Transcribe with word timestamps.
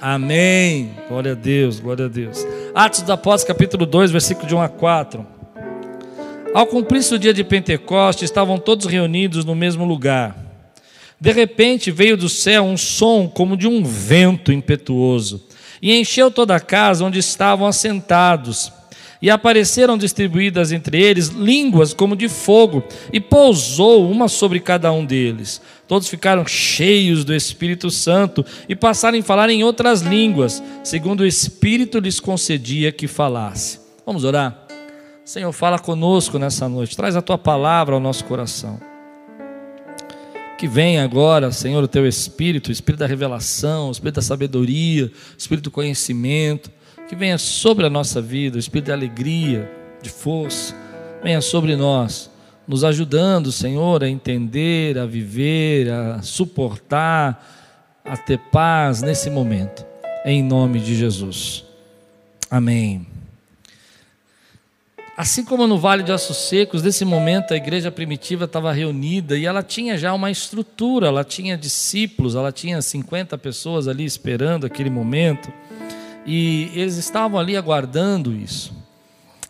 Amém. 0.00 0.92
Glória 1.08 1.32
a 1.32 1.34
Deus, 1.34 1.80
glória 1.80 2.04
a 2.04 2.08
Deus. 2.08 2.46
Atos 2.72 3.00
dos 3.00 3.10
Apóstolos, 3.10 3.48
capítulo 3.48 3.84
2, 3.84 4.12
versículo 4.12 4.46
de 4.46 4.54
1 4.54 4.60
a 4.62 4.68
4. 4.68 5.26
Ao 6.54 6.64
cumprir-se 6.68 7.12
o 7.12 7.18
dia 7.18 7.34
de 7.34 7.42
Pentecostes, 7.42 8.30
estavam 8.30 8.58
todos 8.58 8.86
reunidos 8.86 9.44
no 9.44 9.56
mesmo 9.56 9.84
lugar. 9.84 10.36
De 11.20 11.32
repente 11.32 11.90
veio 11.90 12.16
do 12.16 12.28
céu 12.28 12.62
um 12.62 12.76
som 12.76 13.26
como 13.26 13.56
de 13.56 13.66
um 13.66 13.82
vento 13.82 14.52
impetuoso 14.52 15.44
e 15.82 15.92
encheu 15.98 16.30
toda 16.30 16.54
a 16.54 16.60
casa 16.60 17.04
onde 17.04 17.18
estavam 17.18 17.66
assentados. 17.66 18.72
E 19.20 19.30
apareceram 19.30 19.98
distribuídas 19.98 20.70
entre 20.70 21.02
eles 21.02 21.28
línguas 21.28 21.92
como 21.92 22.14
de 22.14 22.28
fogo, 22.28 22.84
e 23.12 23.20
pousou 23.20 24.08
uma 24.08 24.28
sobre 24.28 24.60
cada 24.60 24.92
um 24.92 25.04
deles. 25.04 25.60
Todos 25.88 26.08
ficaram 26.08 26.46
cheios 26.46 27.24
do 27.24 27.34
Espírito 27.34 27.90
Santo 27.90 28.44
e 28.68 28.76
passaram 28.76 29.18
a 29.18 29.22
falar 29.22 29.50
em 29.50 29.64
outras 29.64 30.02
línguas, 30.02 30.62
segundo 30.84 31.20
o 31.20 31.26
Espírito 31.26 31.98
lhes 31.98 32.20
concedia 32.20 32.92
que 32.92 33.08
falasse. 33.08 33.80
Vamos 34.06 34.22
orar? 34.22 34.66
Senhor, 35.24 35.52
fala 35.52 35.78
conosco 35.78 36.38
nessa 36.38 36.68
noite, 36.68 36.96
traz 36.96 37.16
a 37.16 37.20
tua 37.20 37.36
palavra 37.36 37.94
ao 37.94 38.00
nosso 38.00 38.24
coração. 38.24 38.80
Que 40.58 40.66
venha 40.66 41.04
agora, 41.04 41.52
Senhor, 41.52 41.82
o 41.84 41.88
teu 41.88 42.06
Espírito, 42.06 42.68
o 42.68 42.72
Espírito 42.72 43.00
da 43.00 43.06
revelação, 43.06 43.88
o 43.88 43.92
Espírito 43.92 44.16
da 44.16 44.22
sabedoria, 44.22 45.06
o 45.06 45.38
Espírito 45.38 45.64
do 45.64 45.70
conhecimento 45.70 46.70
que 47.08 47.16
venha 47.16 47.38
sobre 47.38 47.86
a 47.86 47.90
nossa 47.90 48.20
vida, 48.20 48.56
o 48.56 48.60
espírito 48.60 48.86
de 48.86 48.92
alegria, 48.92 49.70
de 50.02 50.10
força, 50.10 50.74
venha 51.22 51.40
sobre 51.40 51.74
nós, 51.74 52.30
nos 52.66 52.84
ajudando, 52.84 53.50
Senhor, 53.50 54.04
a 54.04 54.08
entender, 54.08 54.98
a 54.98 55.06
viver, 55.06 55.90
a 55.90 56.20
suportar, 56.20 57.42
a 58.04 58.16
ter 58.16 58.38
paz 58.52 59.00
nesse 59.00 59.30
momento, 59.30 59.86
em 60.24 60.42
nome 60.42 60.80
de 60.80 60.94
Jesus. 60.94 61.64
Amém. 62.50 63.06
Assim 65.16 65.44
como 65.44 65.66
no 65.66 65.78
Vale 65.78 66.04
de 66.04 66.12
Ossos 66.12 66.36
Secos, 66.36 66.82
nesse 66.82 67.04
momento 67.04 67.52
a 67.52 67.56
igreja 67.56 67.90
primitiva 67.90 68.44
estava 68.44 68.72
reunida 68.72 69.36
e 69.36 69.46
ela 69.46 69.64
tinha 69.64 69.98
já 69.98 70.12
uma 70.14 70.30
estrutura, 70.30 71.08
ela 71.08 71.24
tinha 71.24 71.56
discípulos, 71.56 72.36
ela 72.36 72.52
tinha 72.52 72.80
50 72.80 73.36
pessoas 73.38 73.88
ali 73.88 74.04
esperando 74.04 74.64
aquele 74.64 74.90
momento. 74.90 75.52
E 76.30 76.70
eles 76.74 76.98
estavam 76.98 77.40
ali 77.40 77.56
aguardando 77.56 78.34
isso. 78.34 78.76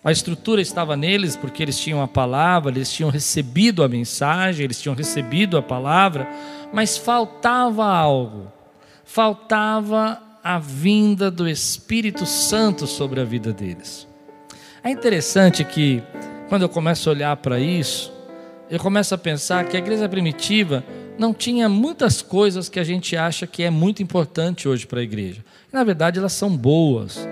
A 0.05 0.13
estrutura 0.13 0.63
estava 0.63 0.97
neles 0.97 1.35
porque 1.35 1.61
eles 1.61 1.77
tinham 1.77 2.01
a 2.01 2.07
palavra, 2.07 2.71
eles 2.71 2.93
tinham 2.93 3.11
recebido 3.11 3.83
a 3.83 3.89
mensagem, 3.89 4.65
eles 4.65 4.81
tinham 4.81 4.95
recebido 4.95 5.59
a 5.59 5.63
palavra, 5.63 6.29
mas 6.73 6.97
faltava 6.97 7.85
algo. 7.85 8.47
Faltava 9.05 10.23
a 10.45 10.61
vinda 10.61 11.33
do 11.33 11.49
Espírito 11.49 12.25
Santo 12.25 12.87
sobre 12.87 13.21
a 13.21 13.25
vida 13.25 13.53
deles. 13.53 14.07
É 14.85 14.91
interessante 14.91 15.65
que 15.65 16.01
quando 16.49 16.63
eu 16.63 16.69
começo 16.69 17.11
a 17.11 17.13
olhar 17.13 17.37
para 17.39 17.59
isso, 17.59 18.13
eu 18.71 18.79
começo 18.79 19.13
a 19.17 19.19
pensar 19.19 19.65
que 19.65 19.77
a 19.77 19.81
igreja 19.81 20.09
primitiva 20.09 20.85
não 21.19 21.35
tinha 21.35 21.69
muitas 21.69 22.23
coisas 22.23 22.69
que 22.69 22.79
a 22.79 22.85
gente 22.85 23.17
acha 23.17 23.49
que 23.49 23.65
é 23.65 23.71
muito 23.71 24.01
importante 24.01 24.69
hoje 24.69 24.87
para 24.87 25.01
a 25.01 25.03
igreja. 25.03 25.45
Na 25.73 25.85
verdade, 25.85 26.19
elas 26.19 26.33
são 26.33 26.57
boas, 26.57 27.29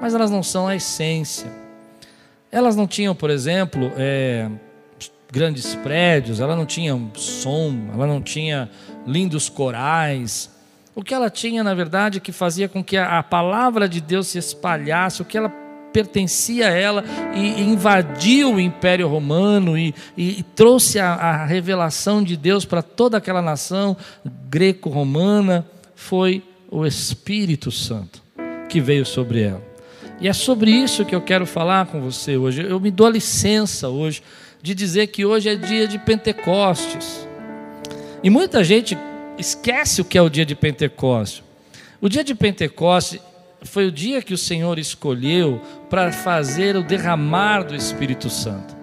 mas 0.00 0.14
elas 0.14 0.30
não 0.30 0.42
são 0.42 0.68
a 0.68 0.76
essência. 0.76 1.50
Elas 2.52 2.76
não 2.76 2.86
tinham, 2.86 3.14
por 3.14 3.30
exemplo, 3.30 3.90
é, 3.96 4.50
grandes 5.32 5.74
prédios, 5.76 6.40
ela 6.40 6.54
não 6.54 6.66
tinha 6.66 6.98
som, 7.14 7.72
ela 7.94 8.06
não 8.06 8.20
tinha 8.20 8.68
lindos 9.06 9.48
corais. 9.48 10.50
O 10.94 11.02
que 11.02 11.14
ela 11.14 11.30
tinha, 11.30 11.64
na 11.64 11.72
verdade, 11.72 12.20
que 12.20 12.32
fazia 12.32 12.68
com 12.68 12.84
que 12.84 12.96
a, 12.96 13.18
a 13.18 13.22
palavra 13.22 13.88
de 13.88 14.00
Deus 14.00 14.26
se 14.26 14.38
espalhasse, 14.38 15.22
o 15.22 15.24
que 15.24 15.38
ela 15.38 15.48
pertencia 15.92 16.68
a 16.68 16.70
ela 16.70 17.04
e, 17.34 17.62
invadiu 17.62 18.54
o 18.54 18.60
Império 18.60 19.08
Romano 19.08 19.76
e, 19.76 19.94
e, 20.16 20.40
e 20.40 20.42
trouxe 20.42 20.98
a, 20.98 21.14
a 21.14 21.46
revelação 21.46 22.22
de 22.22 22.36
Deus 22.36 22.64
para 22.64 22.82
toda 22.82 23.16
aquela 23.16 23.42
nação 23.42 23.96
greco-romana 24.48 25.66
foi 25.94 26.44
o 26.70 26.86
Espírito 26.86 27.70
Santo 27.70 28.22
que 28.68 28.80
veio 28.80 29.04
sobre 29.04 29.42
ela. 29.42 29.62
E 30.20 30.28
é 30.28 30.32
sobre 30.32 30.70
isso 30.70 31.04
que 31.04 31.14
eu 31.14 31.20
quero 31.20 31.46
falar 31.46 31.86
com 31.86 32.00
você 32.00 32.36
hoje. 32.36 32.62
Eu 32.62 32.78
me 32.78 32.90
dou 32.90 33.06
a 33.06 33.10
licença 33.10 33.88
hoje 33.88 34.22
de 34.62 34.74
dizer 34.74 35.08
que 35.08 35.24
hoje 35.24 35.48
é 35.48 35.56
dia 35.56 35.88
de 35.88 35.98
Pentecostes. 35.98 37.26
E 38.22 38.30
muita 38.30 38.62
gente 38.62 38.96
esquece 39.38 40.00
o 40.00 40.04
que 40.04 40.18
é 40.18 40.22
o 40.22 40.28
dia 40.28 40.44
de 40.44 40.54
Pentecostes. 40.54 41.42
O 42.00 42.08
dia 42.08 42.22
de 42.22 42.34
Pentecostes 42.34 43.18
foi 43.62 43.86
o 43.86 43.92
dia 43.92 44.22
que 44.22 44.34
o 44.34 44.38
Senhor 44.38 44.78
escolheu 44.78 45.60
para 45.88 46.12
fazer 46.12 46.76
o 46.76 46.82
derramar 46.82 47.62
do 47.62 47.74
Espírito 47.74 48.30
Santo. 48.30 48.79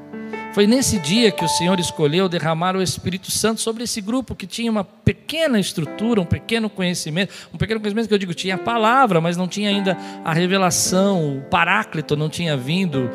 Foi 0.58 0.66
nesse 0.66 0.98
dia 0.98 1.30
que 1.30 1.46
o 1.46 1.48
Senhor 1.48 1.80
escolheu 1.80 2.28
derramar 2.28 2.76
o 2.76 2.82
Espírito 2.82 3.30
Santo 3.30 3.62
sobre 3.62 3.84
esse 3.84 4.02
grupo 4.02 4.34
que 4.34 4.48
tinha 4.48 4.72
uma 4.72 4.84
pequena 4.84 5.60
estrutura, 5.60 6.20
um 6.20 6.26
pequeno 6.26 6.68
conhecimento, 6.68 7.32
um 7.54 7.60
pequeno 7.60 7.80
conhecimento 7.80 8.08
que 8.08 8.14
eu 8.16 8.18
digo 8.18 8.34
tinha 8.34 8.56
a 8.56 8.58
palavra, 8.58 9.22
mas 9.22 9.38
não 9.38 9.48
tinha 9.48 9.70
ainda 9.70 9.96
a 10.26 10.34
revelação, 10.34 11.38
o 11.38 11.42
paráclito 11.42 12.16
não 12.18 12.28
tinha 12.28 12.58
vindo. 12.58 13.08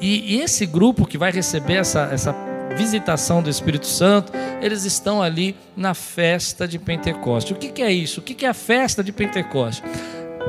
E, 0.00 0.34
e 0.34 0.40
esse 0.40 0.66
grupo 0.66 1.06
que 1.06 1.16
vai 1.16 1.30
receber 1.30 1.74
essa, 1.74 2.08
essa 2.12 2.34
visitação 2.76 3.40
do 3.40 3.48
Espírito 3.48 3.86
Santo, 3.86 4.32
eles 4.60 4.84
estão 4.84 5.22
ali 5.22 5.54
na 5.76 5.94
festa 5.94 6.66
de 6.66 6.76
Pentecostes. 6.76 7.52
O 7.52 7.54
que, 7.54 7.68
que 7.68 7.82
é 7.82 7.92
isso? 7.92 8.18
O 8.18 8.22
que, 8.24 8.34
que 8.34 8.44
é 8.44 8.48
a 8.48 8.54
festa 8.54 9.04
de 9.04 9.12
Pentecostes? 9.12 9.80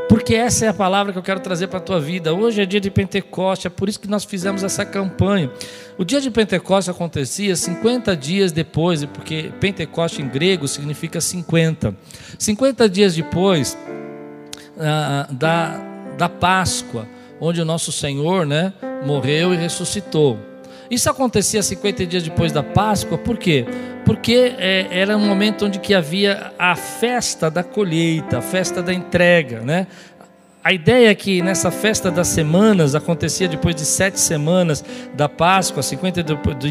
Porque 0.07 0.35
essa 0.35 0.65
é 0.65 0.67
a 0.67 0.73
palavra 0.73 1.11
que 1.11 1.19
eu 1.19 1.23
quero 1.23 1.39
trazer 1.39 1.67
para 1.67 1.79
a 1.79 1.81
tua 1.81 1.99
vida. 1.99 2.33
Hoje 2.33 2.61
é 2.61 2.65
dia 2.65 2.79
de 2.79 2.91
Pentecoste, 2.91 3.67
é 3.67 3.69
por 3.69 3.89
isso 3.89 3.99
que 3.99 4.07
nós 4.07 4.23
fizemos 4.23 4.63
essa 4.63 4.85
campanha. 4.85 5.49
O 5.97 6.03
dia 6.03 6.19
de 6.19 6.29
Pentecoste 6.29 6.89
acontecia 6.91 7.55
50 7.55 8.15
dias 8.15 8.51
depois, 8.51 9.03
porque 9.05 9.51
Pentecoste 9.59 10.21
em 10.21 10.27
grego 10.27 10.67
significa 10.67 11.19
50. 11.19 11.95
50 12.37 12.89
dias 12.89 13.15
depois 13.15 13.77
ah, 14.79 15.27
da, 15.31 15.79
da 16.17 16.29
Páscoa, 16.29 17.07
onde 17.39 17.61
o 17.61 17.65
nosso 17.65 17.91
Senhor 17.91 18.45
né, 18.45 18.73
morreu 19.05 19.53
e 19.53 19.57
ressuscitou. 19.57 20.37
Isso 20.89 21.09
acontecia 21.09 21.63
50 21.63 22.05
dias 22.05 22.23
depois 22.23 22.51
da 22.51 22.61
Páscoa, 22.61 23.17
por 23.17 23.37
quê? 23.37 23.65
Porque 24.05 24.55
é, 24.57 24.87
era 24.91 25.15
um 25.15 25.25
momento 25.25 25.65
onde 25.65 25.79
que 25.79 25.93
havia 25.93 26.51
a 26.57 26.75
festa 26.75 27.49
da 27.49 27.63
colheita, 27.63 28.39
a 28.39 28.41
festa 28.41 28.81
da 28.81 28.93
entrega, 28.93 29.61
né? 29.61 29.87
A 30.63 30.71
ideia 30.71 31.09
é 31.09 31.15
que 31.15 31.41
nessa 31.41 31.71
festa 31.71 32.11
das 32.11 32.27
semanas 32.27 32.93
acontecia 32.93 33.47
depois 33.47 33.73
de 33.73 33.83
sete 33.83 34.19
semanas 34.19 34.85
da 35.15 35.27
Páscoa, 35.27 35.81
50 35.81 36.23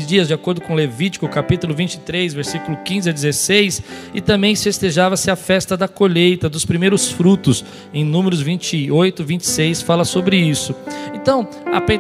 dias, 0.07 0.29
de 0.29 0.35
acordo 0.35 0.61
com 0.61 0.77
Levítico, 0.77 1.29
capítulo 1.29 1.75
23, 1.75 2.33
versículo 2.33 2.77
15 2.85 3.11
a 3.11 3.13
16, 3.13 3.83
e 4.15 4.21
também 4.21 4.55
festejava-se 4.55 5.29
a 5.29 5.35
festa 5.35 5.77
da 5.77 5.89
colheita, 5.89 6.49
dos 6.49 6.65
primeiros 6.65 7.11
frutos, 7.11 7.65
em 7.93 8.05
Números 8.05 8.41
28, 8.41 9.25
26, 9.25 9.83
fala 9.83 10.05
sobre 10.05 10.37
isso. 10.37 10.73
Então, 11.13 11.49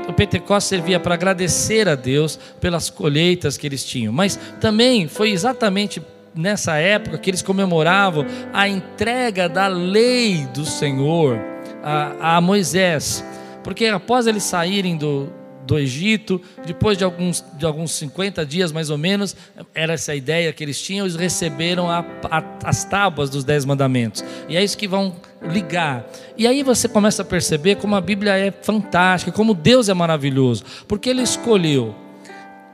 o 0.08 0.12
Pentecostes 0.12 0.68
servia 0.68 1.00
para 1.00 1.14
agradecer 1.14 1.88
a 1.88 1.96
Deus 1.96 2.38
pelas 2.60 2.88
colheitas 2.88 3.56
que 3.56 3.66
eles 3.66 3.84
tinham, 3.84 4.12
mas 4.12 4.38
também 4.60 5.08
foi 5.08 5.32
exatamente 5.32 6.00
nessa 6.36 6.76
época 6.76 7.18
que 7.18 7.30
eles 7.30 7.42
comemoravam 7.42 8.24
a 8.52 8.68
entrega 8.68 9.48
da 9.48 9.66
lei 9.66 10.46
do 10.54 10.64
Senhor 10.64 11.49
a, 11.82 12.36
a 12.36 12.40
Moisés, 12.40 13.24
porque 13.62 13.86
após 13.86 14.26
eles 14.26 14.42
saírem 14.42 14.96
do, 14.96 15.32
do 15.66 15.78
Egito, 15.78 16.40
depois 16.66 16.98
de 16.98 17.04
alguns, 17.04 17.44
de 17.54 17.64
alguns 17.64 17.92
50 17.92 18.44
dias 18.44 18.72
mais 18.72 18.90
ou 18.90 18.98
menos, 18.98 19.36
era 19.74 19.92
essa 19.92 20.12
a 20.12 20.16
ideia 20.16 20.52
que 20.52 20.64
eles 20.64 20.80
tinham, 20.80 21.06
eles 21.06 21.16
receberam 21.16 21.90
a, 21.90 22.04
a, 22.30 22.42
as 22.64 22.84
tábuas 22.84 23.30
dos 23.30 23.44
Dez 23.44 23.64
Mandamentos. 23.64 24.24
E 24.48 24.56
é 24.56 24.64
isso 24.64 24.76
que 24.76 24.88
vão 24.88 25.14
ligar. 25.42 26.06
E 26.36 26.46
aí 26.46 26.62
você 26.62 26.88
começa 26.88 27.22
a 27.22 27.24
perceber 27.24 27.76
como 27.76 27.94
a 27.94 28.00
Bíblia 28.00 28.36
é 28.36 28.50
fantástica, 28.50 29.30
como 29.30 29.54
Deus 29.54 29.88
é 29.88 29.94
maravilhoso, 29.94 30.64
porque 30.88 31.08
Ele 31.08 31.22
escolheu 31.22 31.94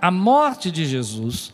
a 0.01 0.11
morte 0.11 0.71
de 0.71 0.87
Jesus 0.87 1.53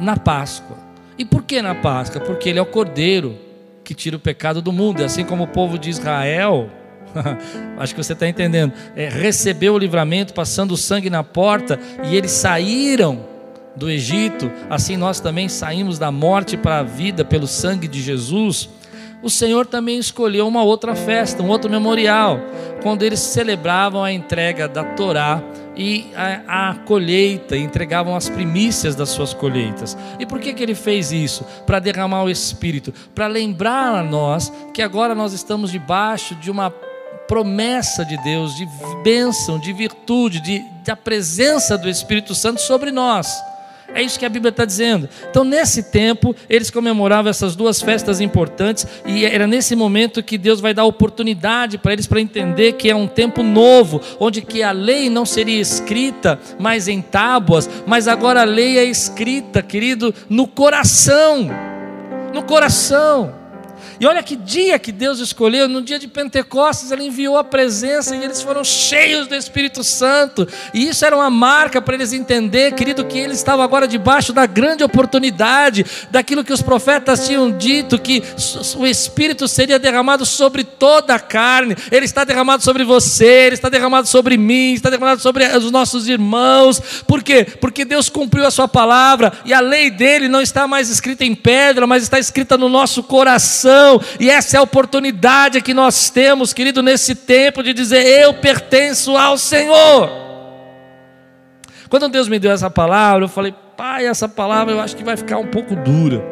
na 0.00 0.16
Páscoa. 0.16 0.76
E 1.18 1.24
por 1.24 1.42
que 1.42 1.60
na 1.60 1.74
Páscoa? 1.74 2.20
Porque 2.20 2.48
Ele 2.48 2.58
é 2.58 2.62
o 2.62 2.66
Cordeiro 2.66 3.36
que 3.82 3.94
tira 3.94 4.16
o 4.16 4.20
pecado 4.20 4.62
do 4.62 4.72
mundo. 4.72 5.02
E 5.02 5.04
assim 5.04 5.24
como 5.24 5.44
o 5.44 5.48
povo 5.48 5.78
de 5.78 5.90
Israel, 5.90 6.70
acho 7.78 7.94
que 7.94 8.02
você 8.02 8.12
está 8.12 8.28
entendendo, 8.28 8.72
é, 8.94 9.08
recebeu 9.08 9.74
o 9.74 9.78
livramento 9.78 10.34
passando 10.34 10.72
o 10.72 10.76
sangue 10.76 11.10
na 11.10 11.24
porta 11.24 11.78
e 12.04 12.16
eles 12.16 12.30
saíram 12.30 13.30
do 13.76 13.90
Egito, 13.90 14.50
assim 14.68 14.96
nós 14.96 15.20
também 15.20 15.48
saímos 15.48 15.98
da 15.98 16.10
morte 16.10 16.56
para 16.56 16.78
a 16.78 16.82
vida 16.82 17.24
pelo 17.24 17.46
sangue 17.46 17.88
de 17.88 18.02
Jesus. 18.02 18.68
O 19.22 19.28
Senhor 19.28 19.66
também 19.66 19.98
escolheu 19.98 20.48
uma 20.48 20.62
outra 20.62 20.94
festa, 20.94 21.42
um 21.42 21.48
outro 21.48 21.70
memorial, 21.70 22.40
quando 22.82 23.02
eles 23.02 23.20
celebravam 23.20 24.02
a 24.02 24.10
entrega 24.10 24.66
da 24.66 24.82
Torá 24.82 25.42
e 25.76 26.10
a, 26.16 26.70
a, 26.70 26.74
colheita, 26.74 27.56
entregavam 27.56 28.16
as 28.16 28.28
primícias 28.28 28.94
das 28.94 29.10
suas 29.10 29.32
colheitas. 29.32 29.96
E 30.18 30.26
por 30.26 30.40
que, 30.40 30.52
que 30.52 30.62
ele 30.62 30.74
fez 30.74 31.12
isso? 31.12 31.44
Para 31.66 31.78
derramar 31.78 32.24
o 32.24 32.30
Espírito, 32.30 32.92
para 33.14 33.26
lembrar 33.26 33.94
a 33.94 34.02
nós 34.02 34.52
que 34.74 34.82
agora 34.82 35.14
nós 35.14 35.32
estamos 35.32 35.70
debaixo 35.70 36.34
de 36.34 36.50
uma 36.50 36.70
promessa 37.30 38.04
de 38.04 38.16
Deus, 38.24 38.56
de 38.56 38.66
bênção, 39.04 39.56
de 39.60 39.72
virtude, 39.72 40.40
de, 40.40 40.64
da 40.84 40.96
presença 40.96 41.78
do 41.78 41.88
Espírito 41.88 42.34
Santo 42.34 42.60
sobre 42.60 42.90
nós. 42.90 43.40
É 43.94 44.02
isso 44.02 44.18
que 44.18 44.26
a 44.26 44.28
Bíblia 44.28 44.50
está 44.50 44.64
dizendo. 44.64 45.08
Então, 45.30 45.44
nesse 45.44 45.84
tempo, 45.92 46.34
eles 46.48 46.72
comemoravam 46.72 47.30
essas 47.30 47.54
duas 47.54 47.80
festas 47.80 48.20
importantes, 48.20 48.84
e 49.06 49.24
era 49.24 49.46
nesse 49.46 49.76
momento 49.76 50.24
que 50.24 50.36
Deus 50.36 50.60
vai 50.60 50.74
dar 50.74 50.84
oportunidade 50.84 51.78
para 51.78 51.92
eles 51.92 52.08
para 52.08 52.20
entender 52.20 52.72
que 52.72 52.90
é 52.90 52.96
um 52.96 53.06
tempo 53.06 53.44
novo, 53.44 54.00
onde 54.18 54.42
que 54.42 54.60
a 54.64 54.72
lei 54.72 55.08
não 55.08 55.24
seria 55.24 55.60
escrita 55.60 56.36
mais 56.58 56.88
em 56.88 57.00
tábuas, 57.00 57.70
mas 57.86 58.08
agora 58.08 58.40
a 58.40 58.44
lei 58.44 58.76
é 58.76 58.84
escrita, 58.84 59.62
querido, 59.62 60.12
no 60.28 60.48
coração. 60.48 61.48
No 62.34 62.42
coração. 62.42 63.39
E 64.00 64.06
olha 64.06 64.22
que 64.22 64.34
dia 64.34 64.78
que 64.78 64.90
Deus 64.90 65.18
escolheu, 65.18 65.68
no 65.68 65.82
dia 65.82 65.98
de 65.98 66.08
Pentecostes, 66.08 66.90
Ele 66.90 67.04
enviou 67.04 67.36
a 67.36 67.44
presença 67.44 68.16
e 68.16 68.24
eles 68.24 68.40
foram 68.40 68.64
cheios 68.64 69.26
do 69.26 69.34
Espírito 69.34 69.84
Santo. 69.84 70.48
E 70.72 70.88
isso 70.88 71.04
era 71.04 71.14
uma 71.14 71.28
marca 71.28 71.82
para 71.82 71.96
eles 71.96 72.14
entender, 72.14 72.72
querido, 72.72 73.04
que 73.04 73.18
eles 73.18 73.36
estavam 73.36 73.62
agora 73.62 73.86
debaixo 73.86 74.32
da 74.32 74.46
grande 74.46 74.82
oportunidade, 74.82 75.84
daquilo 76.10 76.42
que 76.42 76.52
os 76.52 76.62
profetas 76.62 77.26
tinham 77.26 77.52
dito, 77.52 77.98
que 77.98 78.22
o 78.78 78.86
Espírito 78.86 79.46
seria 79.46 79.78
derramado 79.78 80.24
sobre 80.24 80.64
toda 80.64 81.16
a 81.16 81.20
carne. 81.20 81.76
Ele 81.92 82.06
está 82.06 82.24
derramado 82.24 82.64
sobre 82.64 82.84
você, 82.84 83.48
ele 83.48 83.54
está 83.56 83.68
derramado 83.68 84.08
sobre 84.08 84.38
mim, 84.38 84.72
está 84.72 84.88
derramado 84.88 85.20
sobre 85.20 85.44
os 85.44 85.70
nossos 85.70 86.08
irmãos. 86.08 87.02
Por 87.06 87.22
quê? 87.22 87.44
Porque 87.60 87.84
Deus 87.84 88.08
cumpriu 88.08 88.46
a 88.46 88.50
sua 88.50 88.66
palavra 88.66 89.30
e 89.44 89.52
a 89.52 89.60
lei 89.60 89.90
dele 89.90 90.26
não 90.26 90.40
está 90.40 90.66
mais 90.66 90.88
escrita 90.88 91.22
em 91.22 91.34
pedra, 91.34 91.86
mas 91.86 92.02
está 92.02 92.18
escrita 92.18 92.56
no 92.56 92.70
nosso 92.70 93.02
coração 93.02 93.89
e 94.18 94.30
essa 94.30 94.56
é 94.56 94.60
a 94.60 94.62
oportunidade 94.62 95.62
que 95.62 95.72
nós 95.72 96.10
temos, 96.10 96.52
querido, 96.52 96.82
nesse 96.82 97.14
tempo 97.14 97.62
de 97.62 97.72
dizer: 97.72 98.04
Eu 98.04 98.34
pertenço 98.34 99.16
ao 99.16 99.38
Senhor. 99.38 100.10
Quando 101.88 102.08
Deus 102.08 102.28
me 102.28 102.38
deu 102.38 102.52
essa 102.52 102.70
palavra, 102.70 103.24
eu 103.24 103.28
falei: 103.28 103.54
Pai, 103.76 104.06
essa 104.06 104.28
palavra 104.28 104.74
eu 104.74 104.80
acho 104.80 104.96
que 104.96 105.02
vai 105.02 105.16
ficar 105.16 105.38
um 105.38 105.46
pouco 105.46 105.74
dura. 105.74 106.22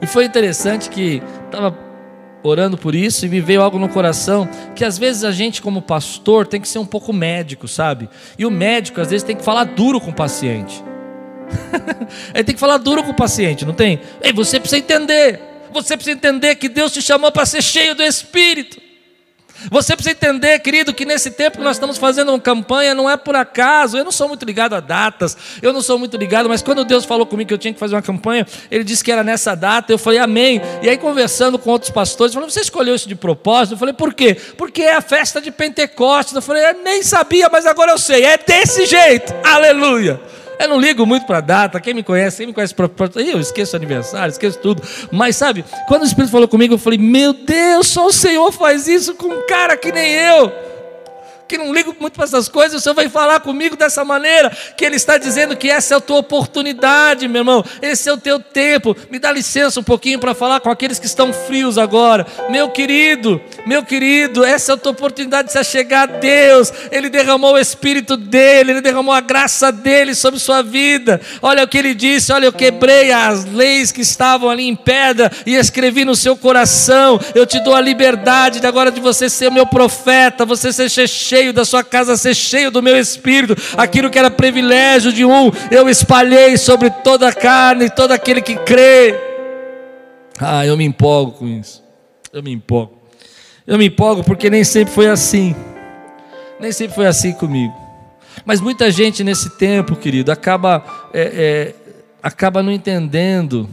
E 0.00 0.06
foi 0.06 0.24
interessante 0.24 0.90
que 0.90 1.22
estava 1.46 1.76
orando 2.42 2.78
por 2.78 2.94
isso 2.94 3.26
e 3.26 3.28
me 3.28 3.40
veio 3.40 3.62
algo 3.62 3.78
no 3.78 3.88
coração 3.88 4.48
que 4.74 4.84
às 4.84 4.96
vezes 4.96 5.24
a 5.24 5.32
gente 5.32 5.60
como 5.60 5.82
pastor 5.82 6.46
tem 6.46 6.60
que 6.60 6.68
ser 6.68 6.78
um 6.78 6.86
pouco 6.86 7.12
médico, 7.12 7.66
sabe? 7.66 8.08
E 8.38 8.46
o 8.46 8.50
médico 8.50 9.00
às 9.00 9.10
vezes 9.10 9.24
tem 9.24 9.36
que 9.36 9.44
falar 9.44 9.64
duro 9.64 10.00
com 10.00 10.10
o 10.10 10.14
paciente. 10.14 10.82
Ele 12.34 12.44
tem 12.44 12.54
que 12.54 12.60
falar 12.60 12.76
duro 12.76 13.02
com 13.02 13.10
o 13.10 13.16
paciente, 13.16 13.64
não 13.64 13.74
tem? 13.74 14.00
Ei, 14.22 14.32
você 14.32 14.60
precisa 14.60 14.78
entender. 14.78 15.40
Você 15.72 15.96
precisa 15.96 16.16
entender 16.16 16.54
que 16.56 16.68
Deus 16.68 16.92
te 16.92 17.02
chamou 17.02 17.30
para 17.30 17.46
ser 17.46 17.62
cheio 17.62 17.94
do 17.94 18.02
Espírito. 18.02 18.88
Você 19.70 19.96
precisa 19.96 20.12
entender, 20.12 20.60
querido, 20.60 20.94
que 20.94 21.04
nesse 21.04 21.32
tempo 21.32 21.58
que 21.58 21.64
nós 21.64 21.76
estamos 21.76 21.98
fazendo 21.98 22.28
uma 22.28 22.38
campanha 22.38 22.94
não 22.94 23.10
é 23.10 23.16
por 23.16 23.34
acaso. 23.34 23.98
Eu 23.98 24.04
não 24.04 24.12
sou 24.12 24.28
muito 24.28 24.44
ligado 24.44 24.74
a 24.74 24.80
datas, 24.80 25.36
eu 25.60 25.72
não 25.72 25.82
sou 25.82 25.98
muito 25.98 26.16
ligado, 26.16 26.48
mas 26.48 26.62
quando 26.62 26.84
Deus 26.84 27.04
falou 27.04 27.26
comigo 27.26 27.48
que 27.48 27.54
eu 27.54 27.58
tinha 27.58 27.74
que 27.74 27.80
fazer 27.80 27.96
uma 27.96 28.02
campanha, 28.02 28.46
Ele 28.70 28.84
disse 28.84 29.02
que 29.02 29.10
era 29.10 29.24
nessa 29.24 29.56
data. 29.56 29.92
Eu 29.92 29.98
falei, 29.98 30.20
Amém. 30.20 30.60
E 30.80 30.88
aí, 30.88 30.96
conversando 30.96 31.58
com 31.58 31.70
outros 31.70 31.90
pastores, 31.90 32.32
falou: 32.32 32.48
Você 32.48 32.60
escolheu 32.60 32.94
isso 32.94 33.08
de 33.08 33.16
propósito? 33.16 33.74
Eu 33.74 33.78
falei, 33.78 33.94
Por 33.94 34.14
quê? 34.14 34.36
Porque 34.56 34.82
é 34.82 34.94
a 34.94 35.00
festa 35.00 35.40
de 35.40 35.50
Pentecostes. 35.50 36.34
Eu 36.34 36.42
falei, 36.42 36.64
Eu 36.64 36.74
nem 36.84 37.02
sabia, 37.02 37.48
mas 37.50 37.66
agora 37.66 37.90
eu 37.90 37.98
sei. 37.98 38.24
É 38.24 38.38
desse 38.38 38.86
jeito. 38.86 39.34
Aleluia. 39.42 40.20
Eu 40.58 40.68
não 40.68 40.80
ligo 40.80 41.06
muito 41.06 41.26
para 41.26 41.40
data, 41.40 41.80
quem 41.80 41.94
me 41.94 42.02
conhece, 42.02 42.38
quem 42.38 42.48
me 42.48 42.52
conhece, 42.52 42.74
eu 43.16 43.40
esqueço 43.40 43.76
aniversário, 43.76 44.30
esqueço 44.30 44.58
tudo. 44.58 44.82
Mas 45.10 45.36
sabe, 45.36 45.64
quando 45.86 46.02
o 46.02 46.06
Espírito 46.06 46.32
falou 46.32 46.48
comigo, 46.48 46.74
eu 46.74 46.78
falei: 46.78 46.98
Meu 46.98 47.32
Deus, 47.32 47.86
só 47.86 48.06
o 48.06 48.12
Senhor 48.12 48.50
faz 48.52 48.88
isso 48.88 49.14
com 49.14 49.28
um 49.28 49.46
cara 49.46 49.76
que 49.76 49.92
nem 49.92 50.12
eu 50.12 50.68
que 51.48 51.56
não 51.56 51.72
ligo 51.72 51.96
muito 51.98 52.14
para 52.14 52.24
essas 52.24 52.48
coisas, 52.48 52.80
o 52.80 52.82
Senhor 52.82 52.94
vai 52.94 53.08
falar 53.08 53.40
comigo 53.40 53.74
dessa 53.74 54.04
maneira, 54.04 54.50
que 54.76 54.84
Ele 54.84 54.96
está 54.96 55.16
dizendo 55.16 55.56
que 55.56 55.70
essa 55.70 55.94
é 55.94 55.96
a 55.96 56.00
tua 56.00 56.18
oportunidade, 56.18 57.26
meu 57.26 57.40
irmão, 57.40 57.64
esse 57.80 58.08
é 58.08 58.12
o 58.12 58.18
teu 58.18 58.38
tempo. 58.38 58.94
Me 59.10 59.18
dá 59.18 59.32
licença 59.32 59.80
um 59.80 59.82
pouquinho 59.82 60.18
para 60.18 60.34
falar 60.34 60.60
com 60.60 60.70
aqueles 60.70 60.98
que 60.98 61.06
estão 61.06 61.32
frios 61.32 61.78
agora. 61.78 62.26
Meu 62.50 62.68
querido, 62.68 63.40
meu 63.64 63.82
querido, 63.82 64.44
essa 64.44 64.72
é 64.72 64.74
a 64.74 64.78
tua 64.78 64.92
oportunidade 64.92 65.48
de 65.48 65.52
se 65.52 65.64
chegar 65.64 66.02
a 66.02 66.12
Deus. 66.18 66.72
Ele 66.90 67.08
derramou 67.08 67.54
o 67.54 67.58
Espírito 67.58 68.16
dele, 68.16 68.72
Ele 68.72 68.80
derramou 68.82 69.14
a 69.14 69.20
graça 69.20 69.72
dele 69.72 70.14
sobre 70.14 70.38
sua 70.38 70.62
vida. 70.62 71.20
Olha 71.40 71.64
o 71.64 71.68
que 71.68 71.78
Ele 71.78 71.94
disse: 71.94 72.32
olha, 72.32 72.46
eu 72.46 72.52
quebrei 72.52 73.10
as 73.10 73.46
leis 73.46 73.90
que 73.90 74.02
estavam 74.02 74.50
ali 74.50 74.68
em 74.68 74.76
pedra 74.76 75.32
e 75.46 75.54
escrevi 75.54 76.04
no 76.04 76.14
seu 76.14 76.36
coração. 76.36 77.18
Eu 77.34 77.46
te 77.46 77.58
dou 77.60 77.74
a 77.74 77.80
liberdade 77.80 78.60
de 78.60 78.66
agora 78.66 78.90
de 78.90 79.00
você 79.00 79.30
ser 79.30 79.50
meu 79.50 79.66
profeta, 79.66 80.44
você 80.44 80.72
ser 80.72 81.08
cheio 81.08 81.37
cheio, 81.38 81.52
da 81.52 81.64
sua 81.64 81.84
casa 81.84 82.16
ser 82.16 82.34
cheio 82.34 82.70
do 82.70 82.82
meu 82.82 82.96
espírito. 82.96 83.56
Aquilo 83.76 84.10
que 84.10 84.18
era 84.18 84.30
privilégio 84.30 85.12
de 85.12 85.24
um, 85.24 85.50
eu 85.70 85.88
espalhei 85.88 86.56
sobre 86.56 86.90
toda 86.90 87.28
a 87.28 87.32
carne, 87.32 87.88
todo 87.88 88.12
aquele 88.12 88.42
que 88.42 88.56
crê. 88.56 89.14
Ah, 90.38 90.66
eu 90.66 90.76
me 90.76 90.84
empolgo 90.84 91.32
com 91.32 91.48
isso. 91.48 91.82
Eu 92.32 92.42
me 92.42 92.52
empolgo. 92.52 92.98
Eu 93.66 93.78
me 93.78 93.86
empolgo 93.86 94.24
porque 94.24 94.50
nem 94.50 94.64
sempre 94.64 94.92
foi 94.92 95.08
assim. 95.08 95.54
Nem 96.60 96.72
sempre 96.72 96.94
foi 96.94 97.06
assim 97.06 97.32
comigo. 97.32 97.74
Mas 98.44 98.60
muita 98.60 98.90
gente 98.90 99.22
nesse 99.22 99.50
tempo, 99.50 99.96
querido, 99.96 100.32
acaba, 100.32 100.84
é, 101.12 101.22
é, 101.22 101.74
acaba 102.22 102.62
não 102.62 102.72
entendendo 102.72 103.68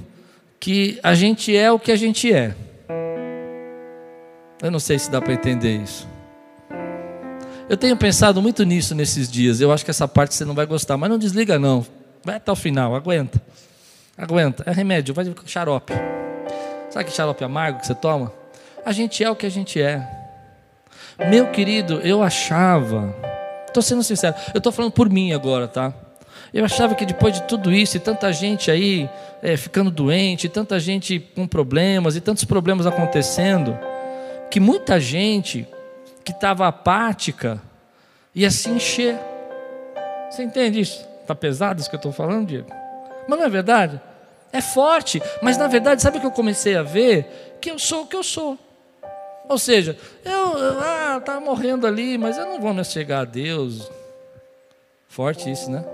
que 0.59 0.99
a 1.03 1.13
gente 1.13 1.55
é 1.55 1.71
o 1.71 1.79
que 1.79 1.91
a 1.91 1.95
gente 1.95 2.31
é. 2.31 2.55
Eu 4.61 4.71
não 4.71 4.79
sei 4.79 4.97
se 4.97 5.11
dá 5.11 5.21
para 5.21 5.33
entender 5.33 5.77
isso. 5.77 6.14
Eu 7.67 7.75
tenho 7.75 7.97
pensado 7.97 8.41
muito 8.43 8.63
nisso 8.63 8.93
nesses 8.93 9.29
dias. 9.29 9.59
Eu 9.59 9.71
acho 9.71 9.83
que 9.83 9.89
essa 9.89 10.07
parte 10.07 10.35
você 10.35 10.45
não 10.45 10.53
vai 10.53 10.67
gostar, 10.67 10.97
mas 10.97 11.09
não 11.09 11.17
desliga 11.17 11.57
não. 11.57 11.85
Vai 12.23 12.35
até 12.35 12.51
o 12.51 12.55
final, 12.55 12.95
aguenta. 12.95 13.41
Aguenta. 14.15 14.63
É 14.67 14.71
remédio, 14.71 15.15
vai 15.15 15.25
com 15.25 15.47
xarope. 15.47 15.93
Sabe 16.91 17.05
que 17.05 17.11
xarope 17.11 17.43
amargo 17.43 17.79
que 17.79 17.87
você 17.87 17.95
toma? 17.95 18.31
A 18.85 18.91
gente 18.91 19.23
é 19.23 19.29
o 19.29 19.35
que 19.35 19.47
a 19.47 19.49
gente 19.49 19.81
é. 19.81 20.07
Meu 21.27 21.47
querido, 21.47 21.99
eu 22.01 22.21
achava. 22.21 23.15
Estou 23.67 23.81
sendo 23.81 24.03
sincero, 24.03 24.35
eu 24.53 24.59
estou 24.59 24.71
falando 24.71 24.91
por 24.91 25.09
mim 25.09 25.33
agora, 25.33 25.67
tá? 25.67 25.91
Eu 26.53 26.63
achava 26.63 26.93
que 26.93 27.05
depois 27.05 27.33
de 27.33 27.43
tudo 27.43 27.73
isso, 27.73 27.97
e 27.97 27.99
tanta 27.99 28.31
gente 28.31 28.69
aí 28.69 29.09
é, 29.41 29.57
ficando 29.57 29.89
doente, 29.89 30.47
tanta 30.47 30.79
gente 30.79 31.19
com 31.19 31.47
problemas, 31.47 32.15
e 32.15 32.21
tantos 32.21 32.45
problemas 32.45 32.85
acontecendo, 32.85 33.77
que 34.49 34.59
muita 34.59 34.99
gente 34.99 35.67
que 36.25 36.31
estava 36.31 36.67
apática 36.67 37.61
ia 38.33 38.49
se 38.49 38.69
encher. 38.69 39.17
Você 40.29 40.43
entende 40.43 40.81
isso? 40.81 41.07
Está 41.21 41.35
pesado 41.35 41.79
isso 41.79 41.89
que 41.89 41.95
eu 41.95 41.99
estou 41.99 42.11
falando, 42.11 42.47
Diego? 42.47 42.69
Mas 43.27 43.39
não 43.39 43.45
é 43.45 43.49
verdade? 43.49 44.01
É 44.51 44.59
forte, 44.59 45.21
mas 45.41 45.57
na 45.57 45.67
verdade, 45.67 46.01
sabe 46.01 46.17
o 46.17 46.21
que 46.21 46.27
eu 46.27 46.31
comecei 46.31 46.75
a 46.75 46.83
ver? 46.83 47.57
Que 47.61 47.69
eu 47.69 47.77
sou 47.77 48.03
o 48.03 48.07
que 48.07 48.15
eu 48.15 48.23
sou. 48.23 48.57
Ou 49.47 49.59
seja, 49.59 49.97
eu, 50.23 50.53
ah, 50.81 51.17
estava 51.19 51.39
morrendo 51.39 51.85
ali, 51.85 52.17
mas 52.17 52.37
eu 52.37 52.45
não 52.45 52.59
vou 52.59 52.73
me 52.73 52.83
chegar 52.83 53.19
a 53.19 53.25
Deus. 53.25 53.89
Forte 55.07 55.51
isso, 55.51 55.69
né? 55.69 55.85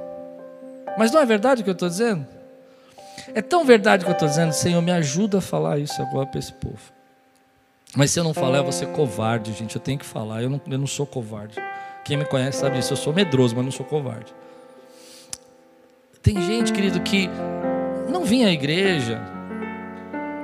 Mas 0.98 1.12
não 1.12 1.20
é 1.20 1.26
verdade 1.26 1.62
o 1.62 1.64
que 1.64 1.70
eu 1.70 1.74
estou 1.74 1.90
dizendo? 1.90 2.26
É 3.34 3.42
tão 3.42 3.66
verdade 3.66 4.04
o 4.04 4.06
que 4.06 4.12
eu 4.12 4.16
estou 4.16 4.28
dizendo, 4.28 4.54
Senhor, 4.54 4.82
me 4.82 4.92
ajuda 4.92 5.40
a 5.40 5.42
falar 5.42 5.78
isso 5.78 6.02
agora 6.02 6.28
para 6.28 6.40
esse 6.40 6.54
povo. 6.54 7.01
Mas 7.96 8.12
se 8.12 8.20
eu 8.20 8.24
não 8.24 8.34
falar, 8.34 8.58
eu 8.58 8.64
vou 8.64 8.72
ser 8.72 8.88
covarde, 8.88 9.52
gente. 9.54 9.76
Eu 9.76 9.82
tenho 9.82 10.00
que 10.00 10.06
falar. 10.06 10.42
Eu 10.42 10.50
não, 10.50 10.62
eu 10.70 10.78
não 10.78 10.88
sou 10.88 11.06
covarde. 11.06 11.56
Quem 12.06 12.18
me 12.18 12.26
conhece 12.26 12.60
sabe 12.60 12.78
disso. 12.78 12.94
Eu 12.94 12.98
sou 12.98 13.14
medroso, 13.14 13.56
mas 13.56 13.66
não 13.66 13.72
sou 13.72 13.86
covarde. 13.86 14.34
Tem 16.22 16.40
gente, 16.42 16.72
querido, 16.72 17.00
que 17.02 17.30
não 18.08 18.24
vinha 18.24 18.48
à 18.48 18.52
igreja. 18.52 19.22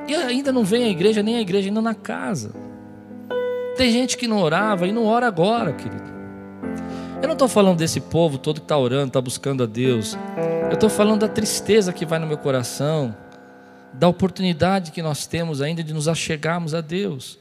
E 0.07 0.15
ainda 0.15 0.51
não 0.51 0.63
vem 0.63 0.85
à 0.85 0.89
igreja, 0.89 1.23
nem 1.23 1.37
à 1.37 1.41
igreja, 1.41 1.69
ainda 1.69 1.81
na 1.81 1.93
casa. 1.93 2.51
Tem 3.77 3.91
gente 3.91 4.17
que 4.17 4.27
não 4.27 4.41
orava 4.41 4.87
e 4.87 4.91
não 4.91 5.05
ora 5.05 5.27
agora, 5.27 5.71
querido. 5.71 6.17
Eu 7.21 7.27
não 7.27 7.33
estou 7.33 7.47
falando 7.47 7.77
desse 7.77 7.99
povo 7.99 8.37
todo 8.37 8.59
que 8.59 8.65
está 8.65 8.77
orando, 8.77 9.07
está 9.07 9.21
buscando 9.21 9.63
a 9.63 9.65
Deus. 9.65 10.17
Eu 10.69 10.73
estou 10.73 10.89
falando 10.89 11.21
da 11.21 11.27
tristeza 11.27 11.93
que 11.93 12.05
vai 12.05 12.19
no 12.19 12.27
meu 12.27 12.37
coração 12.37 13.15
da 13.97 14.07
oportunidade 14.07 14.91
que 14.91 15.01
nós 15.01 15.25
temos 15.25 15.61
ainda 15.61 15.83
de 15.83 15.93
nos 15.93 16.07
achegarmos 16.07 16.75
a 16.75 16.81
Deus, 16.81 17.39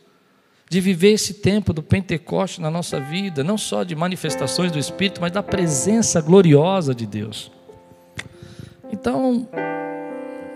de 0.69 0.81
viver 0.81 1.13
esse 1.13 1.35
tempo 1.35 1.73
do 1.73 1.83
Pentecoste 1.83 2.61
na 2.61 2.71
nossa 2.71 2.99
vida, 2.99 3.45
não 3.45 3.59
só 3.59 3.85
de 3.85 3.95
manifestações 3.95 4.73
do 4.73 4.79
Espírito, 4.79 5.21
mas 5.21 5.31
da 5.31 5.43
presença 5.43 6.21
gloriosa 6.21 6.95
de 6.95 7.07
Deus. 7.07 7.53
Então, 8.91 9.47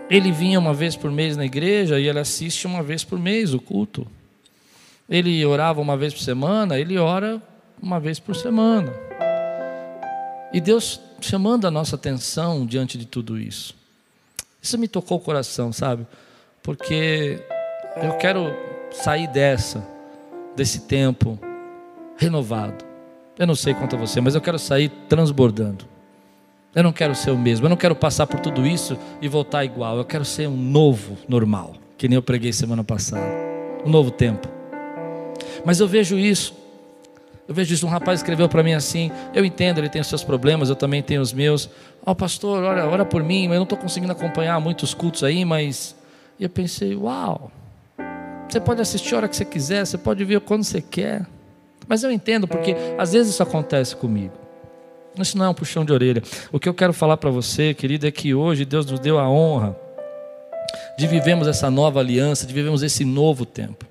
ele 0.09 0.31
vinha 0.31 0.59
uma 0.59 0.73
vez 0.73 0.95
por 0.95 1.11
mês 1.11 1.37
na 1.37 1.45
igreja 1.45 1.99
e 1.99 2.07
ele 2.07 2.19
assiste 2.19 2.65
uma 2.65 2.81
vez 2.81 3.03
por 3.03 3.19
mês 3.19 3.53
o 3.53 3.59
culto. 3.59 4.07
Ele 5.07 5.45
orava 5.45 5.79
uma 5.79 5.95
vez 5.95 6.13
por 6.13 6.21
semana, 6.21 6.79
ele 6.79 6.97
ora 6.97 7.41
uma 7.81 7.99
vez 7.99 8.19
por 8.19 8.35
semana. 8.35 8.91
E 10.51 10.59
Deus 10.59 10.99
chamando 11.21 11.67
a 11.67 11.71
nossa 11.71 11.95
atenção 11.95 12.65
diante 12.65 12.97
de 12.97 13.05
tudo 13.05 13.39
isso. 13.39 13.80
Isso 14.61 14.77
me 14.77 14.87
tocou 14.87 15.17
o 15.17 15.21
coração, 15.21 15.73
sabe? 15.73 16.05
Porque 16.61 17.39
eu 18.01 18.13
quero 18.17 18.53
sair 18.91 19.27
dessa, 19.27 19.85
desse 20.55 20.81
tempo 20.81 21.39
renovado. 22.17 22.85
Eu 23.39 23.47
não 23.47 23.55
sei 23.55 23.73
quanto 23.73 23.95
a 23.95 23.99
você, 23.99 24.21
mas 24.21 24.35
eu 24.35 24.41
quero 24.41 24.59
sair 24.59 24.89
transbordando. 25.09 25.85
Eu 26.75 26.83
não 26.83 26.93
quero 26.93 27.15
ser 27.15 27.31
o 27.31 27.37
mesmo, 27.37 27.65
eu 27.65 27.69
não 27.69 27.75
quero 27.75 27.95
passar 27.95 28.27
por 28.27 28.39
tudo 28.39 28.65
isso 28.65 28.97
e 29.21 29.27
voltar 29.27 29.65
igual. 29.65 29.97
Eu 29.97 30.05
quero 30.05 30.23
ser 30.23 30.47
um 30.47 30.55
novo 30.55 31.17
normal, 31.27 31.73
que 31.97 32.07
nem 32.07 32.15
eu 32.15 32.21
preguei 32.21 32.53
semana 32.53 32.83
passada. 32.83 33.25
Um 33.85 33.89
novo 33.89 34.11
tempo. 34.11 34.47
Mas 35.65 35.79
eu 35.79 35.87
vejo 35.87 36.17
isso. 36.17 36.53
Eu 37.47 37.53
vejo 37.53 37.73
isso. 37.73 37.85
Um 37.85 37.89
rapaz 37.89 38.19
escreveu 38.19 38.47
para 38.47 38.63
mim 38.63 38.73
assim: 38.73 39.11
Eu 39.33 39.43
entendo, 39.43 39.79
ele 39.79 39.89
tem 39.89 40.01
os 40.01 40.07
seus 40.07 40.23
problemas, 40.23 40.69
eu 40.69 40.75
também 40.75 41.01
tenho 41.01 41.21
os 41.21 41.33
meus. 41.33 41.69
Ó, 42.05 42.11
oh, 42.11 42.15
pastor, 42.15 42.63
ora, 42.63 42.87
ora 42.87 43.05
por 43.05 43.23
mim, 43.23 43.45
eu 43.45 43.55
não 43.55 43.63
estou 43.63 43.77
conseguindo 43.77 44.11
acompanhar 44.11 44.59
muitos 44.59 44.93
cultos 44.93 45.23
aí, 45.23 45.45
mas. 45.45 45.95
E 46.39 46.43
eu 46.43 46.49
pensei: 46.49 46.95
Uau, 46.95 47.51
você 48.49 48.59
pode 48.59 48.81
assistir 48.81 49.13
a 49.13 49.17
hora 49.17 49.27
que 49.27 49.35
você 49.35 49.45
quiser, 49.45 49.85
você 49.85 49.97
pode 49.97 50.23
ver 50.25 50.41
quando 50.41 50.63
você 50.63 50.81
quer. 50.81 51.25
Mas 51.87 52.03
eu 52.03 52.11
entendo, 52.11 52.47
porque 52.47 52.75
às 52.97 53.13
vezes 53.13 53.33
isso 53.33 53.43
acontece 53.43 53.95
comigo. 53.95 54.33
Isso 55.19 55.37
não 55.37 55.45
é 55.45 55.49
um 55.49 55.53
puxão 55.53 55.83
de 55.83 55.91
orelha. 55.91 56.23
O 56.51 56.59
que 56.59 56.69
eu 56.69 56.73
quero 56.73 56.93
falar 56.93 57.17
para 57.17 57.29
você, 57.29 57.73
querido, 57.73 58.07
é 58.07 58.11
que 58.11 58.33
hoje 58.33 58.65
Deus 58.65 58.85
nos 58.85 58.99
deu 58.99 59.19
a 59.19 59.29
honra 59.29 59.75
de 60.97 61.05
vivermos 61.05 61.47
essa 61.47 61.69
nova 61.69 61.99
aliança, 61.99 62.47
de 62.47 62.53
vivermos 62.53 62.81
esse 62.81 63.03
novo 63.03 63.45
tempo. 63.45 63.90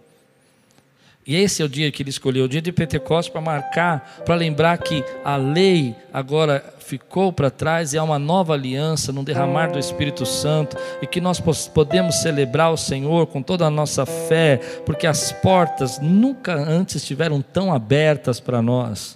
E 1.31 1.37
esse 1.37 1.63
é 1.63 1.65
o 1.65 1.69
dia 1.69 1.93
que 1.93 2.03
ele 2.03 2.11
escolheu, 2.11 2.47
o 2.47 2.49
dia 2.49 2.61
de 2.61 2.73
Pentecostes, 2.73 3.33
para 3.33 3.41
marcar, 3.41 4.21
para 4.27 4.35
lembrar 4.35 4.77
que 4.79 5.05
a 5.25 5.37
lei 5.37 5.95
agora 6.13 6.75
ficou 6.81 7.33
para 7.33 7.49
trás 7.49 7.93
e 7.93 7.99
há 7.99 8.03
uma 8.03 8.19
nova 8.19 8.55
aliança 8.55 9.13
no 9.13 9.23
derramar 9.23 9.71
do 9.71 9.79
Espírito 9.79 10.27
Santo 10.27 10.77
e 11.01 11.07
que 11.07 11.21
nós 11.21 11.41
podemos 11.73 12.17
celebrar 12.17 12.73
o 12.73 12.77
Senhor 12.77 13.29
com 13.29 13.43
toda 13.43 13.65
a 13.65 13.71
nossa 13.71 14.05
fé, 14.05 14.57
porque 14.85 15.07
as 15.07 15.31
portas 15.31 16.01
nunca 16.01 16.53
antes 16.53 16.97
estiveram 16.97 17.41
tão 17.41 17.73
abertas 17.73 18.41
para 18.41 18.61
nós. 18.61 19.15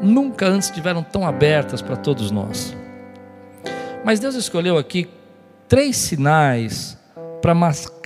Nunca 0.00 0.46
antes 0.46 0.70
estiveram 0.70 1.02
tão 1.02 1.26
abertas 1.26 1.82
para 1.82 1.96
todos 1.96 2.30
nós. 2.30 2.74
Mas 4.02 4.20
Deus 4.20 4.36
escolheu 4.36 4.78
aqui 4.78 5.06
três 5.68 5.98
sinais 5.98 6.96
para 7.42 7.54
marcar 7.54 8.03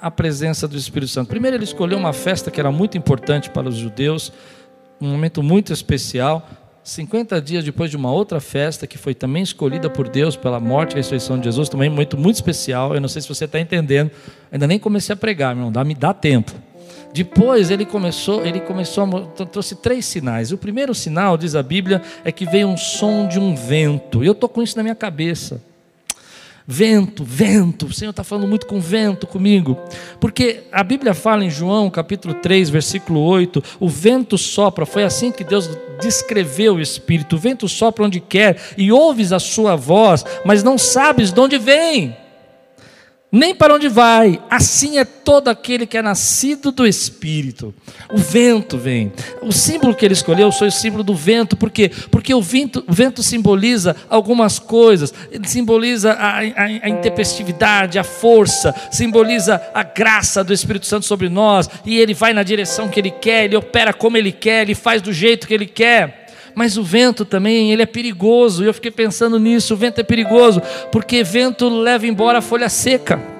a 0.00 0.10
presença 0.10 0.68
do 0.68 0.76
Espírito 0.76 1.10
Santo. 1.10 1.28
Primeiro, 1.28 1.56
ele 1.56 1.64
escolheu 1.64 1.98
uma 1.98 2.12
festa 2.12 2.50
que 2.50 2.60
era 2.60 2.70
muito 2.70 2.96
importante 2.96 3.50
para 3.50 3.68
os 3.68 3.76
judeus, 3.76 4.32
um 5.00 5.08
momento 5.08 5.42
muito 5.42 5.72
especial. 5.72 6.48
50 6.82 7.40
dias 7.42 7.64
depois 7.64 7.90
de 7.90 7.96
uma 7.96 8.10
outra 8.10 8.40
festa 8.40 8.86
que 8.86 8.96
foi 8.96 9.14
também 9.14 9.42
escolhida 9.42 9.90
por 9.90 10.08
Deus 10.08 10.36
pela 10.36 10.58
morte 10.58 10.92
e 10.92 10.96
ressurreição 10.96 11.38
de 11.38 11.44
Jesus, 11.44 11.68
também 11.68 11.90
muito 11.90 12.16
muito 12.16 12.36
especial. 12.36 12.94
Eu 12.94 13.00
não 13.00 13.08
sei 13.08 13.20
se 13.20 13.28
você 13.28 13.44
está 13.44 13.60
entendendo. 13.60 14.10
Ainda 14.50 14.66
nem 14.66 14.78
comecei 14.78 15.12
a 15.12 15.16
pregar, 15.16 15.54
meu 15.54 15.66
irmão. 15.66 15.84
Me 15.84 15.94
dá 15.94 16.14
tempo. 16.14 16.52
Depois 17.12 17.70
ele 17.70 17.84
começou, 17.84 18.44
ele 18.44 18.60
começou, 18.60 19.06
trouxe 19.50 19.76
três 19.76 20.06
sinais. 20.06 20.52
O 20.52 20.58
primeiro 20.58 20.94
sinal, 20.94 21.36
diz 21.36 21.54
a 21.54 21.62
Bíblia, 21.62 22.02
é 22.24 22.30
que 22.30 22.46
veio 22.46 22.68
um 22.68 22.76
som 22.76 23.26
de 23.26 23.38
um 23.38 23.54
vento. 23.54 24.22
Eu 24.22 24.32
estou 24.32 24.48
com 24.48 24.62
isso 24.62 24.76
na 24.76 24.82
minha 24.82 24.94
cabeça. 24.94 25.60
Vento, 26.70 27.24
vento, 27.24 27.86
o 27.86 27.92
Senhor 27.94 28.10
está 28.10 28.22
falando 28.22 28.46
muito 28.46 28.66
com 28.66 28.78
vento 28.78 29.26
comigo, 29.26 29.78
porque 30.20 30.64
a 30.70 30.84
Bíblia 30.84 31.14
fala 31.14 31.42
em 31.42 31.48
João 31.48 31.88
capítulo 31.88 32.34
3, 32.34 32.68
versículo 32.68 33.20
8: 33.20 33.64
o 33.80 33.88
vento 33.88 34.36
sopra, 34.36 34.84
foi 34.84 35.02
assim 35.02 35.32
que 35.32 35.42
Deus 35.42 35.70
descreveu 35.98 36.74
o 36.74 36.80
Espírito: 36.80 37.36
o 37.36 37.38
vento 37.38 37.66
sopra 37.70 38.04
onde 38.04 38.20
quer 38.20 38.60
e 38.76 38.92
ouves 38.92 39.32
a 39.32 39.38
sua 39.38 39.76
voz, 39.76 40.26
mas 40.44 40.62
não 40.62 40.76
sabes 40.76 41.32
de 41.32 41.40
onde 41.40 41.56
vem 41.56 42.14
nem 43.30 43.54
para 43.54 43.74
onde 43.74 43.88
vai. 43.88 44.40
Assim 44.50 44.98
é 44.98 45.04
todo 45.04 45.48
aquele 45.48 45.86
que 45.86 45.98
é 45.98 46.02
nascido 46.02 46.72
do 46.72 46.86
Espírito. 46.86 47.74
O 48.10 48.16
vento 48.16 48.78
vem. 48.78 49.12
O 49.42 49.52
símbolo 49.52 49.94
que 49.94 50.04
ele 50.04 50.14
escolheu 50.14 50.50
foi 50.50 50.68
o 50.68 50.72
símbolo 50.72 51.04
do 51.04 51.14
vento, 51.14 51.56
por 51.56 51.70
quê? 51.70 51.90
Porque 52.10 52.32
o 52.32 52.40
vento, 52.40 52.82
o 52.86 52.92
vento 52.92 53.22
simboliza 53.22 53.94
algumas 54.08 54.58
coisas. 54.58 55.12
Ele 55.30 55.46
simboliza 55.46 56.12
a, 56.12 56.38
a, 56.38 56.64
a 56.82 56.88
intempestividade, 56.88 57.98
a 57.98 58.04
força, 58.04 58.74
simboliza 58.90 59.60
a 59.74 59.82
graça 59.82 60.42
do 60.42 60.52
Espírito 60.52 60.86
Santo 60.86 61.04
sobre 61.04 61.28
nós, 61.28 61.68
e 61.84 61.98
ele 61.98 62.14
vai 62.14 62.32
na 62.32 62.42
direção 62.42 62.88
que 62.88 62.98
ele 62.98 63.10
quer, 63.10 63.44
ele 63.44 63.56
opera 63.56 63.92
como 63.92 64.16
ele 64.16 64.32
quer, 64.32 64.62
ele 64.62 64.74
faz 64.74 65.02
do 65.02 65.12
jeito 65.12 65.46
que 65.46 65.54
ele 65.54 65.66
quer. 65.66 66.27
Mas 66.58 66.76
o 66.76 66.82
vento 66.82 67.24
também, 67.24 67.70
ele 67.70 67.82
é 67.82 67.86
perigoso. 67.86 68.64
E 68.64 68.66
eu 68.66 68.74
fiquei 68.74 68.90
pensando 68.90 69.38
nisso, 69.38 69.74
o 69.74 69.76
vento 69.76 70.00
é 70.00 70.02
perigoso, 70.02 70.60
porque 70.90 71.22
vento 71.22 71.68
leva 71.68 72.04
embora 72.04 72.38
a 72.38 72.42
folha 72.42 72.68
seca. 72.68 73.37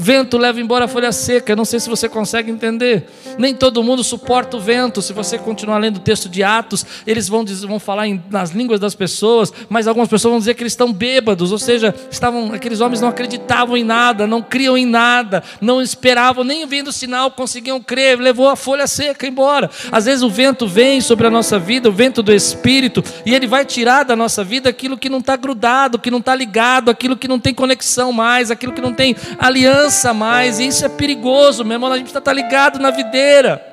Vento 0.00 0.38
leva 0.38 0.58
embora 0.58 0.86
a 0.86 0.88
folha 0.88 1.12
seca. 1.12 1.52
Eu 1.52 1.56
não 1.56 1.64
sei 1.66 1.78
se 1.78 1.88
você 1.88 2.08
consegue 2.08 2.50
entender. 2.50 3.06
Nem 3.36 3.54
todo 3.54 3.82
mundo 3.82 4.02
suporta 4.02 4.56
o 4.56 4.60
vento. 4.60 5.02
Se 5.02 5.12
você 5.12 5.36
continuar 5.36 5.76
lendo 5.76 5.98
o 5.98 6.00
texto 6.00 6.26
de 6.26 6.42
Atos, 6.42 6.86
eles 7.06 7.28
vão, 7.28 7.44
dizer, 7.44 7.66
vão 7.66 7.78
falar 7.78 8.08
em, 8.08 8.22
nas 8.30 8.50
línguas 8.50 8.80
das 8.80 8.94
pessoas, 8.94 9.52
mas 9.68 9.86
algumas 9.86 10.08
pessoas 10.08 10.32
vão 10.32 10.38
dizer 10.38 10.54
que 10.54 10.62
eles 10.62 10.72
estão 10.72 10.90
bêbados, 10.90 11.52
ou 11.52 11.58
seja, 11.58 11.94
estavam, 12.10 12.54
aqueles 12.54 12.80
homens 12.80 13.02
não 13.02 13.08
acreditavam 13.08 13.76
em 13.76 13.84
nada, 13.84 14.26
não 14.26 14.40
criam 14.40 14.76
em 14.76 14.86
nada, 14.86 15.42
não 15.60 15.82
esperavam, 15.82 16.44
nem 16.44 16.66
vendo 16.66 16.90
sinal 16.92 17.30
conseguiam 17.30 17.78
crer, 17.78 18.18
levou 18.18 18.48
a 18.48 18.56
folha 18.56 18.86
seca 18.86 19.26
embora. 19.26 19.68
Às 19.92 20.06
vezes 20.06 20.22
o 20.22 20.30
vento 20.30 20.66
vem 20.66 21.02
sobre 21.02 21.26
a 21.26 21.30
nossa 21.30 21.58
vida, 21.58 21.90
o 21.90 21.92
vento 21.92 22.22
do 22.22 22.32
Espírito, 22.32 23.04
e 23.26 23.34
ele 23.34 23.46
vai 23.46 23.66
tirar 23.66 24.04
da 24.04 24.16
nossa 24.16 24.42
vida 24.42 24.70
aquilo 24.70 24.96
que 24.96 25.10
não 25.10 25.18
está 25.18 25.36
grudado, 25.36 25.98
que 25.98 26.10
não 26.10 26.20
está 26.20 26.34
ligado, 26.34 26.90
aquilo 26.90 27.18
que 27.18 27.28
não 27.28 27.38
tem 27.38 27.52
conexão 27.52 28.12
mais, 28.12 28.50
aquilo 28.50 28.72
que 28.72 28.80
não 28.80 28.94
tem 28.94 29.14
aliança 29.38 29.89
avança 29.90 30.14
mais, 30.14 30.60
e 30.60 30.68
isso 30.68 30.84
é 30.84 30.88
perigoso, 30.88 31.64
meu 31.64 31.74
irmão. 31.74 31.90
A 31.90 31.96
gente 31.96 32.04
precisa 32.04 32.20
estar 32.20 32.32
ligado 32.32 32.78
na 32.78 32.90
videira. 32.90 33.66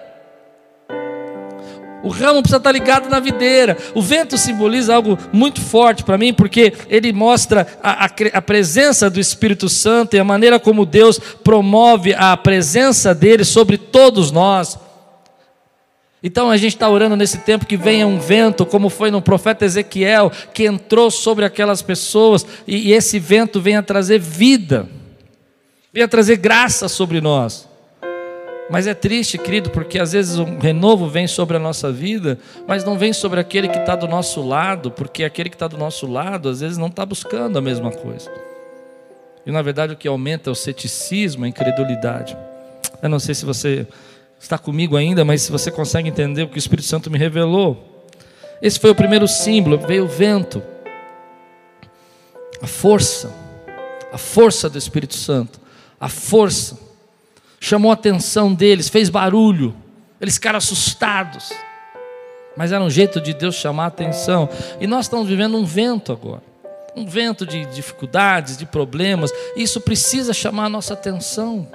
O 2.03 2.09
ramo 2.09 2.41
precisa 2.41 2.57
estar 2.57 2.71
ligado 2.71 3.09
na 3.09 3.19
videira. 3.19 3.77
O 3.93 4.01
vento 4.01 4.37
simboliza 4.37 4.95
algo 4.95 5.17
muito 5.31 5.61
forte 5.61 6.03
para 6.03 6.17
mim, 6.17 6.33
porque 6.33 6.73
ele 6.89 7.13
mostra 7.13 7.67
a, 7.83 8.05
a, 8.05 8.09
a, 8.33 8.41
presença 8.41 9.09
do 9.09 9.19
Espírito 9.19 9.69
Santo 9.69 10.15
e 10.15 10.19
a 10.19 10.23
maneira 10.23 10.59
como 10.59 10.85
Deus 10.85 11.19
promove 11.43 12.15
a 12.15 12.35
presença 12.35 13.13
dele 13.13 13.43
sobre 13.43 13.77
todos 13.77 14.31
nós. 14.31 14.79
Então 16.23 16.49
a 16.49 16.57
gente 16.57 16.73
está 16.73 16.89
orando 16.89 17.15
nesse 17.15 17.39
tempo 17.39 17.65
que 17.65 17.77
venha 17.77 18.07
um 18.07 18.19
vento, 18.19 18.65
como 18.65 18.89
foi 18.89 19.11
no 19.11 19.21
profeta 19.21 19.65
Ezequiel, 19.65 20.31
que 20.51 20.65
entrou 20.65 21.11
sobre 21.11 21.45
aquelas 21.45 21.81
pessoas, 21.83 22.45
e, 22.67 22.89
e 22.89 22.93
esse 22.93 23.19
vento 23.19 23.61
venha 23.61 23.83
trazer 23.83 24.19
vida 24.19 24.87
venha 25.93 26.07
trazer 26.07 26.37
graça 26.37 26.87
sobre 26.87 27.21
nós. 27.21 27.67
Mas 28.69 28.85
é 28.85 28.93
triste, 28.93 29.37
querido, 29.37 29.69
porque 29.69 29.97
às 29.97 30.11
vezes 30.11 30.37
um 30.37 30.59
renovo 30.59 31.07
vem 31.07 31.25
sobre 31.25 31.55
a 31.55 31.59
nossa 31.59 31.91
vida, 31.91 32.37
mas 32.67 32.83
não 32.83 32.97
vem 32.97 33.13
sobre 33.13 33.39
aquele 33.39 33.69
que 33.69 33.77
está 33.77 33.95
do 33.95 34.07
nosso 34.07 34.45
lado, 34.45 34.91
porque 34.91 35.23
aquele 35.23 35.49
que 35.49 35.55
está 35.55 35.67
do 35.67 35.77
nosso 35.77 36.05
lado 36.05 36.49
às 36.49 36.59
vezes 36.59 36.77
não 36.77 36.87
está 36.87 37.05
buscando 37.05 37.57
a 37.57 37.61
mesma 37.61 37.91
coisa. 37.91 38.29
E 39.45 39.51
na 39.51 39.61
verdade 39.61 39.93
o 39.93 39.95
que 39.95 40.07
aumenta 40.07 40.49
é 40.49 40.51
o 40.51 40.55
ceticismo, 40.55 41.45
a 41.45 41.47
incredulidade. 41.47 42.37
Eu 43.01 43.07
não 43.07 43.19
sei 43.19 43.33
se 43.33 43.45
você 43.45 43.87
está 44.37 44.57
comigo 44.57 44.97
ainda, 44.97 45.23
mas 45.23 45.43
se 45.43 45.51
você 45.51 45.71
consegue 45.71 46.09
entender 46.09 46.43
o 46.43 46.49
que 46.49 46.57
o 46.57 46.59
Espírito 46.59 46.87
Santo 46.87 47.09
me 47.09 47.17
revelou. 47.17 48.05
Esse 48.61 48.79
foi 48.79 48.89
o 48.89 48.95
primeiro 48.95 49.27
símbolo, 49.27 49.77
veio 49.77 50.03
o 50.03 50.07
vento, 50.07 50.61
a 52.61 52.67
força, 52.67 53.31
a 54.11 54.17
força 54.17 54.69
do 54.69 54.77
Espírito 54.77 55.15
Santo 55.15 55.66
a 55.99 56.09
força, 56.09 56.77
chamou 57.59 57.91
a 57.91 57.95
atenção 57.95 58.53
deles, 58.53 58.89
fez 58.89 59.09
barulho, 59.09 59.75
eles 60.19 60.35
ficaram 60.35 60.57
assustados. 60.57 61.51
Mas 62.55 62.71
era 62.71 62.83
um 62.83 62.89
jeito 62.89 63.21
de 63.21 63.33
Deus 63.33 63.55
chamar 63.55 63.83
a 63.83 63.87
atenção. 63.87 64.49
E 64.81 64.87
nós 64.87 65.05
estamos 65.05 65.27
vivendo 65.27 65.55
um 65.57 65.63
vento 65.63 66.11
agora. 66.11 66.41
Um 66.95 67.05
vento 67.05 67.45
de 67.45 67.65
dificuldades, 67.67 68.57
de 68.57 68.65
problemas. 68.65 69.31
Isso 69.55 69.79
precisa 69.79 70.33
chamar 70.33 70.65
a 70.65 70.69
nossa 70.69 70.95
atenção. 70.95 71.67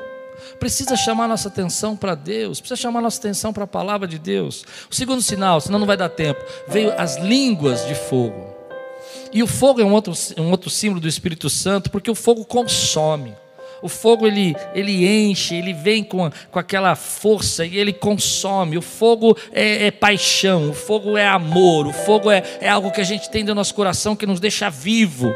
Precisa 0.59 0.97
chamar 0.97 1.27
a 1.27 1.29
nossa 1.29 1.47
atenção 1.47 1.97
para 1.97 2.17
Deus. 2.17 2.59
Precisa 2.59 2.81
chamar 2.81 2.99
a 2.99 3.03
nossa 3.03 3.21
atenção 3.21 3.53
para 3.53 3.63
a 3.63 3.69
palavra 3.69 4.09
de 4.09 4.19
Deus. 4.19 4.65
O 4.91 4.95
segundo 4.95 5.23
sinal, 5.23 5.61
senão 5.61 5.79
não 5.79 5.87
vai 5.87 5.97
dar 5.97 6.09
tempo. 6.09 6.41
Veio 6.67 6.93
as 6.99 7.17
línguas 7.17 7.87
de 7.87 7.95
fogo. 7.95 8.53
E 9.33 9.41
o 9.41 9.47
fogo 9.47 9.81
é 9.81 9.85
um 9.85 9.93
outro, 9.93 10.13
um 10.37 10.51
outro 10.51 10.69
símbolo 10.69 11.01
do 11.01 11.07
Espírito 11.07 11.49
Santo, 11.49 11.91
porque 11.93 12.11
o 12.11 12.15
fogo 12.15 12.45
consome. 12.45 13.37
O 13.83 13.89
fogo 13.89 14.27
ele, 14.27 14.55
ele 14.75 15.07
enche, 15.07 15.57
ele 15.57 15.73
vem 15.73 16.05
com, 16.05 16.31
com 16.51 16.59
aquela 16.59 16.95
força 16.95 17.67
e 17.67 17.77
ele 17.77 17.93
consome. 17.93 18.79
O 18.79 18.83
fogo 18.83 19.37
é, 19.53 19.87
é 19.87 19.91
paixão, 19.91 20.71
o 20.71 20.75
fogo 20.75 21.19
é 21.19 21.27
amor, 21.27 21.87
o 21.87 21.93
fogo 21.93 22.31
é, 22.31 22.43
é 22.61 22.69
algo 22.69 22.93
que 22.93 23.01
a 23.01 23.05
gente 23.05 23.29
tem 23.29 23.43
no 23.43 23.55
nosso 23.55 23.75
coração 23.75 24.15
que 24.15 24.27
nos 24.27 24.41
deixa 24.41 24.71
vivo. 24.71 25.35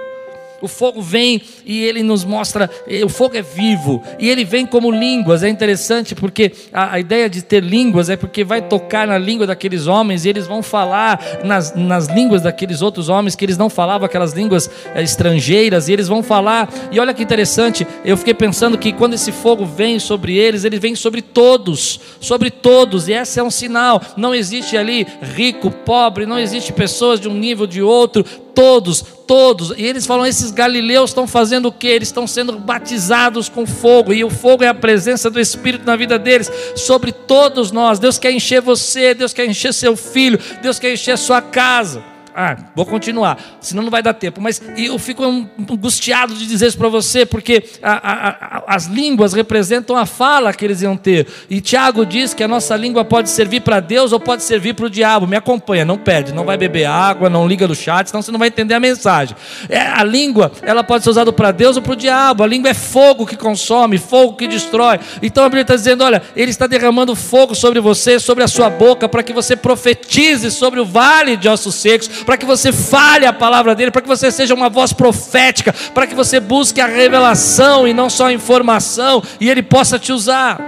O 0.67 0.69
fogo 0.69 1.01
vem 1.01 1.41
e 1.65 1.85
ele 1.85 2.03
nos 2.03 2.25
mostra, 2.25 2.69
o 3.05 3.09
fogo 3.09 3.37
é 3.37 3.43
vivo, 3.43 4.03
e 4.19 4.29
ele 4.29 4.45
vem 4.45 4.67
como 4.67 4.91
línguas. 4.91 5.45
É 5.45 5.49
interessante 5.49 6.13
porque 6.13 6.51
a, 6.73 6.95
a 6.95 6.99
ideia 6.99 7.31
de 7.31 7.41
ter 7.41 7.63
línguas 7.63 8.11
é 8.11 8.17
porque 8.17 8.43
vai 8.43 8.61
tocar 8.61 9.07
na 9.07 9.17
língua 9.17 9.47
daqueles 9.47 9.87
homens 9.87 10.25
e 10.25 10.29
eles 10.29 10.45
vão 10.45 10.65
falar 10.65 11.25
nas, 11.45 11.73
nas 11.77 12.09
línguas 12.09 12.43
daqueles 12.43 12.83
outros 12.83 13.09
homens 13.09 13.37
que 13.37 13.45
eles 13.45 13.57
não 13.57 13.71
falavam, 13.71 14.07
aquelas 14.07 14.33
línguas 14.33 14.69
é, 14.93 15.05
estrangeiras, 15.05 15.89
e 15.89 15.93
eles 15.93 16.09
vão 16.09 16.21
falar. 16.21 16.69
E 16.91 16.99
olha 16.99 17.15
que 17.15 17.23
interessante, 17.23 17.87
eu 18.05 18.17
fiquei 18.17 18.35
pensando 18.35 18.77
que 18.77 18.93
quando 18.93 19.15
esse 19.15 19.31
fogo 19.31 19.65
vem 19.65 20.01
sobre 20.01 20.37
eles, 20.37 20.65
ele 20.65 20.81
vem 20.81 20.97
sobre 20.97 21.23
todos, 21.23 22.01
sobre 22.19 22.51
todos, 22.51 23.07
e 23.07 23.13
esse 23.13 23.39
é 23.39 23.43
um 23.43 23.53
sinal. 23.53 24.03
Não 24.17 24.35
existe 24.35 24.77
ali 24.77 25.07
rico, 25.23 25.71
pobre, 25.71 26.27
não 26.27 26.41
existe 26.41 26.73
pessoas 26.73 27.21
de 27.21 27.29
um 27.29 27.35
nível 27.35 27.69
de 27.69 27.81
outro, 27.81 28.25
todos, 28.57 29.05
todos. 29.27 29.75
E 29.77 29.85
eles 29.85 30.07
falam: 30.07 30.27
esses 30.27 30.51
galileus 30.51 31.11
estão 31.11 31.27
fazendo 31.27 31.67
o 31.67 31.73
que? 31.73 31.87
Eles 31.87 32.09
estão 32.09 32.27
sendo 32.27 32.59
batizados 32.59 33.49
com 33.51 33.67
fogo, 33.67 34.13
e 34.13 34.25
o 34.25 34.31
fogo 34.31 34.65
é 34.65 34.69
a 34.69 34.75
presença 34.75 35.31
do 35.31 35.39
Espírito 35.39 35.85
na 35.85 35.95
vida 35.95 36.19
deles, 36.19 36.51
sobre 36.75 37.13
todos 37.13 37.71
nós. 37.71 37.99
Deus 37.99 38.19
quer 38.19 38.33
encher 38.33 38.63
você, 38.63 39.15
Deus 39.15 39.35
quer 39.35 39.47
encher 39.47 39.75
seu 39.75 39.95
filho, 39.95 40.41
Deus 40.63 40.79
quer 40.79 40.95
encher 40.95 41.19
sua 41.19 41.43
casa. 41.43 42.16
Ah, 42.39 42.55
vou 42.75 42.85
continuar, 42.85 43.39
senão 43.63 43.83
não 43.83 43.91
vai 43.91 44.03
dar 44.03 44.13
tempo. 44.13 44.43
Mas 44.43 44.61
eu 44.77 44.99
fico 44.99 45.25
angustiado 45.25 46.35
de 46.35 46.47
dizer 46.47 46.67
isso 46.67 46.77
para 46.77 46.91
você, 46.91 47.25
porque 47.25 47.65
a, 47.83 47.93
a, 47.93 48.29
a, 48.29 48.75
as 48.75 48.85
línguas 48.85 49.33
representam 49.33 49.97
a 49.97 50.05
fala 50.05 50.53
que 50.53 50.63
eles 50.63 50.83
iam 50.83 50.99
ter. 50.99 51.27
E 51.49 51.63
Tiago 51.63 52.05
diz 52.05 52.35
que 52.35 52.45
a 52.45 52.49
nossa 52.49 52.77
língua 52.77 53.07
pode 53.07 53.31
servir 53.31 53.61
para 53.61 53.81
Deus 53.81 54.13
ou 54.13 54.21
pode 54.21 54.43
servir 54.43 54.75
para 54.75 54.85
o 54.85 54.91
diabo. 54.91 55.27
Me 55.27 55.35
acompanha, 55.35 55.87
não 55.87 55.97
perde, 55.97 56.35
não 56.35 56.45
vai 56.45 56.59
beber 56.59 56.85
água, 56.85 57.31
não 57.31 57.49
liga 57.49 57.67
no 57.67 57.75
chat, 57.75 58.11
senão 58.11 58.21
você 58.21 58.31
não 58.31 58.39
vai 58.39 58.49
entender 58.49 58.75
a 58.75 58.81
mensagem. 58.81 59.35
É, 59.71 59.81
a 59.81 60.05
língua, 60.05 60.53
ela 60.61 60.85
pode 60.85 61.05
ser 61.05 61.09
usada 61.09 61.33
para 61.33 61.53
Deus 61.53 61.77
ou 61.77 61.83
para 61.83 61.95
o 61.95 61.97
diabo. 61.97 62.43
A 62.43 62.47
língua 62.47 62.69
é 62.69 62.75
fogo 62.75 63.25
que 63.25 63.35
consome, 63.35 63.97
fogo 63.97 64.35
que 64.35 64.47
destrói. 64.47 65.01
Então 65.23 65.43
a 65.43 65.49
Bíblia 65.49 65.63
está 65.63 65.75
dizendo: 65.75 66.05
olha, 66.05 66.23
Ele 66.37 66.51
está 66.51 66.67
derramando 66.67 67.17
fogo 67.17 67.55
sobre 67.55 67.81
você, 67.81 68.21
sobre 68.21 68.45
a 68.45 68.49
sua 68.49 68.69
boca, 68.69 69.09
para 69.09 69.23
que 69.23 69.33
você 69.33 69.57
profetize 69.57 70.51
sobre 70.51 70.81
o 70.81 70.85
vale 70.85 71.35
de 71.39 71.49
ossos 71.49 71.77
secos 71.77 72.26
para 72.27 72.37
que 72.37 72.45
você 72.45 72.73
fale 72.73 73.25
a 73.25 73.33
palavra 73.33 73.75
dele, 73.75 73.93
para 73.93 74.03
que 74.03 74.09
você 74.09 74.33
seja 74.33 74.53
uma 74.53 74.69
voz 74.69 74.93
profética, 74.93 75.73
para 75.95 76.07
que 76.09 76.15
você 76.15 76.41
busque 76.41 76.81
a 76.81 76.87
revelação 76.87 77.87
e 77.87 77.95
não 77.95 78.11
só 78.11 78.27
a 78.27 78.33
informação, 78.33 79.23
e 79.41 79.49
ele 79.49 79.63
possa 79.63 79.99
te 79.99 80.13
usar. 80.13 80.61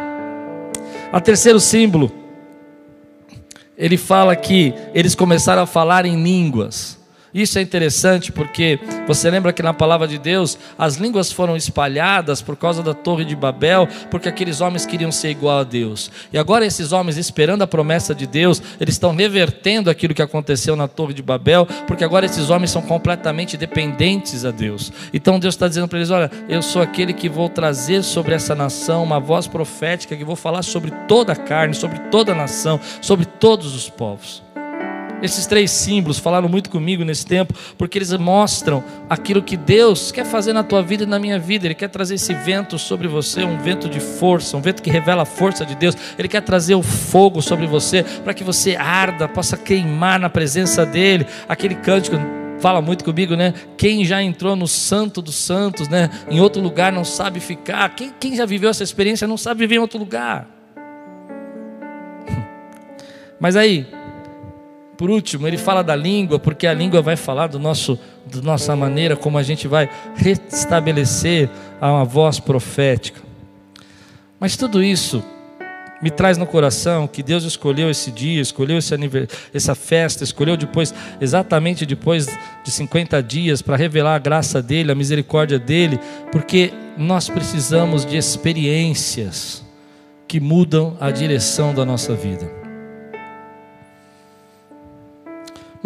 A 1.12 1.20
terceiro 1.20 1.58
símbolo, 1.58 2.12
ele 3.76 3.96
fala 3.96 4.36
que 4.36 4.72
eles 4.94 5.14
começaram 5.14 5.62
a 5.62 5.66
falar 5.66 6.06
em 6.06 6.22
línguas. 6.22 6.97
Isso 7.32 7.58
é 7.58 7.62
interessante 7.62 8.32
porque 8.32 8.78
você 9.06 9.30
lembra 9.30 9.52
que 9.52 9.62
na 9.62 9.74
palavra 9.74 10.08
de 10.08 10.18
Deus 10.18 10.58
as 10.78 10.96
línguas 10.96 11.30
foram 11.30 11.56
espalhadas 11.56 12.40
por 12.40 12.56
causa 12.56 12.82
da 12.82 12.94
Torre 12.94 13.24
de 13.24 13.36
Babel, 13.36 13.88
porque 14.10 14.28
aqueles 14.28 14.60
homens 14.60 14.86
queriam 14.86 15.12
ser 15.12 15.30
igual 15.30 15.60
a 15.60 15.64
Deus. 15.64 16.10
E 16.32 16.38
agora 16.38 16.64
esses 16.64 16.92
homens, 16.92 17.16
esperando 17.16 17.62
a 17.62 17.66
promessa 17.66 18.14
de 18.14 18.26
Deus, 18.26 18.62
eles 18.80 18.94
estão 18.94 19.14
revertendo 19.14 19.90
aquilo 19.90 20.14
que 20.14 20.22
aconteceu 20.22 20.74
na 20.74 20.88
Torre 20.88 21.14
de 21.14 21.22
Babel, 21.22 21.66
porque 21.86 22.04
agora 22.04 22.26
esses 22.26 22.50
homens 22.50 22.70
são 22.70 22.82
completamente 22.82 23.56
dependentes 23.56 24.44
a 24.44 24.50
Deus. 24.50 24.92
Então 25.12 25.38
Deus 25.38 25.54
está 25.54 25.68
dizendo 25.68 25.88
para 25.88 25.98
eles: 25.98 26.10
Olha, 26.10 26.30
eu 26.48 26.62
sou 26.62 26.80
aquele 26.80 27.12
que 27.12 27.28
vou 27.28 27.48
trazer 27.48 28.02
sobre 28.02 28.34
essa 28.34 28.54
nação 28.54 29.02
uma 29.02 29.20
voz 29.20 29.46
profética, 29.46 30.16
que 30.16 30.24
vou 30.24 30.36
falar 30.36 30.62
sobre 30.62 30.90
toda 31.06 31.32
a 31.32 31.36
carne, 31.36 31.74
sobre 31.74 31.98
toda 32.10 32.32
a 32.32 32.34
nação, 32.34 32.80
sobre 33.00 33.26
todos 33.26 33.74
os 33.74 33.88
povos. 33.88 34.47
Esses 35.20 35.46
três 35.46 35.70
símbolos 35.70 36.18
falaram 36.18 36.48
muito 36.48 36.70
comigo 36.70 37.04
nesse 37.04 37.26
tempo, 37.26 37.52
porque 37.76 37.98
eles 37.98 38.12
mostram 38.12 38.84
aquilo 39.10 39.42
que 39.42 39.56
Deus 39.56 40.12
quer 40.12 40.24
fazer 40.24 40.52
na 40.52 40.62
tua 40.62 40.82
vida 40.82 41.02
e 41.02 41.06
na 41.06 41.18
minha 41.18 41.38
vida. 41.38 41.66
Ele 41.66 41.74
quer 41.74 41.88
trazer 41.88 42.14
esse 42.14 42.32
vento 42.34 42.78
sobre 42.78 43.08
você, 43.08 43.42
um 43.42 43.58
vento 43.58 43.88
de 43.88 43.98
força, 43.98 44.56
um 44.56 44.60
vento 44.60 44.82
que 44.82 44.90
revela 44.90 45.22
a 45.22 45.26
força 45.26 45.66
de 45.66 45.74
Deus. 45.74 45.96
Ele 46.16 46.28
quer 46.28 46.42
trazer 46.42 46.76
o 46.76 46.82
fogo 46.82 47.42
sobre 47.42 47.66
você, 47.66 48.04
para 48.22 48.32
que 48.32 48.44
você 48.44 48.76
arda, 48.76 49.26
possa 49.26 49.56
queimar 49.56 50.20
na 50.20 50.30
presença 50.30 50.86
dEle. 50.86 51.26
Aquele 51.48 51.74
cântico 51.74 52.16
fala 52.60 52.80
muito 52.80 53.04
comigo, 53.04 53.34
né? 53.34 53.54
Quem 53.76 54.04
já 54.04 54.22
entrou 54.22 54.54
no 54.54 54.68
Santo 54.68 55.20
dos 55.20 55.34
Santos, 55.34 55.88
né? 55.88 56.10
Em 56.30 56.40
outro 56.40 56.62
lugar 56.62 56.92
não 56.92 57.04
sabe 57.04 57.40
ficar. 57.40 57.88
Quem, 57.90 58.12
quem 58.20 58.36
já 58.36 58.46
viveu 58.46 58.70
essa 58.70 58.84
experiência 58.84 59.26
não 59.26 59.36
sabe 59.36 59.60
viver 59.60 59.76
em 59.76 59.78
outro 59.78 59.98
lugar. 59.98 60.46
Mas 63.40 63.56
aí, 63.56 63.86
por 64.98 65.10
último, 65.10 65.46
ele 65.46 65.56
fala 65.56 65.80
da 65.80 65.94
língua, 65.94 66.40
porque 66.40 66.66
a 66.66 66.74
língua 66.74 67.00
vai 67.00 67.14
falar 67.14 67.46
do 67.46 67.56
nosso, 67.56 67.96
da 68.26 68.42
nossa 68.42 68.74
maneira 68.74 69.16
como 69.16 69.38
a 69.38 69.44
gente 69.44 69.68
vai 69.68 69.88
restabelecer 70.16 71.48
uma 71.80 72.04
voz 72.04 72.40
profética. 72.40 73.22
Mas 74.40 74.56
tudo 74.56 74.82
isso 74.82 75.22
me 76.02 76.10
traz 76.10 76.36
no 76.36 76.44
coração 76.44 77.06
que 77.06 77.22
Deus 77.22 77.44
escolheu 77.44 77.88
esse 77.88 78.10
dia, 78.10 78.42
escolheu 78.42 78.78
esse 78.78 78.92
essa 79.54 79.72
festa, 79.76 80.24
escolheu 80.24 80.56
depois, 80.56 80.92
exatamente 81.20 81.86
depois 81.86 82.26
de 82.64 82.70
50 82.72 83.22
dias, 83.22 83.62
para 83.62 83.76
revelar 83.76 84.16
a 84.16 84.18
graça 84.18 84.60
dele, 84.60 84.90
a 84.90 84.96
misericórdia 84.96 85.60
dele, 85.60 86.00
porque 86.32 86.72
nós 86.96 87.28
precisamos 87.28 88.04
de 88.04 88.16
experiências 88.16 89.64
que 90.26 90.40
mudam 90.40 90.96
a 90.98 91.08
direção 91.12 91.72
da 91.72 91.84
nossa 91.84 92.16
vida. 92.16 92.57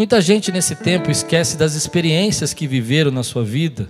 Muita 0.03 0.21
gente 0.21 0.51
nesse 0.51 0.75
tempo 0.75 1.13
esquece 1.13 1.57
das 1.57 1.75
experiências 1.75 2.53
que 2.53 2.67
viveram 2.67 3.13
na 3.13 3.23
sua 3.23 3.45
vida, 3.45 3.89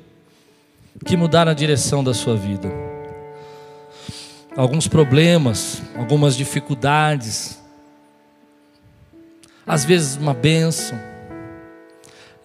que 1.07 1.17
mudaram 1.17 1.51
a 1.51 1.55
direção 1.55 2.05
da 2.05 2.13
sua 2.13 2.37
vida. 2.37 2.71
Alguns 4.55 4.87
problemas, 4.87 5.81
algumas 5.97 6.37
dificuldades, 6.37 7.59
às 9.67 9.87
vezes 9.87 10.17
uma 10.17 10.35
bênção. 10.35 11.01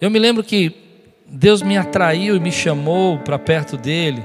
Eu 0.00 0.10
me 0.10 0.18
lembro 0.18 0.42
que 0.42 0.74
Deus 1.26 1.60
me 1.60 1.76
atraiu 1.76 2.36
e 2.36 2.40
me 2.40 2.50
chamou 2.50 3.18
para 3.18 3.38
perto 3.38 3.76
dele, 3.76 4.24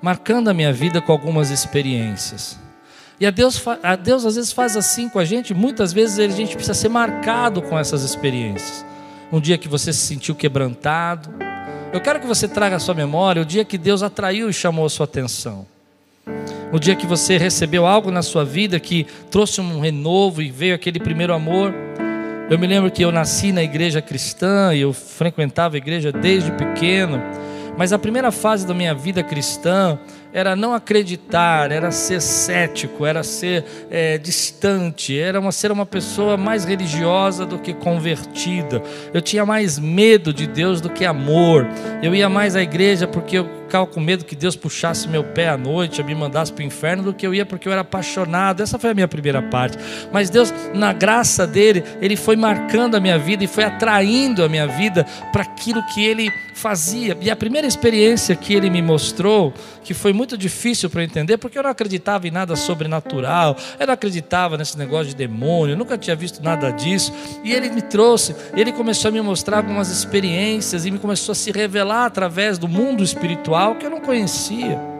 marcando 0.00 0.48
a 0.48 0.54
minha 0.54 0.72
vida 0.72 1.02
com 1.02 1.12
algumas 1.12 1.50
experiências. 1.50 2.58
E 3.20 3.26
a 3.26 3.30
Deus, 3.30 3.60
a 3.82 3.96
Deus 3.96 4.24
às 4.24 4.36
vezes 4.36 4.52
faz 4.52 4.76
assim 4.76 5.08
com 5.08 5.18
a 5.18 5.24
gente, 5.24 5.52
muitas 5.52 5.92
vezes 5.92 6.18
a 6.18 6.28
gente 6.28 6.54
precisa 6.54 6.74
ser 6.74 6.88
marcado 6.88 7.60
com 7.60 7.76
essas 7.76 8.04
experiências. 8.04 8.84
Um 9.32 9.40
dia 9.40 9.58
que 9.58 9.68
você 9.68 9.92
se 9.92 10.06
sentiu 10.06 10.34
quebrantado. 10.34 11.28
Eu 11.92 12.00
quero 12.00 12.20
que 12.20 12.26
você 12.26 12.46
traga 12.46 12.76
à 12.76 12.78
sua 12.78 12.94
memória 12.94 13.42
o 13.42 13.44
dia 13.44 13.64
que 13.64 13.76
Deus 13.76 14.02
atraiu 14.02 14.48
e 14.48 14.52
chamou 14.52 14.86
a 14.86 14.88
sua 14.88 15.04
atenção. 15.04 15.66
O 16.72 16.78
dia 16.78 16.94
que 16.94 17.06
você 17.06 17.36
recebeu 17.36 17.86
algo 17.86 18.10
na 18.10 18.22
sua 18.22 18.44
vida 18.44 18.78
que 18.78 19.06
trouxe 19.30 19.60
um 19.60 19.80
renovo 19.80 20.40
e 20.40 20.50
veio 20.50 20.74
aquele 20.74 21.00
primeiro 21.00 21.34
amor. 21.34 21.74
Eu 22.48 22.58
me 22.58 22.66
lembro 22.66 22.90
que 22.90 23.02
eu 23.02 23.10
nasci 23.10 23.52
na 23.52 23.62
igreja 23.62 24.00
cristã 24.00 24.72
e 24.74 24.80
eu 24.80 24.92
frequentava 24.92 25.76
a 25.76 25.78
igreja 25.78 26.12
desde 26.12 26.52
pequeno. 26.52 27.20
Mas 27.76 27.92
a 27.92 27.98
primeira 27.98 28.30
fase 28.30 28.66
da 28.66 28.74
minha 28.74 28.94
vida 28.94 29.22
cristã 29.22 29.98
era 30.32 30.54
não 30.54 30.74
acreditar, 30.74 31.72
era 31.72 31.90
ser 31.90 32.20
cético, 32.20 33.06
era 33.06 33.22
ser 33.22 33.64
é, 33.90 34.18
distante, 34.18 35.18
era 35.18 35.40
uma, 35.40 35.52
ser 35.52 35.72
uma 35.72 35.86
pessoa 35.86 36.36
mais 36.36 36.64
religiosa 36.64 37.46
do 37.46 37.58
que 37.58 37.72
convertida. 37.72 38.82
Eu 39.12 39.22
tinha 39.22 39.46
mais 39.46 39.78
medo 39.78 40.32
de 40.32 40.46
Deus 40.46 40.80
do 40.80 40.90
que 40.90 41.04
amor. 41.04 41.66
Eu 42.02 42.14
ia 42.14 42.28
mais 42.28 42.54
à 42.56 42.62
igreja 42.62 43.06
porque 43.06 43.38
eu 43.38 43.48
ficava 43.68 43.86
com 43.86 44.00
medo 44.00 44.24
que 44.24 44.34
Deus 44.34 44.56
puxasse 44.56 45.06
meu 45.06 45.22
pé 45.22 45.50
à 45.50 45.56
noite, 45.56 46.02
me 46.02 46.14
mandasse 46.14 46.50
para 46.50 46.62
o 46.62 46.66
inferno, 46.66 47.02
do 47.02 47.14
que 47.14 47.26
eu 47.26 47.34
ia 47.34 47.44
porque 47.44 47.68
eu 47.68 47.72
era 47.72 47.82
apaixonado. 47.82 48.62
Essa 48.62 48.78
foi 48.78 48.90
a 48.90 48.94
minha 48.94 49.06
primeira 49.06 49.42
parte. 49.42 49.76
Mas 50.10 50.30
Deus, 50.30 50.52
na 50.74 50.92
graça 50.94 51.46
dele, 51.46 51.84
ele 52.00 52.16
foi 52.16 52.34
marcando 52.34 52.96
a 52.96 53.00
minha 53.00 53.18
vida 53.18 53.44
e 53.44 53.46
foi 53.46 53.64
atraindo 53.64 54.42
a 54.42 54.48
minha 54.48 54.66
vida 54.66 55.04
para 55.32 55.42
aquilo 55.42 55.82
que 55.94 56.02
ele 56.02 56.30
fazia. 56.54 57.16
E 57.20 57.30
a 57.30 57.36
primeira 57.36 57.66
experiência 57.66 58.34
que 58.34 58.54
ele 58.54 58.70
me 58.70 58.80
mostrou, 58.80 59.52
que 59.84 59.92
foi 59.94 60.12
muito 60.12 60.36
difícil 60.36 60.88
para 60.88 61.04
entender, 61.04 61.36
porque 61.36 61.58
eu 61.58 61.62
não 61.62 61.70
acreditava 61.70 62.26
em 62.26 62.30
nada 62.30 62.56
sobrenatural, 62.56 63.56
eu 63.78 63.86
não 63.86 63.94
acreditava 63.94 64.56
nesse 64.56 64.76
negócio 64.76 65.08
de 65.08 65.14
demônio, 65.14 65.74
eu 65.74 65.76
nunca 65.76 65.96
tinha 65.98 66.16
visto 66.16 66.42
nada 66.42 66.70
disso. 66.70 67.12
E 67.44 67.52
ele 67.52 67.68
me 67.70 67.82
trouxe, 67.82 68.34
ele 68.56 68.72
começou 68.72 69.10
a 69.10 69.12
me 69.12 69.20
mostrar 69.20 69.58
algumas 69.58 69.90
experiências 69.90 70.86
e 70.86 70.90
me 70.90 70.98
começou 70.98 71.32
a 71.32 71.36
se 71.36 71.52
revelar 71.52 72.06
através 72.06 72.58
do 72.58 72.66
mundo 72.66 73.04
espiritual 73.04 73.57
espiritual 73.58 73.74
que 73.74 73.86
eu 73.86 73.90
não 73.90 74.00
conhecia. 74.00 74.97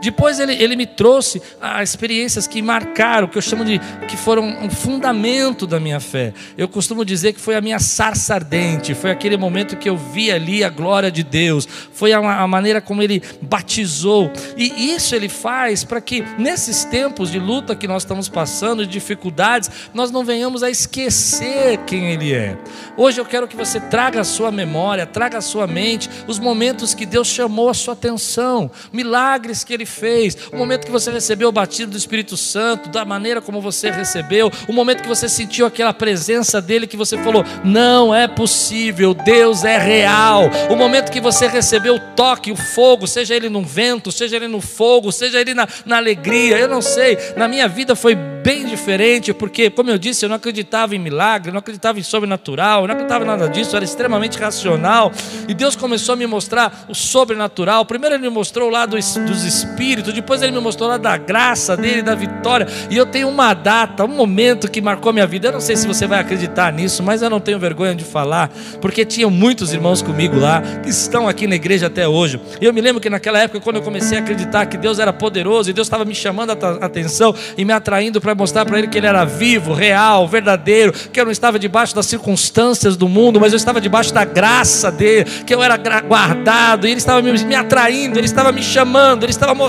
Depois 0.00 0.38
ele, 0.38 0.54
ele 0.54 0.76
me 0.76 0.86
trouxe 0.86 1.42
ah, 1.60 1.82
experiências 1.82 2.46
que 2.46 2.62
marcaram, 2.62 3.28
que 3.28 3.36
eu 3.36 3.42
chamo 3.42 3.64
de 3.64 3.80
que 4.06 4.16
foram 4.16 4.44
um 4.44 4.70
fundamento 4.70 5.66
da 5.66 5.80
minha 5.80 6.00
fé. 6.00 6.32
Eu 6.56 6.68
costumo 6.68 7.04
dizer 7.04 7.32
que 7.32 7.40
foi 7.40 7.56
a 7.56 7.60
minha 7.60 7.78
sarça 7.78 8.34
ardente, 8.34 8.94
foi 8.94 9.10
aquele 9.10 9.36
momento 9.36 9.76
que 9.76 9.88
eu 9.88 9.96
vi 9.96 10.30
ali 10.30 10.62
a 10.62 10.68
glória 10.68 11.10
de 11.10 11.22
Deus, 11.22 11.66
foi 11.92 12.12
a, 12.12 12.18
a 12.18 12.46
maneira 12.46 12.80
como 12.80 13.02
ele 13.02 13.22
batizou. 13.42 14.30
E 14.56 14.94
isso 14.94 15.14
ele 15.14 15.28
faz 15.28 15.84
para 15.84 16.00
que 16.00 16.24
nesses 16.38 16.84
tempos 16.84 17.30
de 17.30 17.38
luta 17.38 17.74
que 17.74 17.88
nós 17.88 18.02
estamos 18.02 18.28
passando, 18.28 18.86
de 18.86 18.92
dificuldades, 18.92 19.70
nós 19.92 20.10
não 20.10 20.24
venhamos 20.24 20.62
a 20.62 20.70
esquecer 20.70 21.78
quem 21.86 22.12
ele 22.12 22.32
é. 22.32 22.56
Hoje 22.96 23.20
eu 23.20 23.24
quero 23.24 23.48
que 23.48 23.56
você 23.56 23.80
traga 23.80 24.20
a 24.20 24.24
sua 24.24 24.50
memória, 24.50 25.06
traga 25.06 25.38
a 25.38 25.42
sua 25.42 25.66
mente 25.66 26.08
os 26.26 26.38
momentos 26.38 26.94
que 26.94 27.06
Deus 27.06 27.28
chamou 27.28 27.68
a 27.68 27.74
sua 27.74 27.94
atenção, 27.94 28.70
milagres 28.92 29.64
que 29.64 29.72
ele 29.72 29.86
fez, 29.88 30.36
o 30.52 30.56
momento 30.56 30.84
que 30.84 30.92
você 30.92 31.10
recebeu 31.10 31.48
o 31.48 31.52
batismo 31.52 31.92
do 31.92 31.98
Espírito 31.98 32.36
Santo, 32.36 32.88
da 32.88 33.04
maneira 33.04 33.40
como 33.40 33.60
você 33.60 33.90
recebeu, 33.90 34.50
o 34.68 34.72
momento 34.72 35.02
que 35.02 35.08
você 35.08 35.28
sentiu 35.28 35.66
aquela 35.66 35.92
presença 35.92 36.60
dele 36.60 36.86
que 36.86 36.96
você 36.96 37.16
falou: 37.18 37.44
não 37.64 38.14
é 38.14 38.28
possível, 38.28 39.14
Deus 39.14 39.64
é 39.64 39.78
real. 39.78 40.42
O 40.70 40.76
momento 40.76 41.10
que 41.10 41.20
você 41.20 41.46
recebeu 41.46 41.96
o 41.96 42.00
toque, 42.14 42.52
o 42.52 42.56
fogo, 42.56 43.06
seja 43.06 43.34
ele 43.34 43.48
no 43.48 43.62
vento, 43.62 44.12
seja 44.12 44.36
ele 44.36 44.48
no 44.48 44.60
fogo, 44.60 45.10
seja 45.10 45.40
ele 45.40 45.54
na, 45.54 45.66
na 45.84 45.96
alegria, 45.96 46.58
eu 46.58 46.68
não 46.68 46.82
sei, 46.82 47.18
na 47.36 47.48
minha 47.48 47.68
vida 47.68 47.96
foi 47.96 48.14
bem 48.14 48.64
diferente, 48.64 49.34
porque, 49.34 49.68
como 49.70 49.90
eu 49.90 49.98
disse, 49.98 50.24
eu 50.24 50.28
não 50.28 50.36
acreditava 50.36 50.94
em 50.94 50.98
milagre, 50.98 51.50
não 51.52 51.58
acreditava 51.58 51.98
em 51.98 52.02
sobrenatural, 52.02 52.86
não 52.86 52.92
acreditava 52.92 53.24
em 53.24 53.26
nada 53.26 53.48
disso, 53.48 53.76
era 53.76 53.84
extremamente 53.84 54.38
racional, 54.38 55.12
e 55.46 55.54
Deus 55.54 55.76
começou 55.76 56.14
a 56.14 56.16
me 56.16 56.26
mostrar 56.26 56.86
o 56.88 56.94
sobrenatural. 56.94 57.84
Primeiro, 57.84 58.14
Ele 58.14 58.22
me 58.22 58.30
mostrou 58.30 58.70
lado 58.70 58.96
dos 58.96 59.44
espíritos, 59.44 59.77
depois, 60.12 60.42
Ele 60.42 60.52
me 60.52 60.60
mostrou 60.60 60.88
lado 60.88 61.02
da 61.02 61.16
graça 61.16 61.76
dele, 61.76 62.02
da 62.02 62.14
vitória, 62.14 62.66
e 62.90 62.96
eu 62.96 63.06
tenho 63.06 63.28
uma 63.28 63.54
data, 63.54 64.04
um 64.04 64.08
momento 64.08 64.70
que 64.70 64.80
marcou 64.80 65.12
minha 65.12 65.26
vida. 65.26 65.48
Eu 65.48 65.52
não 65.52 65.60
sei 65.60 65.76
se 65.76 65.86
você 65.86 66.06
vai 66.06 66.18
acreditar 66.20 66.72
nisso, 66.72 67.02
mas 67.02 67.22
eu 67.22 67.30
não 67.30 67.40
tenho 67.40 67.58
vergonha 67.58 67.94
de 67.94 68.04
falar, 68.04 68.50
porque 68.80 69.04
tinham 69.04 69.30
muitos 69.30 69.72
irmãos 69.72 70.02
comigo 70.02 70.38
lá, 70.38 70.60
que 70.82 70.88
estão 70.88 71.28
aqui 71.28 71.46
na 71.46 71.54
igreja 71.54 71.86
até 71.86 72.08
hoje. 72.08 72.40
E 72.60 72.64
eu 72.64 72.72
me 72.72 72.80
lembro 72.80 73.00
que 73.00 73.08
naquela 73.08 73.38
época, 73.38 73.60
quando 73.60 73.76
eu 73.76 73.82
comecei 73.82 74.18
a 74.18 74.20
acreditar 74.20 74.66
que 74.66 74.76
Deus 74.76 74.98
era 74.98 75.12
poderoso 75.12 75.70
e 75.70 75.72
Deus 75.72 75.86
estava 75.86 76.04
me 76.04 76.14
chamando 76.14 76.52
a 76.52 76.84
atenção 76.84 77.34
e 77.56 77.64
me 77.64 77.72
atraindo 77.72 78.20
para 78.20 78.34
mostrar 78.34 78.64
para 78.64 78.78
ele 78.78 78.88
que 78.88 78.98
ele 78.98 79.06
era 79.06 79.24
vivo, 79.24 79.72
real, 79.72 80.26
verdadeiro, 80.26 80.92
que 80.92 81.20
eu 81.20 81.24
não 81.24 81.32
estava 81.32 81.58
debaixo 81.58 81.94
das 81.94 82.06
circunstâncias 82.06 82.96
do 82.96 83.08
mundo, 83.08 83.40
mas 83.40 83.52
eu 83.52 83.56
estava 83.56 83.80
debaixo 83.80 84.12
da 84.12 84.24
graça 84.24 84.90
dele, 84.90 85.24
que 85.46 85.54
eu 85.54 85.62
era 85.62 85.76
guardado, 86.02 86.86
e 86.86 86.90
ele 86.90 86.98
estava 86.98 87.22
me, 87.22 87.32
me 87.44 87.54
atraindo, 87.54 88.18
ele 88.18 88.26
estava 88.26 88.52
me 88.52 88.62
chamando, 88.62 89.24
ele 89.24 89.30
estava 89.30 89.54
mostrando 89.54 89.67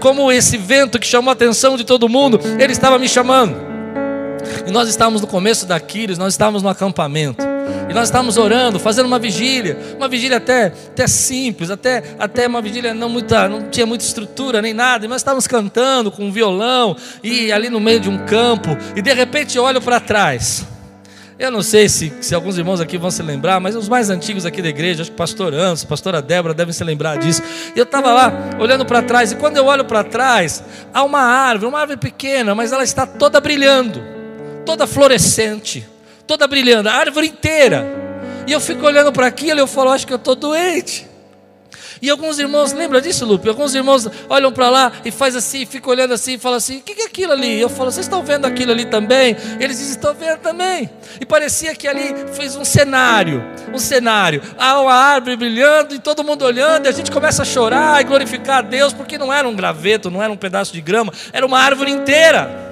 como 0.00 0.30
esse 0.30 0.56
vento 0.56 0.98
que 0.98 1.06
chamou 1.06 1.30
a 1.30 1.32
atenção 1.32 1.76
de 1.76 1.84
todo 1.84 2.08
mundo, 2.08 2.40
ele 2.58 2.72
estava 2.72 2.98
me 2.98 3.08
chamando. 3.08 3.74
E 4.66 4.70
nós 4.70 4.88
estávamos 4.88 5.20
no 5.20 5.26
começo 5.26 5.66
da 5.66 5.78
Quiris, 5.80 6.18
nós 6.18 6.34
estávamos 6.34 6.62
no 6.62 6.68
acampamento. 6.68 7.44
E 7.88 7.94
nós 7.94 8.08
estávamos 8.08 8.36
orando, 8.36 8.78
fazendo 8.78 9.06
uma 9.06 9.18
vigília, 9.18 9.78
uma 9.96 10.08
vigília 10.08 10.38
até, 10.38 10.66
até 10.66 11.06
simples, 11.06 11.70
até, 11.70 12.02
até 12.18 12.46
uma 12.46 12.60
vigília 12.60 12.92
não, 12.94 13.08
muita, 13.08 13.48
não 13.48 13.68
tinha 13.70 13.86
muita 13.86 14.04
estrutura 14.04 14.60
nem 14.60 14.74
nada. 14.74 15.04
E 15.04 15.08
nós 15.08 15.20
estávamos 15.20 15.46
cantando 15.46 16.10
com 16.10 16.24
um 16.24 16.32
violão 16.32 16.96
e 17.22 17.52
ali 17.52 17.68
no 17.68 17.80
meio 17.80 18.00
de 18.00 18.08
um 18.08 18.24
campo. 18.26 18.76
E 18.96 19.02
de 19.02 19.12
repente 19.12 19.58
olho 19.58 19.80
para 19.80 20.00
trás. 20.00 20.66
Eu 21.38 21.50
não 21.50 21.62
sei 21.62 21.88
se, 21.88 22.12
se 22.20 22.34
alguns 22.34 22.56
irmãos 22.56 22.80
aqui 22.80 22.96
vão 22.96 23.10
se 23.10 23.22
lembrar, 23.22 23.58
mas 23.60 23.74
os 23.74 23.88
mais 23.88 24.08
antigos 24.08 24.46
aqui 24.46 24.62
da 24.62 24.68
igreja, 24.68 25.02
acho 25.02 25.10
que 25.10 25.16
pastor 25.16 25.52
Anso, 25.52 25.86
pastora 25.86 26.22
Débora 26.22 26.54
devem 26.54 26.72
se 26.72 26.84
lembrar 26.84 27.18
disso. 27.18 27.42
Eu 27.74 27.82
estava 27.82 28.12
lá 28.12 28.32
olhando 28.58 28.84
para 28.84 29.02
trás, 29.02 29.32
e 29.32 29.36
quando 29.36 29.56
eu 29.56 29.66
olho 29.66 29.84
para 29.84 30.04
trás, 30.04 30.62
há 30.92 31.02
uma 31.02 31.20
árvore, 31.20 31.68
uma 31.68 31.80
árvore 31.80 31.98
pequena, 31.98 32.54
mas 32.54 32.72
ela 32.72 32.84
está 32.84 33.06
toda 33.06 33.40
brilhando, 33.40 34.02
toda 34.64 34.86
florescente 34.86 35.94
toda 36.26 36.46
brilhando, 36.46 36.88
a 36.88 36.92
árvore 36.92 37.28
inteira. 37.28 37.86
E 38.46 38.52
eu 38.52 38.60
fico 38.60 38.84
olhando 38.84 39.12
para 39.12 39.26
aquilo 39.26 39.58
e 39.58 39.62
eu 39.62 39.66
falo, 39.66 39.90
acho 39.90 40.06
que 40.06 40.12
eu 40.12 40.18
estou 40.18 40.34
doente. 40.34 41.08
E 42.00 42.10
alguns 42.10 42.38
irmãos, 42.38 42.72
lembra 42.72 43.00
disso, 43.00 43.24
Lupe? 43.24 43.48
Alguns 43.48 43.74
irmãos 43.74 44.08
olham 44.28 44.52
para 44.52 44.68
lá 44.68 44.92
e 45.04 45.10
faz 45.10 45.36
assim, 45.36 45.64
ficam 45.66 45.92
olhando 45.92 46.14
assim 46.14 46.34
e 46.34 46.38
falam 46.38 46.58
assim: 46.58 46.78
o 46.78 46.80
que 46.80 47.02
é 47.02 47.06
aquilo 47.06 47.32
ali? 47.32 47.60
Eu 47.60 47.68
falo, 47.68 47.90
vocês 47.90 48.06
estão 48.06 48.22
vendo 48.22 48.46
aquilo 48.46 48.72
ali 48.72 48.84
também? 48.84 49.36
Eles 49.60 49.78
dizem, 49.78 49.94
estão 49.94 50.14
vendo 50.14 50.38
também. 50.38 50.90
E 51.20 51.26
parecia 51.26 51.74
que 51.74 51.86
ali 51.86 52.14
fez 52.34 52.56
um 52.56 52.64
cenário, 52.64 53.44
um 53.72 53.78
cenário. 53.78 54.42
Há 54.58 54.80
uma 54.80 54.94
árvore 54.94 55.36
brilhando 55.36 55.94
e 55.94 55.98
todo 55.98 56.24
mundo 56.24 56.44
olhando, 56.44 56.86
e 56.86 56.88
a 56.88 56.92
gente 56.92 57.10
começa 57.10 57.42
a 57.42 57.44
chorar 57.44 58.00
e 58.00 58.04
glorificar 58.04 58.58
a 58.58 58.62
Deus, 58.62 58.92
porque 58.92 59.18
não 59.18 59.32
era 59.32 59.48
um 59.48 59.54
graveto, 59.54 60.10
não 60.10 60.22
era 60.22 60.32
um 60.32 60.36
pedaço 60.36 60.72
de 60.72 60.80
grama, 60.80 61.12
era 61.32 61.44
uma 61.44 61.58
árvore 61.58 61.90
inteira. 61.90 62.63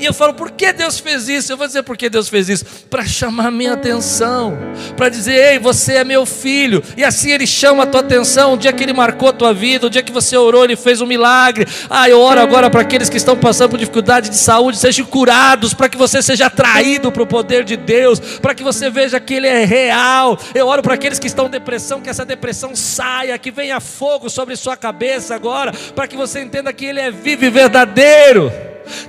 E 0.00 0.06
eu 0.06 0.14
falo, 0.14 0.32
por 0.32 0.50
que 0.50 0.72
Deus 0.72 0.98
fez 0.98 1.28
isso? 1.28 1.52
Eu 1.52 1.58
vou 1.58 1.66
dizer 1.66 1.82
por 1.82 1.94
que 1.94 2.08
Deus 2.08 2.26
fez 2.26 2.48
isso. 2.48 2.64
Para 2.88 3.04
chamar 3.04 3.50
minha 3.50 3.74
atenção. 3.74 4.56
Para 4.96 5.10
dizer, 5.10 5.34
ei, 5.34 5.58
você 5.58 5.96
é 5.96 6.04
meu 6.04 6.24
filho. 6.24 6.82
E 6.96 7.04
assim 7.04 7.30
Ele 7.30 7.46
chama 7.46 7.82
a 7.82 7.86
tua 7.86 8.00
atenção. 8.00 8.54
O 8.54 8.56
dia 8.56 8.72
que 8.72 8.82
Ele 8.82 8.94
marcou 8.94 9.28
a 9.28 9.32
tua 9.32 9.52
vida, 9.52 9.86
o 9.86 9.90
dia 9.90 10.02
que 10.02 10.10
você 10.10 10.38
orou, 10.38 10.64
Ele 10.64 10.74
fez 10.74 11.02
um 11.02 11.06
milagre. 11.06 11.66
Ah, 11.90 12.08
eu 12.08 12.18
oro 12.18 12.40
agora 12.40 12.70
para 12.70 12.80
aqueles 12.80 13.10
que 13.10 13.18
estão 13.18 13.36
passando 13.36 13.72
por 13.72 13.78
dificuldade 13.78 14.30
de 14.30 14.36
saúde, 14.36 14.78
sejam 14.78 15.04
curados. 15.04 15.74
Para 15.74 15.90
que 15.90 15.98
você 15.98 16.22
seja 16.22 16.46
atraído 16.46 17.12
para 17.12 17.22
o 17.22 17.26
poder 17.26 17.62
de 17.62 17.76
Deus. 17.76 18.18
Para 18.40 18.54
que 18.54 18.62
você 18.62 18.88
veja 18.88 19.20
que 19.20 19.34
Ele 19.34 19.48
é 19.48 19.66
real. 19.66 20.38
Eu 20.54 20.66
oro 20.66 20.80
para 20.80 20.94
aqueles 20.94 21.18
que 21.18 21.26
estão 21.26 21.46
em 21.46 21.50
depressão, 21.50 22.00
que 22.00 22.08
essa 22.08 22.24
depressão 22.24 22.74
saia, 22.74 23.36
que 23.36 23.50
venha 23.50 23.78
fogo 23.80 24.30
sobre 24.30 24.56
sua 24.56 24.78
cabeça 24.78 25.34
agora. 25.34 25.72
Para 25.94 26.08
que 26.08 26.16
você 26.16 26.40
entenda 26.40 26.72
que 26.72 26.86
Ele 26.86 27.00
é 27.00 27.10
vivo 27.10 27.44
e 27.44 27.50
verdadeiro 27.50 28.50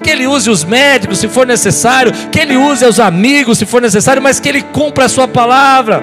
que 0.03 0.09
Ele 0.09 0.27
use 0.27 0.49
os 0.49 0.63
médicos 0.63 1.19
se 1.19 1.27
for 1.27 1.45
necessário, 1.45 2.11
que 2.29 2.39
Ele 2.39 2.55
use 2.57 2.85
os 2.85 2.99
amigos 2.99 3.57
se 3.57 3.65
for 3.65 3.81
necessário, 3.81 4.21
mas 4.21 4.39
que 4.39 4.49
Ele 4.49 4.61
cumpra 4.61 5.05
a 5.05 5.09
Sua 5.09 5.27
palavra. 5.27 6.01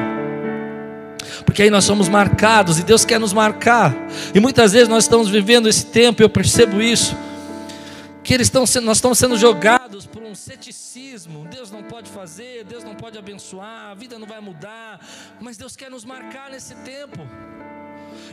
Porque 1.44 1.62
aí 1.62 1.70
nós 1.70 1.85
somos 1.85 2.09
marcados 2.09 2.78
e 2.78 2.83
Deus 2.83 3.04
quer 3.04 3.18
nos 3.18 3.33
marcar. 3.33 3.94
E 4.35 4.40
muitas 4.40 4.72
vezes 4.72 4.88
nós 4.88 5.04
estamos 5.04 5.28
vivendo 5.28 5.68
esse 5.68 5.87
tempo, 5.87 6.22
eu 6.22 6.28
percebo 6.28 6.81
isso, 6.81 7.16
que 8.22 8.35
eles 8.35 8.48
estão 8.48 8.66
sendo, 8.66 8.85
nós 8.85 8.98
estamos 8.98 9.18
sendo 9.18 9.38
jogados 9.38 10.04
por 10.07 10.22
um 10.22 10.35
ceticismo. 10.35 11.46
Deus 11.50 11.70
não 11.70 11.83
pode 11.83 12.11
fazer, 12.11 12.64
Deus 12.64 12.85
não 12.85 12.94
pode 12.94 13.16
abençoar, 13.16 13.90
a 13.90 13.94
vida 13.94 14.18
não 14.18 14.26
vai 14.26 14.40
mudar, 14.40 15.00
mas 15.40 15.57
Deus 15.57 15.74
quer 15.74 15.90
nos 15.90 16.04
marcar 16.04 16.50
nesse 16.50 16.74
tempo. 16.76 17.26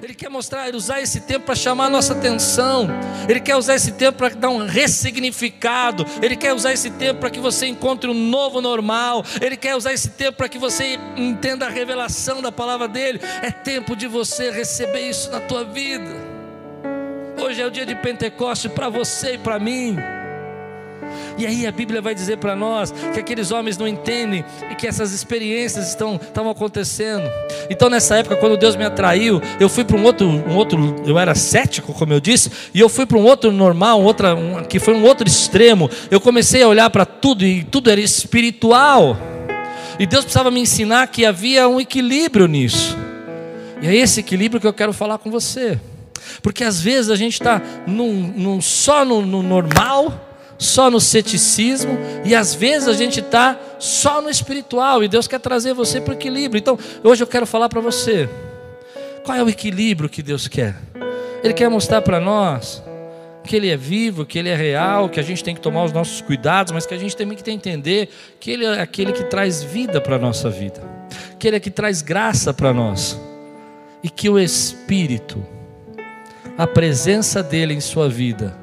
Ele 0.02 0.14
quer 0.14 0.30
mostrar, 0.30 0.74
usar 0.76 1.02
esse 1.02 1.22
tempo 1.22 1.46
para 1.46 1.56
chamar 1.56 1.86
a 1.86 1.90
nossa 1.90 2.14
atenção. 2.14 2.88
Ele 3.28 3.40
quer 3.40 3.56
usar 3.56 3.76
esse 3.76 3.92
tempo 3.94 4.18
para 4.18 4.30
dar 4.30 4.50
um 4.50 4.66
ressignificado. 4.66 6.06
Ele 6.22 6.36
quer 6.36 6.54
usar 6.54 6.74
esse 6.74 6.90
tempo 6.92 7.20
para 7.20 7.30
que 7.30 7.40
você 7.40 7.68
encontre 7.68 8.10
um 8.10 8.14
novo 8.14 8.62
normal. 8.62 9.24
Ele 9.42 9.58
quer 9.58 9.76
usar 9.76 9.94
esse 9.94 10.10
tempo 10.10 10.38
para 10.38 10.50
que 10.50 10.58
você 10.58 11.00
entenda 11.16 11.66
a 11.66 11.70
revelação 11.70 12.42
da 12.42 12.52
palavra 12.52 12.88
dele. 12.88 13.20
É 13.42 13.52
tempo 13.52 13.96
de 13.96 14.08
você 14.08 14.52
receber 14.52 15.10
isso 15.10 15.32
na 15.32 15.40
tua 15.40 15.64
vida. 15.64 16.36
Hoje 17.38 17.62
é 17.62 17.66
o 17.66 17.72
dia 17.72 17.86
de 17.86 17.96
Pentecoste 17.96 18.70
para 18.70 18.90
você 18.90 19.34
e 19.34 19.38
para 19.38 19.60
mim. 19.60 19.98
E 21.38 21.46
aí 21.46 21.68
a 21.68 21.72
Bíblia 21.72 22.02
vai 22.02 22.16
dizer 22.16 22.38
para 22.38 22.56
nós 22.56 22.94
que 23.14 23.20
aqueles 23.20 23.52
homens 23.52 23.78
não 23.78 23.88
entendem 23.88 24.46
e 24.72 24.76
que 24.76 24.88
essas 24.88 25.12
experiências 25.12 25.90
estão, 25.90 26.16
estão 26.16 26.50
acontecendo. 26.50 27.30
Então 27.70 27.90
nessa 27.90 28.16
época, 28.16 28.38
quando 28.38 28.56
Deus 28.56 28.76
me 28.76 28.86
atraiu, 28.86 29.42
eu 29.60 29.68
fui 29.68 29.84
para 29.84 29.98
um 29.98 30.04
outro, 30.04 30.28
um 30.28 30.56
outro, 30.56 30.96
eu 31.06 31.20
era 31.20 31.36
cético, 31.36 31.94
como 31.94 32.14
eu 32.14 32.20
disse, 32.20 32.50
e 32.74 32.80
eu 32.80 32.88
fui 32.88 33.06
para 33.06 33.18
um 33.18 33.24
outro 33.24 33.52
normal, 33.52 34.02
um 34.02 34.06
outra, 34.06 34.34
um, 34.34 34.64
que 34.64 34.80
foi 34.80 34.94
um 34.94 35.04
outro 35.04 35.28
extremo. 35.28 35.90
Eu 36.10 36.22
comecei 36.22 36.64
a 36.64 36.68
olhar 36.68 36.90
para 36.90 37.06
tudo 37.06 37.44
e 37.46 37.64
tudo 37.64 37.90
era 37.90 38.00
espiritual. 38.00 39.18
E 40.00 40.06
Deus 40.06 40.24
precisava 40.24 40.52
me 40.52 40.60
ensinar 40.60 41.08
que 41.08 41.26
havia 41.26 41.68
um 41.68 41.80
equilíbrio 41.80 42.48
nisso. 42.48 42.98
E 43.82 43.88
é 43.88 43.96
esse 43.96 44.22
equilíbrio 44.22 44.62
que 44.62 44.68
eu 44.68 44.74
quero 44.74 44.94
falar 44.94 45.18
com 45.18 45.30
você. 45.30 45.80
Porque 46.42 46.64
às 46.64 46.82
vezes 46.82 47.12
a 47.12 47.16
gente 47.16 47.34
está 47.34 47.62
só 48.62 49.06
no, 49.06 49.22
no 49.22 49.44
normal 49.44 50.35
só 50.58 50.90
no 50.90 51.00
ceticismo 51.00 51.98
e 52.24 52.34
às 52.34 52.54
vezes 52.54 52.88
a 52.88 52.94
gente 52.94 53.20
está 53.20 53.60
só 53.80 54.22
no 54.22 54.30
espiritual 54.30 55.04
e 55.04 55.08
Deus 55.08 55.28
quer 55.28 55.40
trazer 55.40 55.74
você 55.74 56.00
para 56.00 56.12
o 56.12 56.16
equilíbrio. 56.16 56.60
Então, 56.60 56.78
hoje 57.04 57.24
eu 57.24 57.28
quero 57.28 57.46
falar 57.46 57.70
para 57.70 57.82
você: 57.82 58.30
qual 59.24 59.38
é 59.38 59.44
o 59.44 59.50
equilíbrio 59.50 60.10
que 60.10 60.24
Deus 60.24 60.48
quer? 60.48 60.76
Ele 61.44 61.54
quer 61.54 61.70
mostrar 61.70 62.02
para 62.02 62.20
nós 62.20 62.82
que 63.44 63.56
Ele 63.56 63.70
é 63.70 63.78
vivo, 63.78 64.26
que 64.26 64.40
Ele 64.40 64.50
é 64.50 64.56
real, 64.56 65.10
que 65.10 65.20
a 65.20 65.24
gente 65.24 65.44
tem 65.44 65.54
que 65.54 65.62
tomar 65.62 65.84
os 65.84 65.94
nossos 65.94 66.22
cuidados, 66.22 66.72
mas 66.72 66.86
que 66.86 66.94
a 66.94 66.98
gente 66.98 67.16
também 67.16 67.38
tem 67.38 67.60
que 67.60 67.70
entender 67.70 68.10
que 68.40 68.52
Ele 68.52 68.66
é 68.66 68.82
aquele 68.82 69.12
que 69.12 69.24
traz 69.26 69.64
vida 69.64 70.02
para 70.02 70.16
a 70.16 70.20
nossa 70.20 70.50
vida, 70.50 70.82
que 71.38 71.48
Ele 71.48 71.58
é 71.58 71.60
que 71.60 71.70
traz 71.70 72.02
graça 72.02 72.54
para 72.54 72.74
nós 72.74 73.20
e 74.02 74.10
que 74.10 74.30
o 74.30 74.40
Espírito, 74.40 75.46
a 76.58 76.66
presença 76.66 77.44
dEle 77.44 77.74
em 77.74 77.82
sua 77.82 78.10
vida, 78.10 78.58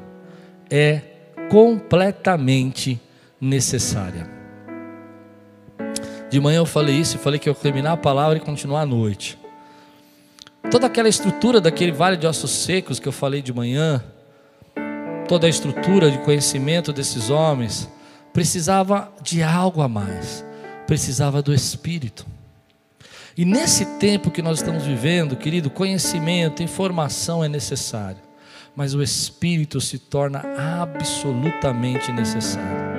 é 0.69 1.01
completamente 1.49 2.99
necessária. 3.39 4.29
De 6.29 6.39
manhã 6.39 6.57
eu 6.57 6.65
falei 6.65 6.95
isso 6.95 7.17
e 7.17 7.19
falei 7.19 7.39
que 7.39 7.47
eu 7.47 7.53
terminar 7.53 7.91
a 7.91 7.97
palavra 7.97 8.37
e 8.37 8.41
continuar 8.41 8.81
à 8.81 8.85
noite. 8.85 9.37
Toda 10.71 10.87
aquela 10.87 11.07
estrutura 11.07 11.61
daquele 11.61 11.91
vale 11.91 12.17
de 12.17 12.25
ossos 12.25 12.49
secos 12.49 12.99
que 12.99 13.07
eu 13.07 13.11
falei 13.11 13.41
de 13.41 13.53
manhã, 13.53 14.03
toda 15.27 15.45
a 15.45 15.49
estrutura 15.49 16.09
de 16.09 16.17
conhecimento 16.19 16.91
desses 16.91 17.29
homens, 17.29 17.87
precisava 18.33 19.11
de 19.21 19.43
algo 19.43 19.81
a 19.81 19.87
mais, 19.87 20.43
precisava 20.87 21.41
do 21.41 21.53
Espírito. 21.53 22.25
E 23.37 23.45
nesse 23.45 23.85
tempo 23.97 24.31
que 24.31 24.41
nós 24.41 24.59
estamos 24.59 24.83
vivendo, 24.83 25.35
querido, 25.35 25.69
conhecimento, 25.69 26.63
informação 26.63 27.43
é 27.43 27.47
necessário, 27.47 28.19
mas 28.75 28.93
o 28.93 29.03
Espírito 29.03 29.79
se 29.79 29.99
torna 29.99 30.43
absolutamente 30.57 32.11
necessário. 32.11 32.93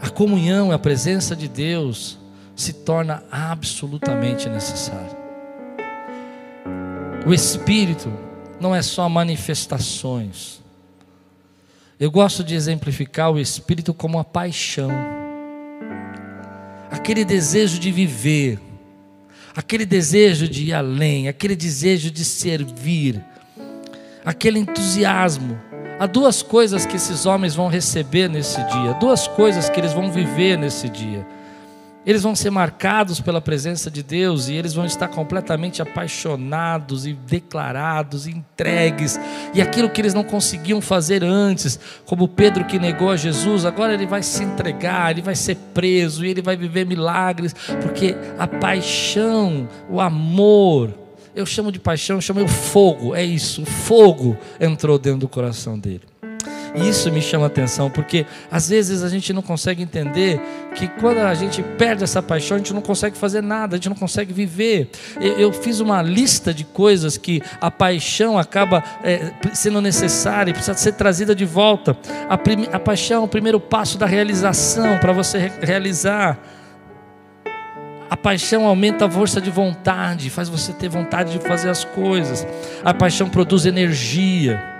A 0.00 0.08
comunhão, 0.08 0.72
a 0.72 0.78
presença 0.78 1.34
de 1.34 1.48
Deus 1.48 2.18
se 2.54 2.72
torna 2.72 3.22
absolutamente 3.30 4.48
necessário. 4.48 5.16
O 7.26 7.32
Espírito 7.32 8.12
não 8.60 8.74
é 8.74 8.82
só 8.82 9.08
manifestações. 9.08 10.60
Eu 11.98 12.10
gosto 12.10 12.42
de 12.42 12.54
exemplificar 12.54 13.30
o 13.30 13.38
Espírito 13.38 13.92
como 13.92 14.18
a 14.18 14.24
paixão, 14.24 14.90
aquele 16.90 17.24
desejo 17.24 17.78
de 17.78 17.92
viver, 17.92 18.58
aquele 19.54 19.84
desejo 19.84 20.48
de 20.48 20.64
ir 20.64 20.72
além, 20.72 21.28
aquele 21.28 21.54
desejo 21.54 22.10
de 22.10 22.24
servir, 22.24 23.22
aquele 24.24 24.58
entusiasmo. 24.58 25.58
Há 25.98 26.06
duas 26.06 26.42
coisas 26.42 26.86
que 26.86 26.96
esses 26.96 27.26
homens 27.26 27.54
vão 27.54 27.68
receber 27.68 28.28
nesse 28.28 28.62
dia, 28.68 28.94
duas 28.94 29.28
coisas 29.28 29.68
que 29.68 29.78
eles 29.78 29.92
vão 29.92 30.10
viver 30.10 30.56
nesse 30.56 30.88
dia. 30.88 31.26
Eles 32.06 32.22
vão 32.22 32.34
ser 32.34 32.48
marcados 32.48 33.20
pela 33.20 33.42
presença 33.42 33.90
de 33.90 34.02
Deus 34.02 34.48
e 34.48 34.54
eles 34.54 34.72
vão 34.72 34.86
estar 34.86 35.08
completamente 35.08 35.82
apaixonados 35.82 37.06
e 37.06 37.12
declarados, 37.12 38.26
entregues, 38.26 39.20
e 39.52 39.60
aquilo 39.60 39.90
que 39.90 40.00
eles 40.00 40.14
não 40.14 40.24
conseguiam 40.24 40.80
fazer 40.80 41.22
antes, 41.22 41.78
como 42.06 42.26
Pedro 42.26 42.64
que 42.64 42.78
negou 42.78 43.10
a 43.10 43.16
Jesus, 43.18 43.66
agora 43.66 43.92
ele 43.92 44.06
vai 44.06 44.22
se 44.22 44.42
entregar, 44.42 45.10
ele 45.10 45.20
vai 45.20 45.34
ser 45.34 45.56
preso 45.74 46.24
e 46.24 46.30
ele 46.30 46.40
vai 46.40 46.56
viver 46.56 46.86
milagres, 46.86 47.54
porque 47.82 48.16
a 48.38 48.46
paixão, 48.46 49.68
o 49.90 50.00
amor, 50.00 50.94
eu 51.34 51.46
chamo 51.46 51.70
de 51.70 51.78
paixão, 51.78 52.16
eu 52.16 52.20
chamo 52.20 52.44
de 52.44 52.52
fogo, 52.52 53.14
é 53.14 53.24
isso, 53.24 53.64
fogo 53.64 54.36
entrou 54.58 54.98
dentro 54.98 55.20
do 55.20 55.28
coração 55.28 55.78
dele. 55.78 56.02
E 56.74 56.88
isso 56.88 57.10
me 57.10 57.20
chama 57.20 57.46
atenção, 57.46 57.90
porque 57.90 58.24
às 58.50 58.68
vezes 58.68 59.02
a 59.02 59.08
gente 59.08 59.32
não 59.32 59.42
consegue 59.42 59.82
entender 59.82 60.40
que 60.74 60.86
quando 60.86 61.18
a 61.18 61.34
gente 61.34 61.62
perde 61.62 62.04
essa 62.04 62.22
paixão, 62.22 62.56
a 62.56 62.58
gente 62.58 62.72
não 62.72 62.80
consegue 62.80 63.16
fazer 63.16 63.42
nada, 63.42 63.74
a 63.74 63.76
gente 63.76 63.88
não 63.88 63.96
consegue 63.96 64.32
viver. 64.32 64.90
Eu, 65.20 65.38
eu 65.38 65.52
fiz 65.52 65.80
uma 65.80 66.00
lista 66.00 66.54
de 66.54 66.64
coisas 66.64 67.16
que 67.16 67.42
a 67.60 67.70
paixão 67.70 68.38
acaba 68.38 68.84
é, 69.02 69.32
sendo 69.52 69.80
necessária 69.80 70.50
e 70.50 70.54
precisa 70.54 70.76
ser 70.76 70.92
trazida 70.92 71.34
de 71.34 71.44
volta. 71.44 71.96
A, 72.28 72.34
a 72.76 72.78
paixão 72.78 73.22
é 73.22 73.24
o 73.24 73.28
primeiro 73.28 73.58
passo 73.58 73.98
da 73.98 74.06
realização 74.06 74.98
para 74.98 75.12
você 75.12 75.38
re 75.38 75.50
realizar. 75.62 76.38
A 78.10 78.16
paixão 78.16 78.66
aumenta 78.66 79.06
a 79.06 79.10
força 79.10 79.40
de 79.40 79.50
vontade, 79.50 80.30
faz 80.30 80.48
você 80.48 80.72
ter 80.72 80.88
vontade 80.88 81.38
de 81.38 81.38
fazer 81.46 81.70
as 81.70 81.84
coisas. 81.84 82.44
A 82.84 82.92
paixão 82.92 83.30
produz 83.30 83.66
energia. 83.66 84.79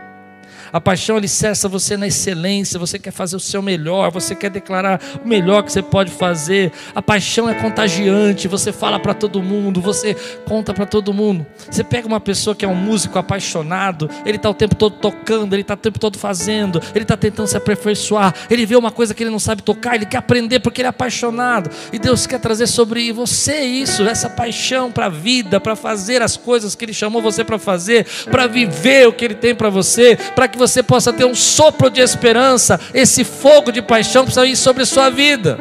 A 0.73 0.81
paixão 0.81 1.17
alicerça 1.17 1.69
você 1.69 1.97
na 1.97 2.07
excelência, 2.07 2.79
você 2.79 2.99
quer 2.99 3.11
fazer 3.11 3.37
o 3.37 3.41
seu 3.41 3.63
melhor, 3.63 4.11
você 4.11 4.35
quer 4.35 4.51
declarar 4.51 5.01
o 5.25 5.29
melhor 5.29 5.63
que 5.63 5.73
você 5.73 5.83
pode 5.83 6.11
fazer. 6.11 6.73
A 6.95 7.03
paixão 7.03 7.49
é 7.49 7.55
contagiante, 7.55 8.49
você 8.49 8.73
fala 8.73 8.99
para 8.99 9.15
todo 9.15 9.43
mundo, 9.43 9.81
você 9.81 10.15
conta 10.45 10.73
para 10.73 10.87
todo 10.87 11.13
mundo. 11.13 11.47
Você 11.71 11.83
pega 11.83 12.07
uma 12.07 12.21
pessoa 12.21 12.55
que 12.55 12.65
é 12.65 12.69
um 12.69 12.75
músico 12.75 13.19
apaixonado, 13.19 14.09
ele 14.25 14.37
está 14.37 14.49
o 14.49 14.55
tempo 14.55 14.75
todo 14.75 14.97
tocando, 14.97 15.55
ele 15.55 15.63
está 15.63 15.75
o 15.75 15.77
tempo 15.77 15.99
todo 15.99 16.19
fazendo, 16.19 16.81
ele 16.95 17.05
está 17.05 17.17
tentando 17.17 17.47
se 17.47 17.57
aperfeiçoar, 17.57 18.35
ele 18.51 18.67
vê 18.67 18.77
uma 18.77 18.91
coisa 18.91 19.15
que 19.15 19.23
ele 19.23 19.31
não 19.31 19.39
sabe 19.39 19.63
tocar, 19.63 19.95
ele 19.95 20.07
quer 20.07 20.19
aprender 20.19 20.61
porque 20.61 20.81
ele 20.81 20.87
é 20.87 20.91
apaixonado. 20.91 21.71
E 21.93 21.99
Deus 21.99 22.27
quer 22.27 22.39
trazer 22.39 22.67
sobre 22.67 23.13
você 23.13 23.61
isso, 23.61 24.03
essa 24.03 24.29
paixão 24.29 24.91
para 24.91 25.07
a 25.07 25.09
vida, 25.09 25.61
para 25.61 25.77
fazer 25.77 26.23
as 26.23 26.37
coisas 26.37 26.75
que 26.75 26.85
Ele 26.85 26.93
chamou 26.93 27.23
você 27.23 27.45
para 27.45 27.59
fazer, 27.59 28.07
para 28.31 28.47
viver 28.47 29.09
o 29.09 29.13
que 29.13 29.25
Ele 29.25 29.35
tem 29.35 29.55
para 29.55 29.71
você, 29.71 30.17
para 30.35 30.49
que 30.49 30.59
você 30.61 30.83
possa 30.83 31.13
ter 31.13 31.25
um 31.25 31.35
sopro 31.35 31.91
de 31.91 32.01
esperança, 32.01 32.79
esse 32.95 33.25
fogo 33.25 33.73
de 33.73 33.83
paixão 33.83 34.25
precisa 34.25 34.47
ir 34.47 34.57
sobre 34.57 34.83
a 34.85 34.87
sua 34.87 35.11
vida. 35.11 35.59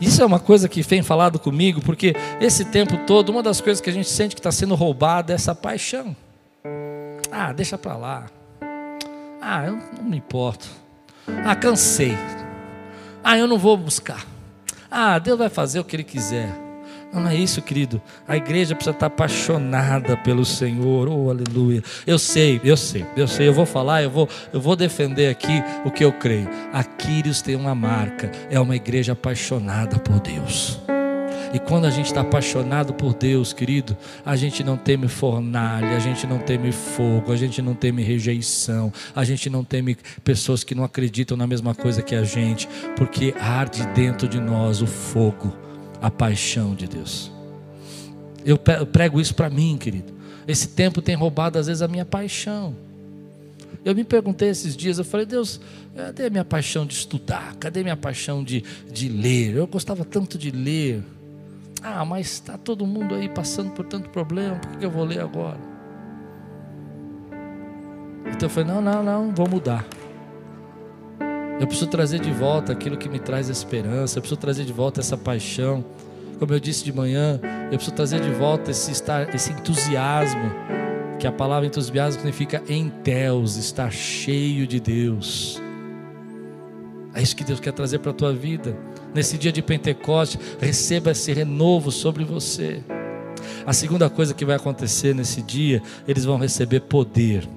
Isso 0.00 0.22
é 0.22 0.26
uma 0.26 0.38
coisa 0.38 0.68
que 0.68 0.82
vem 0.82 1.02
falado 1.02 1.38
comigo, 1.38 1.80
porque 1.80 2.14
esse 2.40 2.64
tempo 2.64 2.96
todo, 3.06 3.30
uma 3.30 3.42
das 3.42 3.60
coisas 3.60 3.80
que 3.80 3.90
a 3.90 3.92
gente 3.92 4.08
sente 4.08 4.34
que 4.34 4.40
está 4.40 4.52
sendo 4.52 4.74
roubada 4.74 5.32
é 5.32 5.34
essa 5.34 5.54
paixão. 5.54 6.14
Ah, 7.30 7.52
deixa 7.52 7.76
para 7.76 7.96
lá. 7.96 8.26
Ah, 9.40 9.66
eu 9.66 9.78
não 9.96 10.04
me 10.04 10.16
importo. 10.16 10.66
Ah, 11.44 11.54
cansei. 11.54 12.16
Ah, 13.22 13.36
eu 13.36 13.46
não 13.46 13.58
vou 13.58 13.76
buscar. 13.76 14.26
Ah, 14.90 15.18
Deus 15.18 15.38
vai 15.38 15.48
fazer 15.48 15.80
o 15.80 15.84
que 15.84 15.96
Ele 15.96 16.04
quiser. 16.04 16.63
Não, 17.14 17.28
é 17.28 17.36
isso, 17.36 17.62
querido. 17.62 18.02
A 18.26 18.36
igreja 18.36 18.74
precisa 18.74 18.94
estar 18.94 19.06
apaixonada 19.06 20.16
pelo 20.16 20.44
Senhor. 20.44 21.08
Oh, 21.08 21.30
aleluia. 21.30 21.80
Eu 22.04 22.18
sei, 22.18 22.60
eu 22.64 22.76
sei, 22.76 23.06
eu 23.16 23.28
sei. 23.28 23.46
Eu 23.46 23.54
vou 23.54 23.64
falar, 23.64 24.02
eu 24.02 24.10
vou, 24.10 24.28
eu 24.52 24.60
vou 24.60 24.74
defender 24.74 25.28
aqui 25.28 25.62
o 25.84 25.92
que 25.92 26.04
eu 26.04 26.12
creio. 26.12 26.48
A 26.72 26.82
Quírios 26.82 27.40
tem 27.40 27.54
uma 27.54 27.74
marca. 27.74 28.32
É 28.50 28.58
uma 28.58 28.74
igreja 28.74 29.12
apaixonada 29.12 29.96
por 29.98 30.18
Deus. 30.18 30.80
E 31.52 31.58
quando 31.60 31.84
a 31.84 31.90
gente 31.90 32.06
está 32.06 32.22
apaixonado 32.22 32.92
por 32.92 33.14
Deus, 33.14 33.52
querido, 33.52 33.96
a 34.26 34.34
gente 34.34 34.64
não 34.64 34.76
teme 34.76 35.06
fornalha, 35.06 35.96
a 35.96 36.00
gente 36.00 36.26
não 36.26 36.40
teme 36.40 36.72
fogo, 36.72 37.30
a 37.30 37.36
gente 37.36 37.62
não 37.62 37.74
teme 37.74 38.02
rejeição, 38.02 38.92
a 39.14 39.22
gente 39.22 39.48
não 39.48 39.62
teme 39.62 39.96
pessoas 40.24 40.64
que 40.64 40.74
não 40.74 40.82
acreditam 40.82 41.36
na 41.36 41.46
mesma 41.46 41.72
coisa 41.72 42.02
que 42.02 42.16
a 42.16 42.24
gente, 42.24 42.68
porque 42.96 43.32
arde 43.38 43.86
dentro 43.94 44.26
de 44.26 44.40
nós 44.40 44.82
o 44.82 44.86
fogo 44.86 45.64
a 46.04 46.10
paixão 46.10 46.74
de 46.74 46.86
Deus. 46.86 47.32
Eu 48.44 48.58
prego 48.58 49.18
isso 49.18 49.34
para 49.34 49.48
mim, 49.48 49.78
querido. 49.78 50.12
Esse 50.46 50.68
tempo 50.68 51.00
tem 51.00 51.14
roubado 51.14 51.58
às 51.58 51.66
vezes 51.66 51.80
a 51.80 51.88
minha 51.88 52.04
paixão. 52.04 52.76
Eu 53.82 53.94
me 53.94 54.04
perguntei 54.04 54.50
esses 54.50 54.76
dias, 54.76 54.98
eu 54.98 55.04
falei, 55.04 55.24
Deus, 55.24 55.58
cadê 55.96 56.26
a 56.26 56.30
minha 56.30 56.44
paixão 56.44 56.84
de 56.84 56.92
estudar? 56.92 57.56
Cadê 57.56 57.80
a 57.80 57.82
minha 57.84 57.96
paixão 57.96 58.44
de, 58.44 58.62
de 58.92 59.08
ler? 59.08 59.56
Eu 59.56 59.66
gostava 59.66 60.04
tanto 60.04 60.36
de 60.36 60.50
ler. 60.50 61.02
Ah, 61.82 62.04
mas 62.04 62.32
está 62.32 62.58
todo 62.58 62.86
mundo 62.86 63.14
aí 63.14 63.30
passando 63.30 63.70
por 63.70 63.86
tanto 63.86 64.10
problema, 64.10 64.56
por 64.56 64.76
que 64.76 64.84
eu 64.84 64.90
vou 64.90 65.04
ler 65.04 65.20
agora? 65.20 65.58
Então 68.26 68.42
eu 68.42 68.50
falei, 68.50 68.70
não, 68.70 68.82
não, 68.82 69.02
não, 69.02 69.34
vou 69.34 69.48
mudar. 69.48 69.86
Eu 71.60 71.66
preciso 71.66 71.88
trazer 71.88 72.20
de 72.20 72.32
volta 72.32 72.72
aquilo 72.72 72.96
que 72.96 73.08
me 73.08 73.18
traz 73.18 73.48
esperança, 73.48 74.18
eu 74.18 74.22
preciso 74.22 74.40
trazer 74.40 74.64
de 74.64 74.72
volta 74.72 75.00
essa 75.00 75.16
paixão. 75.16 75.84
Como 76.38 76.52
eu 76.52 76.58
disse 76.58 76.84
de 76.84 76.92
manhã, 76.92 77.40
eu 77.70 77.76
preciso 77.76 77.94
trazer 77.94 78.20
de 78.20 78.30
volta 78.30 78.72
esse, 78.72 78.90
estar, 78.90 79.32
esse 79.32 79.52
entusiasmo, 79.52 80.50
que 81.18 81.26
a 81.28 81.32
palavra 81.32 81.66
entusiasmo 81.66 82.20
significa 82.20 82.62
em 82.68 82.92
Deus, 83.04 83.56
estar 83.56 83.90
cheio 83.92 84.66
de 84.66 84.80
Deus. 84.80 85.62
É 87.14 87.22
isso 87.22 87.36
que 87.36 87.44
Deus 87.44 87.60
quer 87.60 87.72
trazer 87.72 88.00
para 88.00 88.10
a 88.10 88.14
tua 88.14 88.32
vida. 88.32 88.76
Nesse 89.14 89.38
dia 89.38 89.52
de 89.52 89.62
Pentecoste, 89.62 90.38
receba 90.60 91.12
esse 91.12 91.32
renovo 91.32 91.92
sobre 91.92 92.24
você. 92.24 92.82
A 93.64 93.72
segunda 93.72 94.10
coisa 94.10 94.34
que 94.34 94.44
vai 94.44 94.56
acontecer 94.56 95.14
nesse 95.14 95.40
dia, 95.40 95.80
eles 96.08 96.24
vão 96.24 96.36
receber 96.36 96.80
poder. 96.80 97.48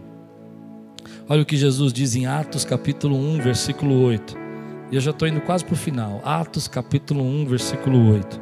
Olha 1.30 1.42
o 1.42 1.46
que 1.46 1.58
Jesus 1.58 1.92
diz 1.92 2.16
em 2.16 2.26
Atos 2.26 2.64
capítulo 2.64 3.18
1, 3.18 3.42
versículo 3.42 4.02
8. 4.02 4.38
E 4.90 4.96
eu 4.96 5.02
já 5.02 5.12
estou 5.12 5.28
indo 5.28 5.42
quase 5.42 5.66
para 5.66 5.74
o 5.74 5.78
final. 5.78 6.22
Atos 6.24 6.70
capítulo 6.70 7.22
1, 7.22 7.46
versículo 7.48 8.14
8. 8.14 8.42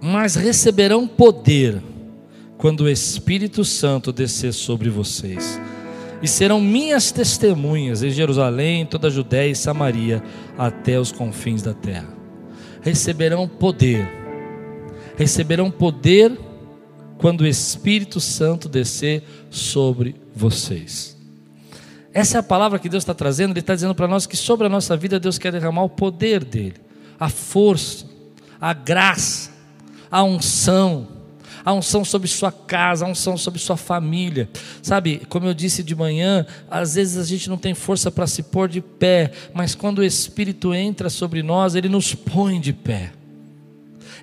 Mas 0.00 0.36
receberão 0.36 1.08
poder 1.08 1.82
quando 2.56 2.82
o 2.82 2.88
Espírito 2.88 3.64
Santo 3.64 4.12
descer 4.12 4.52
sobre 4.52 4.88
vocês. 4.88 5.60
E 6.22 6.28
serão 6.28 6.60
minhas 6.60 7.10
testemunhas 7.10 8.04
em 8.04 8.10
Jerusalém, 8.10 8.86
toda 8.86 9.08
a 9.08 9.10
Judéia 9.10 9.50
e 9.50 9.56
Samaria, 9.56 10.22
até 10.56 11.00
os 11.00 11.10
confins 11.10 11.62
da 11.62 11.74
terra. 11.74 12.08
Receberão 12.80 13.48
poder. 13.48 14.08
Receberão 15.16 15.68
poder 15.68 16.46
quando 17.18 17.42
o 17.42 17.46
Espírito 17.46 18.20
Santo 18.20 18.68
descer 18.68 19.22
sobre 19.50 20.16
vocês. 20.34 21.16
Essa 22.14 22.38
é 22.38 22.40
a 22.40 22.42
palavra 22.42 22.78
que 22.78 22.88
Deus 22.88 23.02
está 23.02 23.12
trazendo, 23.12 23.52
Ele 23.52 23.60
está 23.60 23.74
dizendo 23.74 23.94
para 23.94 24.08
nós 24.08 24.26
que 24.26 24.36
sobre 24.36 24.66
a 24.66 24.70
nossa 24.70 24.96
vida 24.96 25.20
Deus 25.20 25.38
quer 25.38 25.52
derramar 25.52 25.82
o 25.82 25.88
poder 25.88 26.42
dEle, 26.44 26.76
a 27.18 27.28
força, 27.28 28.06
a 28.60 28.72
graça, 28.72 29.50
a 30.10 30.22
unção, 30.22 31.06
a 31.64 31.72
unção 31.72 32.04
sobre 32.04 32.28
sua 32.28 32.50
casa, 32.50 33.04
a 33.04 33.08
unção 33.08 33.36
sobre 33.36 33.60
sua 33.60 33.76
família. 33.76 34.48
Sabe, 34.80 35.22
como 35.28 35.46
eu 35.46 35.54
disse 35.54 35.82
de 35.82 35.94
manhã, 35.94 36.46
às 36.70 36.94
vezes 36.94 37.18
a 37.18 37.24
gente 37.24 37.48
não 37.50 37.58
tem 37.58 37.74
força 37.74 38.10
para 38.10 38.26
se 38.26 38.44
pôr 38.44 38.68
de 38.68 38.80
pé, 38.80 39.32
mas 39.52 39.74
quando 39.74 39.98
o 39.98 40.04
Espírito 40.04 40.72
entra 40.72 41.10
sobre 41.10 41.42
nós, 41.42 41.74
ele 41.74 41.88
nos 41.88 42.14
põe 42.14 42.60
de 42.60 42.72
pé. 42.72 43.12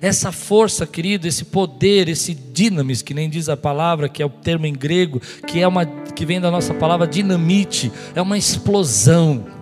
Essa 0.00 0.30
força, 0.30 0.86
querido, 0.86 1.26
esse 1.26 1.44
poder, 1.44 2.08
esse 2.08 2.34
dinamis, 2.34 3.02
que 3.02 3.14
nem 3.14 3.28
diz 3.28 3.48
a 3.48 3.56
palavra, 3.56 4.08
que 4.08 4.22
é 4.22 4.26
o 4.26 4.30
termo 4.30 4.66
em 4.66 4.72
grego, 4.72 5.20
que 5.46 5.60
é 5.60 5.68
uma 5.68 5.86
que 5.86 6.24
vem 6.24 6.40
da 6.40 6.50
nossa 6.50 6.74
palavra 6.74 7.06
dinamite, 7.06 7.90
é 8.14 8.22
uma 8.22 8.38
explosão 8.38 9.55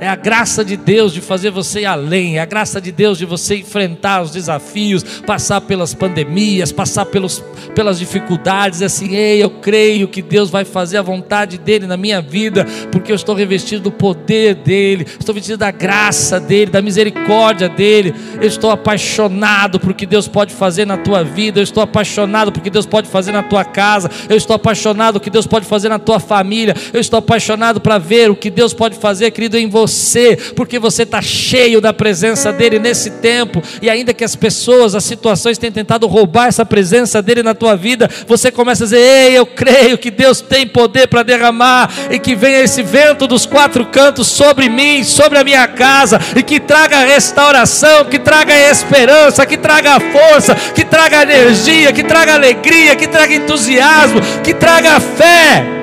é 0.00 0.08
a 0.08 0.14
graça 0.14 0.64
de 0.64 0.76
Deus 0.76 1.12
de 1.12 1.20
fazer 1.20 1.50
você 1.50 1.80
ir 1.80 1.86
além, 1.86 2.38
é 2.38 2.40
a 2.40 2.46
graça 2.46 2.80
de 2.80 2.92
Deus 2.92 3.18
de 3.18 3.24
você 3.24 3.56
enfrentar 3.56 4.22
os 4.22 4.30
desafios, 4.30 5.02
passar 5.26 5.60
pelas 5.62 5.92
pandemias, 5.92 6.70
passar 6.70 7.06
pelos, 7.06 7.42
pelas 7.74 7.98
dificuldades, 7.98 8.82
assim, 8.82 9.16
ei, 9.16 9.42
eu 9.42 9.50
creio 9.50 10.08
que 10.08 10.22
Deus 10.22 10.50
vai 10.50 10.64
fazer 10.64 10.98
a 10.98 11.02
vontade 11.02 11.58
dEle 11.58 11.86
na 11.86 11.96
minha 11.96 12.20
vida, 12.20 12.64
porque 12.92 13.10
eu 13.10 13.16
estou 13.16 13.34
revestido 13.34 13.82
do 13.82 13.90
poder 13.90 14.54
dEle, 14.54 15.06
estou 15.18 15.34
vestido 15.34 15.58
da 15.58 15.70
graça 15.70 16.38
dEle, 16.38 16.70
da 16.70 16.80
misericórdia 16.80 17.68
dEle, 17.68 18.14
eu 18.40 18.46
estou 18.46 18.70
apaixonado 18.70 19.80
por 19.80 19.94
que 19.94 20.06
Deus 20.06 20.28
pode 20.28 20.54
fazer 20.54 20.86
na 20.86 20.96
tua 20.96 21.24
vida, 21.24 21.58
eu 21.58 21.64
estou 21.64 21.82
apaixonado 21.82 22.52
por 22.52 22.62
que 22.62 22.70
Deus 22.70 22.86
pode 22.86 23.08
fazer 23.08 23.32
na 23.32 23.42
tua 23.42 23.64
casa, 23.64 24.08
eu 24.28 24.36
estou 24.36 24.54
apaixonado 24.54 25.14
por 25.14 25.24
que 25.24 25.30
Deus 25.30 25.46
pode 25.46 25.66
fazer 25.66 25.88
na 25.88 25.98
tua 25.98 26.20
família, 26.20 26.74
eu 26.92 27.00
estou 27.00 27.18
apaixonado 27.18 27.80
para 27.80 27.98
ver 27.98 28.30
o 28.30 28.36
que 28.36 28.50
Deus 28.50 28.72
pode 28.72 28.96
fazer, 28.96 29.30
querido, 29.32 29.56
em 29.56 29.68
você 29.68 29.87
você, 29.88 30.36
porque 30.54 30.78
você 30.78 31.02
está 31.02 31.20
cheio 31.20 31.80
da 31.80 31.92
presença 31.92 32.52
dEle 32.52 32.78
nesse 32.78 33.10
tempo, 33.10 33.62
e 33.80 33.88
ainda 33.88 34.12
que 34.12 34.22
as 34.22 34.36
pessoas, 34.36 34.94
as 34.94 35.04
situações 35.04 35.58
tenham 35.58 35.72
tentado 35.72 36.06
roubar 36.06 36.46
essa 36.46 36.64
presença 36.64 37.22
dEle 37.22 37.42
na 37.42 37.54
tua 37.54 37.74
vida, 37.74 38.08
você 38.26 38.50
começa 38.50 38.84
a 38.84 38.86
dizer: 38.86 38.98
Ei, 38.98 39.38
eu 39.38 39.46
creio 39.46 39.98
que 39.98 40.10
Deus 40.10 40.40
tem 40.40 40.66
poder 40.66 41.08
para 41.08 41.22
derramar, 41.22 41.90
e 42.10 42.18
que 42.18 42.34
venha 42.34 42.60
esse 42.60 42.82
vento 42.82 43.26
dos 43.26 43.46
quatro 43.46 43.86
cantos 43.86 44.26
sobre 44.26 44.68
mim, 44.68 45.02
sobre 45.02 45.38
a 45.38 45.44
minha 45.44 45.66
casa, 45.66 46.20
e 46.36 46.42
que 46.42 46.60
traga 46.60 47.04
restauração, 47.04 48.04
que 48.04 48.18
traga 48.18 48.54
esperança, 48.54 49.46
que 49.46 49.56
traga 49.56 49.98
força, 49.98 50.54
que 50.54 50.84
traga 50.84 51.22
energia, 51.22 51.92
que 51.92 52.04
traga 52.04 52.34
alegria, 52.34 52.94
que 52.94 53.06
traga 53.06 53.34
entusiasmo, 53.34 54.20
que 54.44 54.52
traga 54.52 55.00
fé. 55.00 55.77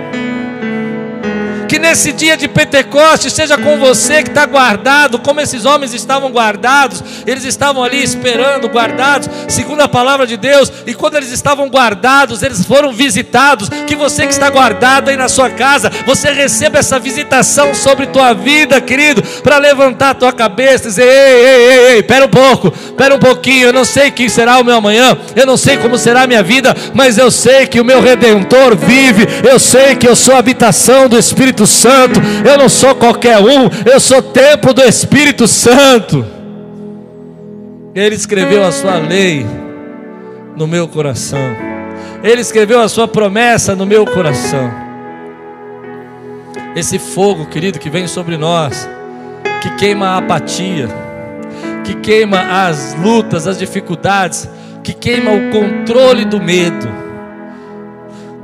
Nesse 1.88 2.12
dia 2.12 2.36
de 2.36 2.48
Pentecostes 2.48 3.32
seja 3.32 3.58
com 3.58 3.78
você 3.78 4.24
que 4.24 4.30
está 4.30 4.46
guardado, 4.46 5.20
como 5.20 5.40
esses 5.40 5.66
homens 5.66 5.94
estavam 5.94 6.32
guardados, 6.32 7.04
eles 7.28 7.46
estavam 7.46 7.84
ali 7.84 8.04
esperando, 8.04 8.68
guardados, 8.68 9.30
segundo 9.48 9.82
a 9.82 9.88
palavra 9.88 10.26
de 10.26 10.36
Deus, 10.36 10.72
e 10.88 10.96
quando 10.96 11.16
eles 11.16 11.32
estavam 11.32 11.70
guardados, 11.70 12.42
eles 12.42 12.66
foram 12.66 12.92
visitados. 12.92 13.70
Que 13.86 13.96
você 13.96 14.26
que 14.26 14.34
está 14.34 14.50
guardado 14.50 15.10
aí 15.10 15.16
na 15.16 15.30
sua 15.30 15.50
casa, 15.52 15.92
você 16.08 16.32
receba 16.32 16.80
essa 16.80 16.98
visitação 16.98 17.74
sobre 17.76 18.08
tua 18.08 18.34
vida, 18.34 18.82
querido, 18.82 19.22
para 19.44 19.60
levantar 19.60 20.10
a 20.10 20.16
tua 20.16 20.34
cabeça 20.34 20.86
e 20.86 20.88
dizer: 20.88 21.04
ei, 21.04 21.46
ei, 21.46 21.72
ei, 21.72 21.96
ei, 21.96 22.04
pera 22.04 22.26
um 22.26 22.30
pouco, 22.30 22.72
pera 22.98 23.14
um 23.14 23.20
pouquinho, 23.20 23.68
eu 23.68 23.74
não 23.74 23.86
sei 23.86 24.10
quem 24.10 24.28
será 24.28 24.60
o 24.60 24.64
meu 24.64 24.76
amanhã, 24.76 25.16
eu 25.36 25.46
não 25.46 25.56
sei 25.56 25.78
como 25.78 26.00
será 26.00 26.24
a 26.24 26.28
minha 26.28 26.44
vida, 26.44 26.76
mas 26.96 27.18
eu 27.18 27.30
sei 27.30 27.68
que 27.68 27.80
o 27.80 27.86
meu 27.86 28.02
redentor 28.02 28.76
vive, 28.76 29.28
eu 29.48 29.60
sei 29.60 29.96
que 29.96 30.08
eu 30.08 30.16
sou 30.16 30.36
a 30.36 30.40
habitação 30.40 31.08
do 31.08 31.18
Espírito 31.18 31.36
Espírito 31.36 31.68
Santo. 31.76 32.20
Eu 32.48 32.58
não 32.58 32.70
sou 32.70 32.96
qualquer 32.96 33.40
um, 33.40 33.70
eu 33.86 34.00
sou 34.00 34.22
templo 34.22 34.74
do 34.74 34.82
Espírito 34.82 35.48
Santo. 35.48 36.26
Ele 37.94 38.16
escreveu 38.16 38.66
a 38.66 38.72
sua 38.72 38.96
lei 38.96 39.46
no 40.58 40.68
meu 40.68 40.88
coração. 40.88 41.40
Ele 42.24 42.42
escreveu 42.42 42.82
a 42.82 42.90
sua 42.90 43.08
promessa 43.08 43.76
no 43.76 43.86
meu 43.86 44.06
coração. 44.06 44.72
Esse 46.76 47.00
fogo, 47.00 47.46
querido, 47.46 47.80
que 47.80 47.90
vem 47.90 48.08
sobre 48.08 48.36
nós, 48.36 48.90
que 49.62 49.70
queima 49.76 50.08
a 50.08 50.18
apatia, 50.18 50.90
que 51.84 51.94
queima 51.96 52.68
as 52.68 52.96
lutas, 52.96 53.48
as 53.48 53.58
dificuldades, 53.58 54.50
que 54.84 54.92
queima 54.92 55.32
o 55.32 55.52
controle 55.52 56.26
do 56.26 56.42
medo 56.42 57.05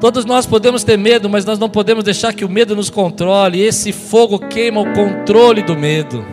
Todos 0.02 0.26
nós 0.26 0.48
podemos 0.48 0.84
ter 0.84 0.98
medo, 0.98 1.30
mas 1.30 1.46
nós 1.46 1.60
não 1.60 1.70
podemos 1.70 2.04
deixar 2.04 2.34
que 2.34 2.44
o 2.44 2.50
medo 2.50 2.76
nos 2.76 2.90
controle. 2.90 3.62
Esse 3.62 3.92
fogo 3.92 4.40
queima 4.40 4.82
o 4.82 4.94
controle 4.94 5.62
do 5.62 5.78
medo. 5.78 6.26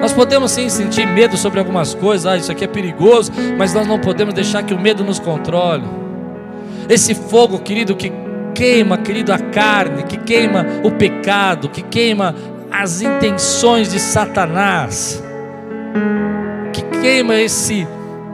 Nós 0.00 0.12
podemos 0.12 0.50
sim 0.50 0.68
sentir 0.68 1.06
medo 1.06 1.36
sobre 1.36 1.60
algumas 1.60 1.94
coisas, 1.94 2.26
ah, 2.26 2.36
isso 2.36 2.50
aqui 2.50 2.64
é 2.64 2.66
perigoso, 2.66 3.30
mas 3.56 3.72
nós 3.72 3.86
não 3.86 4.00
podemos 4.00 4.34
deixar 4.34 4.64
que 4.64 4.74
o 4.74 4.78
medo 4.80 5.04
nos 5.04 5.20
controle. 5.20 5.84
Esse 6.88 7.14
fogo, 7.14 7.60
querido, 7.60 7.94
que 7.94 8.12
queima, 8.52 8.98
querido, 8.98 9.32
a 9.32 9.38
carne, 9.38 10.02
que 10.02 10.16
queima 10.16 10.66
o 10.82 10.90
pecado, 10.90 11.68
que 11.68 11.82
queima 11.82 12.34
as 12.72 13.00
intenções 13.00 13.92
de 13.92 14.00
Satanás, 14.00 15.22
que 16.72 16.82
queima 17.00 17.36
esse, 17.36 17.86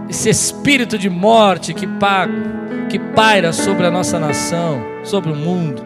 esse 0.08 0.28
espírito 0.30 0.98
de 0.98 1.10
morte 1.10 1.74
que 1.74 1.86
paga 1.86 2.58
que 2.88 2.98
paira 2.98 3.52
sobre 3.52 3.86
a 3.86 3.90
nossa 3.90 4.18
nação, 4.18 4.82
sobre 5.04 5.30
o 5.30 5.36
mundo. 5.36 5.84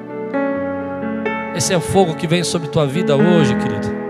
Esse 1.55 1.75
é 1.75 1.77
o 1.77 1.81
fogo 1.81 2.15
que 2.15 2.27
vem 2.27 2.45
sobre 2.45 2.69
tua 2.69 2.87
vida 2.87 3.17
hoje, 3.17 3.55
querido. 3.57 4.03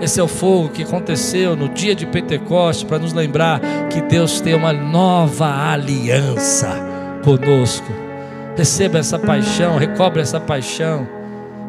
Esse 0.00 0.18
é 0.18 0.22
o 0.22 0.28
fogo 0.28 0.70
que 0.70 0.82
aconteceu 0.82 1.54
no 1.54 1.68
dia 1.68 1.94
de 1.94 2.06
Pentecostes 2.06 2.82
para 2.82 2.98
nos 2.98 3.12
lembrar 3.12 3.60
que 3.88 4.00
Deus 4.00 4.40
tem 4.40 4.54
uma 4.54 4.72
nova 4.72 5.70
aliança 5.70 6.74
conosco. 7.22 7.92
Receba 8.56 8.98
essa 8.98 9.18
paixão, 9.18 9.76
recobre 9.76 10.20
essa 10.20 10.40
paixão, 10.40 11.06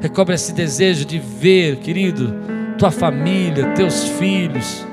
recobre 0.02 0.34
esse 0.34 0.54
desejo 0.54 1.06
de 1.06 1.20
ver, 1.20 1.78
querido, 1.78 2.34
tua 2.78 2.90
família, 2.90 3.68
teus 3.76 4.08
filhos, 4.08 4.86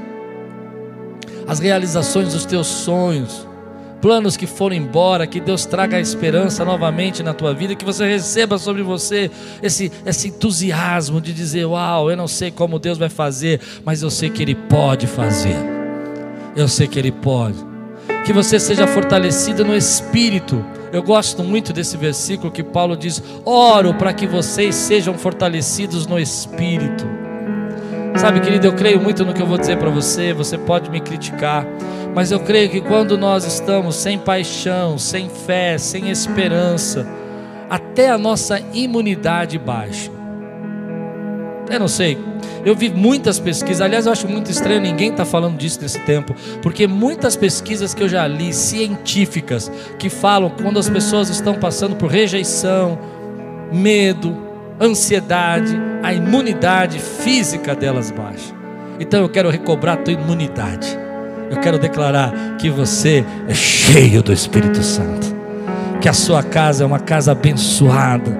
as 1.50 1.58
realizações 1.58 2.32
dos 2.32 2.46
teus 2.46 2.68
sonhos 2.68 3.44
planos 4.00 4.36
que 4.36 4.46
foram 4.46 4.76
embora, 4.76 5.26
que 5.26 5.40
Deus 5.40 5.66
traga 5.66 5.96
a 5.96 6.00
esperança 6.00 6.64
novamente 6.64 7.24
na 7.24 7.34
tua 7.34 7.52
vida, 7.52 7.74
que 7.74 7.84
você 7.84 8.06
receba 8.06 8.56
sobre 8.56 8.84
você 8.84 9.28
esse, 9.60 9.90
esse 10.06 10.28
entusiasmo 10.28 11.20
de 11.20 11.32
dizer: 11.32 11.66
Uau, 11.66 12.08
eu 12.08 12.16
não 12.16 12.28
sei 12.28 12.52
como 12.52 12.78
Deus 12.78 12.96
vai 12.96 13.08
fazer, 13.08 13.60
mas 13.84 14.00
eu 14.00 14.10
sei 14.10 14.30
que 14.30 14.40
Ele 14.40 14.54
pode 14.54 15.08
fazer. 15.08 15.56
Eu 16.54 16.68
sei 16.68 16.86
que 16.86 16.98
Ele 17.00 17.10
pode. 17.10 17.58
Que 18.24 18.32
você 18.32 18.60
seja 18.60 18.86
fortalecido 18.86 19.64
no 19.64 19.76
espírito. 19.76 20.64
Eu 20.92 21.02
gosto 21.02 21.42
muito 21.42 21.72
desse 21.72 21.96
versículo 21.96 22.52
que 22.52 22.62
Paulo 22.62 22.96
diz: 22.96 23.20
Oro 23.44 23.92
para 23.92 24.12
que 24.12 24.26
vocês 24.26 24.76
sejam 24.76 25.18
fortalecidos 25.18 26.06
no 26.06 26.18
espírito. 26.18 27.29
Sabe, 28.16 28.40
querido, 28.40 28.66
eu 28.66 28.74
creio 28.74 29.00
muito 29.00 29.24
no 29.24 29.32
que 29.32 29.40
eu 29.40 29.46
vou 29.46 29.56
dizer 29.56 29.78
para 29.78 29.90
você. 29.90 30.32
Você 30.32 30.58
pode 30.58 30.90
me 30.90 31.00
criticar, 31.00 31.66
mas 32.14 32.30
eu 32.30 32.40
creio 32.40 32.68
que 32.68 32.80
quando 32.80 33.16
nós 33.16 33.44
estamos 33.44 33.96
sem 33.96 34.18
paixão, 34.18 34.98
sem 34.98 35.28
fé, 35.28 35.78
sem 35.78 36.10
esperança, 36.10 37.06
até 37.68 38.10
a 38.10 38.18
nossa 38.18 38.60
imunidade 38.72 39.58
baixa. 39.58 40.10
Eu 41.70 41.78
não 41.78 41.88
sei, 41.88 42.18
eu 42.64 42.74
vi 42.74 42.90
muitas 42.90 43.38
pesquisas, 43.38 43.80
aliás, 43.80 44.04
eu 44.06 44.12
acho 44.12 44.26
muito 44.26 44.50
estranho 44.50 44.80
ninguém 44.80 45.10
está 45.10 45.24
falando 45.24 45.56
disso 45.56 45.80
nesse 45.80 46.00
tempo, 46.00 46.34
porque 46.60 46.86
muitas 46.86 47.36
pesquisas 47.36 47.94
que 47.94 48.02
eu 48.02 48.08
já 48.08 48.26
li, 48.26 48.52
científicas, 48.52 49.70
que 49.96 50.10
falam 50.10 50.50
quando 50.50 50.78
as 50.78 50.88
pessoas 50.88 51.30
estão 51.30 51.54
passando 51.54 51.94
por 51.94 52.10
rejeição, 52.10 52.98
medo, 53.72 54.49
ansiedade, 54.80 55.78
a 56.02 56.12
imunidade 56.12 56.98
física 56.98 57.74
delas 57.74 58.10
baixa. 58.10 58.54
Então 58.98 59.20
eu 59.20 59.28
quero 59.28 59.50
recobrar 59.50 59.94
a 59.94 60.02
tua 60.02 60.14
imunidade. 60.14 60.98
Eu 61.50 61.58
quero 61.58 61.78
declarar 61.78 62.56
que 62.58 62.70
você 62.70 63.24
é 63.48 63.54
cheio 63.54 64.22
do 64.22 64.32
Espírito 64.32 64.82
Santo, 64.82 65.34
que 66.00 66.08
a 66.08 66.12
sua 66.12 66.42
casa 66.42 66.84
é 66.84 66.86
uma 66.86 67.00
casa 67.00 67.32
abençoada, 67.32 68.30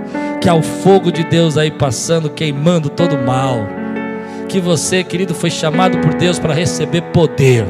que 0.40 0.48
há 0.48 0.54
o 0.54 0.62
fogo 0.62 1.10
de 1.10 1.24
Deus 1.24 1.58
aí 1.58 1.70
passando, 1.70 2.30
queimando 2.30 2.88
todo 2.88 3.16
o 3.16 3.26
mal, 3.26 3.66
que 4.48 4.60
você, 4.60 5.02
querido, 5.04 5.34
foi 5.34 5.50
chamado 5.50 5.98
por 5.98 6.14
Deus 6.14 6.38
para 6.38 6.54
receber 6.54 7.02
poder 7.12 7.66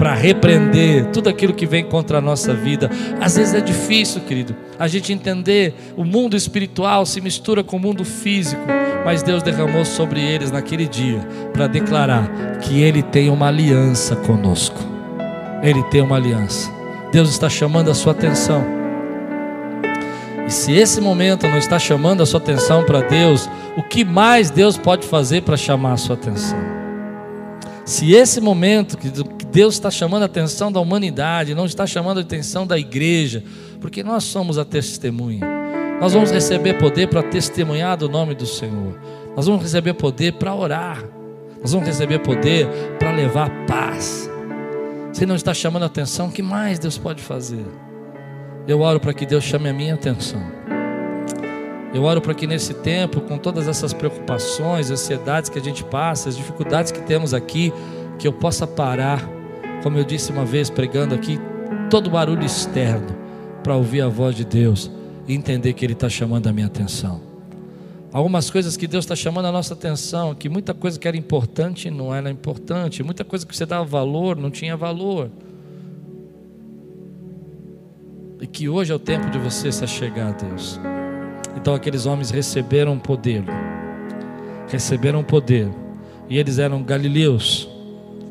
para 0.00 0.14
repreender 0.14 1.10
tudo 1.12 1.28
aquilo 1.28 1.52
que 1.52 1.66
vem 1.66 1.84
contra 1.84 2.16
a 2.16 2.20
nossa 2.22 2.54
vida. 2.54 2.90
Às 3.20 3.36
vezes 3.36 3.52
é 3.52 3.60
difícil, 3.60 4.22
querido, 4.22 4.56
a 4.78 4.88
gente 4.88 5.12
entender 5.12 5.74
o 5.94 6.06
mundo 6.06 6.34
espiritual 6.34 7.04
se 7.04 7.20
mistura 7.20 7.62
com 7.62 7.76
o 7.76 7.78
mundo 7.78 8.02
físico, 8.02 8.62
mas 9.04 9.22
Deus 9.22 9.42
derramou 9.42 9.84
sobre 9.84 10.22
eles 10.22 10.50
naquele 10.50 10.88
dia 10.88 11.18
para 11.52 11.66
declarar 11.66 12.30
que 12.62 12.80
Ele 12.80 13.02
tem 13.02 13.28
uma 13.28 13.48
aliança 13.48 14.16
conosco. 14.16 14.78
Ele 15.62 15.82
tem 15.90 16.00
uma 16.00 16.16
aliança. 16.16 16.72
Deus 17.12 17.28
está 17.28 17.50
chamando 17.50 17.90
a 17.90 17.94
sua 17.94 18.12
atenção. 18.12 18.64
E 20.46 20.50
se 20.50 20.72
esse 20.72 20.98
momento 20.98 21.46
não 21.46 21.58
está 21.58 21.78
chamando 21.78 22.22
a 22.22 22.26
sua 22.26 22.40
atenção 22.40 22.84
para 22.84 23.02
Deus, 23.02 23.50
o 23.76 23.82
que 23.82 24.02
mais 24.02 24.48
Deus 24.48 24.78
pode 24.78 25.06
fazer 25.06 25.42
para 25.42 25.58
chamar 25.58 25.92
a 25.92 25.98
sua 25.98 26.14
atenção? 26.14 26.58
Se 27.84 28.14
esse 28.14 28.40
momento 28.40 28.96
que 28.96 29.10
Deus 29.50 29.74
está 29.74 29.90
chamando 29.90 30.22
a 30.22 30.26
atenção 30.26 30.70
da 30.70 30.80
humanidade, 30.80 31.54
não 31.54 31.66
está 31.66 31.86
chamando 31.86 32.18
a 32.18 32.20
atenção 32.20 32.66
da 32.66 32.78
igreja, 32.78 33.42
porque 33.80 34.02
nós 34.02 34.24
somos 34.24 34.58
a 34.58 34.64
testemunha. 34.64 35.44
Nós 36.00 36.12
vamos 36.12 36.30
receber 36.30 36.78
poder 36.78 37.08
para 37.08 37.22
testemunhar 37.22 37.96
do 37.96 38.08
nome 38.08 38.34
do 38.34 38.46
Senhor. 38.46 38.98
Nós 39.36 39.46
vamos 39.46 39.62
receber 39.62 39.94
poder 39.94 40.34
para 40.34 40.54
orar. 40.54 41.04
Nós 41.60 41.72
vamos 41.72 41.86
receber 41.86 42.20
poder 42.20 42.66
para 42.98 43.12
levar 43.12 43.50
paz. 43.66 44.30
Se 45.12 45.26
não 45.26 45.34
está 45.34 45.52
chamando 45.52 45.82
a 45.82 45.86
atenção, 45.86 46.28
o 46.28 46.32
que 46.32 46.42
mais 46.42 46.78
Deus 46.78 46.96
pode 46.96 47.20
fazer? 47.20 47.66
Eu 48.66 48.80
oro 48.80 49.00
para 49.00 49.12
que 49.12 49.26
Deus 49.26 49.44
chame 49.44 49.68
a 49.68 49.72
minha 49.72 49.94
atenção. 49.94 50.40
Eu 51.92 52.04
oro 52.04 52.20
para 52.20 52.32
que 52.32 52.46
nesse 52.46 52.72
tempo, 52.72 53.20
com 53.20 53.36
todas 53.36 53.66
essas 53.66 53.92
preocupações, 53.92 54.90
ansiedades 54.90 55.50
que 55.50 55.58
a 55.58 55.62
gente 55.62 55.82
passa, 55.84 56.28
as 56.28 56.36
dificuldades 56.36 56.92
que 56.92 57.00
temos 57.00 57.34
aqui, 57.34 57.72
que 58.18 58.28
eu 58.28 58.32
possa 58.32 58.66
parar, 58.66 59.28
como 59.82 59.98
eu 59.98 60.04
disse 60.04 60.30
uma 60.30 60.44
vez 60.44 60.68
pregando 60.68 61.14
aqui, 61.14 61.38
todo 61.88 62.10
barulho 62.10 62.44
externo, 62.44 63.16
para 63.62 63.76
ouvir 63.76 64.02
a 64.02 64.08
voz 64.08 64.34
de 64.34 64.44
Deus 64.44 64.90
e 65.26 65.34
entender 65.34 65.72
que 65.72 65.84
Ele 65.84 65.92
está 65.92 66.08
chamando 66.08 66.46
a 66.48 66.52
minha 66.52 66.66
atenção. 66.66 67.20
Algumas 68.12 68.50
coisas 68.50 68.76
que 68.76 68.88
Deus 68.88 69.04
está 69.04 69.14
chamando 69.14 69.46
a 69.46 69.52
nossa 69.52 69.74
atenção, 69.74 70.34
que 70.34 70.48
muita 70.48 70.74
coisa 70.74 70.98
que 70.98 71.06
era 71.06 71.16
importante 71.16 71.90
não 71.90 72.12
era 72.12 72.28
importante, 72.28 73.02
muita 73.02 73.24
coisa 73.24 73.46
que 73.46 73.56
você 73.56 73.64
dava 73.64 73.84
valor 73.84 74.36
não 74.36 74.50
tinha 74.50 74.76
valor. 74.76 75.30
E 78.40 78.46
que 78.46 78.68
hoje 78.68 78.90
é 78.90 78.94
o 78.94 78.98
tempo 78.98 79.30
de 79.30 79.38
você 79.38 79.70
se 79.70 79.84
achegar 79.84 80.28
a 80.28 80.32
Deus. 80.32 80.80
Então 81.56 81.72
aqueles 81.72 82.04
homens 82.06 82.30
receberam 82.30 82.98
poder, 82.98 83.44
receberam 84.68 85.22
poder, 85.22 85.68
e 86.28 86.36
eles 86.36 86.58
eram 86.58 86.82
galileus, 86.82 87.68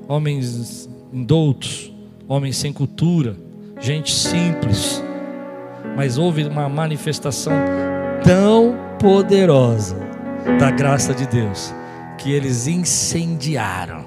homens 0.07 0.88
indoutos, 1.11 1.93
homens 2.27 2.57
sem 2.57 2.71
cultura, 2.71 3.35
gente 3.79 4.13
simples, 4.13 5.03
mas 5.95 6.17
houve 6.17 6.43
uma 6.43 6.67
manifestação 6.69 7.53
tão 8.23 8.77
poderosa 8.99 9.97
da 10.59 10.71
graça 10.71 11.13
de 11.13 11.27
Deus 11.27 11.73
que 12.17 12.31
eles 12.31 12.67
incendiaram, 12.67 14.05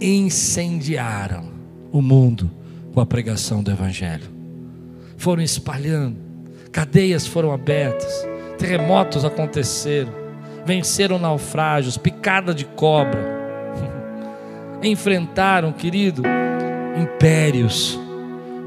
incendiaram 0.00 1.50
o 1.92 2.00
mundo 2.00 2.50
com 2.94 3.00
a 3.00 3.06
pregação 3.06 3.62
do 3.62 3.70
Evangelho, 3.70 4.30
foram 5.16 5.42
espalhando 5.42 6.26
cadeias 6.76 7.26
foram 7.26 7.52
abertas, 7.52 8.28
terremotos 8.58 9.24
aconteceram, 9.24 10.12
venceram 10.66 11.18
naufrágios, 11.18 11.96
picada 11.96 12.52
de 12.52 12.66
cobra, 12.66 13.35
enfrentaram, 14.82 15.72
querido, 15.72 16.22
impérios, 17.00 17.98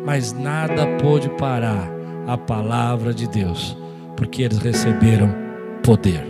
mas 0.06 0.34
nada 0.34 0.88
pôde 1.02 1.30
parar 1.30 1.90
a 2.28 2.38
palavra 2.38 3.14
de 3.14 3.28
Deus, 3.28 3.78
porque 4.16 4.44
eles 4.44 4.60
receberam 4.60 5.34
poder. 5.84 6.26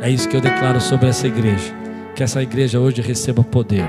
É 0.00 0.10
isso 0.10 0.28
que 0.28 0.36
eu 0.36 0.40
declaro 0.40 0.80
sobre 0.80 1.08
essa 1.08 1.26
igreja, 1.26 1.72
que 2.16 2.22
essa 2.22 2.42
igreja 2.42 2.80
hoje 2.80 3.00
receba 3.00 3.44
poder. 3.44 3.86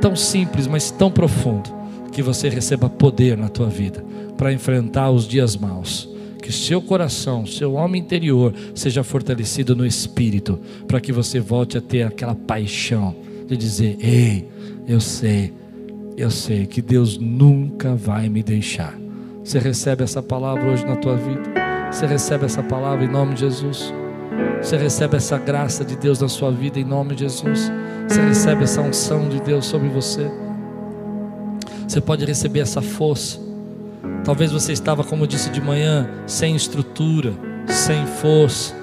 Tão 0.00 0.14
simples, 0.14 0.66
mas 0.66 0.90
tão 0.90 1.10
profundo, 1.10 1.74
que 2.12 2.22
você 2.22 2.48
receba 2.48 2.88
poder 2.88 3.36
na 3.36 3.48
tua 3.48 3.68
vida 3.68 4.04
para 4.36 4.52
enfrentar 4.52 5.10
os 5.10 5.26
dias 5.26 5.56
maus. 5.56 6.08
Que 6.42 6.52
seu 6.52 6.80
coração, 6.80 7.44
seu 7.44 7.72
homem 7.72 8.00
interior 8.00 8.54
seja 8.74 9.02
fortalecido 9.02 9.74
no 9.74 9.84
espírito, 9.84 10.60
para 10.86 11.00
que 11.00 11.12
você 11.12 11.40
volte 11.40 11.76
a 11.76 11.80
ter 11.80 12.04
aquela 12.04 12.34
paixão 12.34 13.16
de 13.46 13.56
dizer: 13.56 13.96
Ei, 14.00 14.48
eu 14.86 15.00
sei, 15.00 15.52
eu 16.16 16.30
sei 16.30 16.66
que 16.66 16.82
Deus 16.82 17.18
nunca 17.18 17.94
vai 17.94 18.28
me 18.28 18.42
deixar. 18.42 18.94
Você 19.42 19.58
recebe 19.58 20.02
essa 20.02 20.22
palavra 20.22 20.70
hoje 20.70 20.84
na 20.84 20.96
tua 20.96 21.16
vida? 21.16 21.42
Você 21.90 22.06
recebe 22.06 22.44
essa 22.44 22.62
palavra 22.62 23.04
em 23.04 23.08
nome 23.08 23.34
de 23.34 23.40
Jesus? 23.40 23.92
Você 24.60 24.76
recebe 24.76 25.16
essa 25.16 25.38
graça 25.38 25.84
de 25.84 25.96
Deus 25.96 26.20
na 26.20 26.28
sua 26.28 26.50
vida 26.50 26.80
em 26.80 26.84
nome 26.84 27.14
de 27.14 27.24
Jesus? 27.24 27.70
Você 28.08 28.20
recebe 28.20 28.64
essa 28.64 28.80
unção 28.80 29.28
de 29.28 29.40
Deus 29.40 29.66
sobre 29.66 29.88
você? 29.88 30.28
Você 31.86 32.00
pode 32.00 32.24
receber 32.24 32.60
essa 32.60 32.82
força 32.82 33.46
Talvez 34.26 34.50
você 34.50 34.72
estava, 34.72 35.04
como 35.04 35.22
eu 35.22 35.26
disse 35.28 35.50
de 35.50 35.60
manhã, 35.60 36.10
sem 36.26 36.56
estrutura, 36.56 37.32
sem 37.68 38.04
força. 38.06 38.74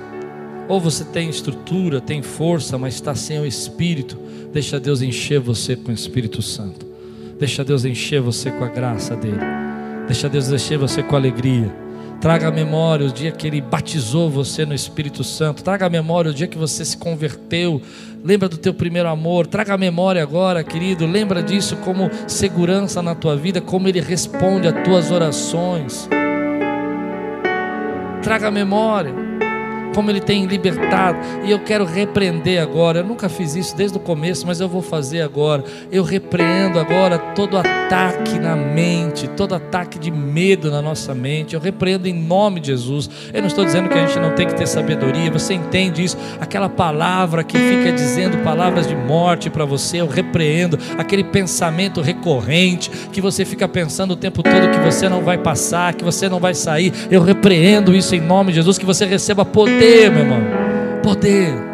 Ou 0.68 0.80
você 0.80 1.04
tem 1.04 1.30
estrutura, 1.30 2.00
tem 2.00 2.22
força, 2.22 2.78
mas 2.78 2.96
está 2.96 3.14
sem 3.14 3.40
o 3.40 3.46
Espírito. 3.46 4.18
Deixa 4.54 4.80
Deus 4.80 5.02
encher 5.02 5.40
você 5.40 5.76
com 5.76 5.92
o 5.92 5.94
Espírito 5.94 6.42
Santo. 6.42 6.86
Deixa 7.40 7.64
Deus 7.64 7.84
encher 7.84 8.22
você 8.22 8.52
com 8.52 8.64
a 8.64 8.70
graça 8.70 9.16
dele. 9.16 9.42
Deixa 10.08 10.30
Deus 10.30 10.50
encher 10.50 10.78
você 10.78 11.04
com 11.04 11.16
alegria. 11.16 11.74
Traga 12.22 12.50
memória 12.50 13.08
o 13.08 13.12
dia 13.12 13.32
que 13.32 13.46
Ele 13.46 13.60
batizou 13.60 14.30
você 14.30 14.66
no 14.66 14.74
Espírito 14.74 15.26
Santo. 15.26 15.62
Traga 15.62 15.90
memória 15.90 16.32
o 16.32 16.34
dia 16.34 16.48
que 16.48 16.58
você 16.58 16.86
se 16.86 16.96
converteu. 16.96 17.82
Lembra 18.24 18.48
do 18.48 18.58
teu 18.58 18.74
primeiro 18.74 19.10
amor. 19.10 19.46
Traga 19.46 19.78
memória 19.78 20.24
agora, 20.24 20.64
querido. 20.64 21.06
Lembra 21.06 21.44
disso 21.44 21.76
como 21.78 22.10
segurança 22.26 23.02
na 23.02 23.14
tua 23.14 23.36
vida, 23.36 23.60
como 23.60 23.90
Ele 23.90 24.00
responde 24.00 24.70
às 24.70 24.84
tuas 24.86 25.12
orações. 25.12 26.08
Traga 28.22 28.50
memória 28.50 29.33
como 29.94 30.10
Ele 30.10 30.20
tem 30.20 30.46
libertado. 30.46 31.18
E 31.44 31.52
eu 31.52 31.60
quero 31.60 31.86
repreender 31.86 32.62
agora. 32.62 33.00
Eu 33.00 33.06
nunca 33.06 33.30
fiz 33.30 33.56
isso 33.56 33.76
desde 33.76 33.98
o 33.98 34.00
começo, 34.00 34.46
mas 34.46 34.60
eu 34.60 34.68
vou 34.68 34.82
fazer 34.82 35.22
agora. 35.22 35.64
Eu 35.92 36.04
repreendo 36.04 36.80
agora 36.80 37.18
todo 37.18 37.58
ataque 37.58 38.40
na 38.40 38.56
mente, 38.56 39.28
todo 39.30 39.56
ataque 39.56 40.00
de 40.00 40.12
medo 40.12 40.72
na 40.72 40.82
nossa 40.82 41.14
mente. 41.14 41.54
Eu 41.54 41.62
repreendo 41.62 42.08
em 42.08 42.14
nome 42.14 42.60
de 42.60 42.68
Jesus. 42.68 43.10
Eu 43.34 43.42
não 43.42 43.48
estou 43.48 43.64
dizendo 43.64 43.90
que 43.90 43.98
a 43.98 44.06
gente 44.06 44.20
não 44.20 44.32
tem 44.32 44.48
que 44.48 44.56
ter 44.56 44.68
sabedoria. 44.68 45.30
Você 45.32 45.54
entende 45.54 46.04
isso? 46.04 46.18
Aquela 46.40 46.70
palavra 46.70 47.44
que 47.44 47.58
fica 47.58 47.92
dizendo 47.92 48.38
palavras 48.44 48.88
de 48.88 48.96
morte 48.96 49.50
para 49.50 49.66
você, 49.66 50.02
eu 50.02 50.08
repreendo. 50.08 50.78
Aquele 50.98 51.24
pensamento 51.24 52.02
recorrente 52.02 52.90
que 53.12 53.22
você 53.22 53.46
fica 53.46 53.68
pensando 53.68 54.12
o 54.12 54.16
tempo 54.16 54.42
todo 54.42 54.72
que 54.72 54.80
você 54.80 55.08
não 55.08 55.22
vai 55.22 55.38
passar, 55.38 55.94
que 55.94 56.04
você 56.04 56.28
não 56.28 56.40
vai 56.40 56.54
sair. 56.54 56.94
Eu 57.12 57.22
repreendo 57.22 57.96
isso 57.96 58.16
em 58.16 58.22
nome 58.22 58.52
de 58.52 58.56
Jesus. 58.56 58.78
Que 58.78 58.86
você 58.86 59.06
receba 59.06 59.46
poder 59.46 59.83
poder, 59.84 60.10
meu 60.12 60.22
irmão. 60.22 60.42
Poder. 61.04 61.73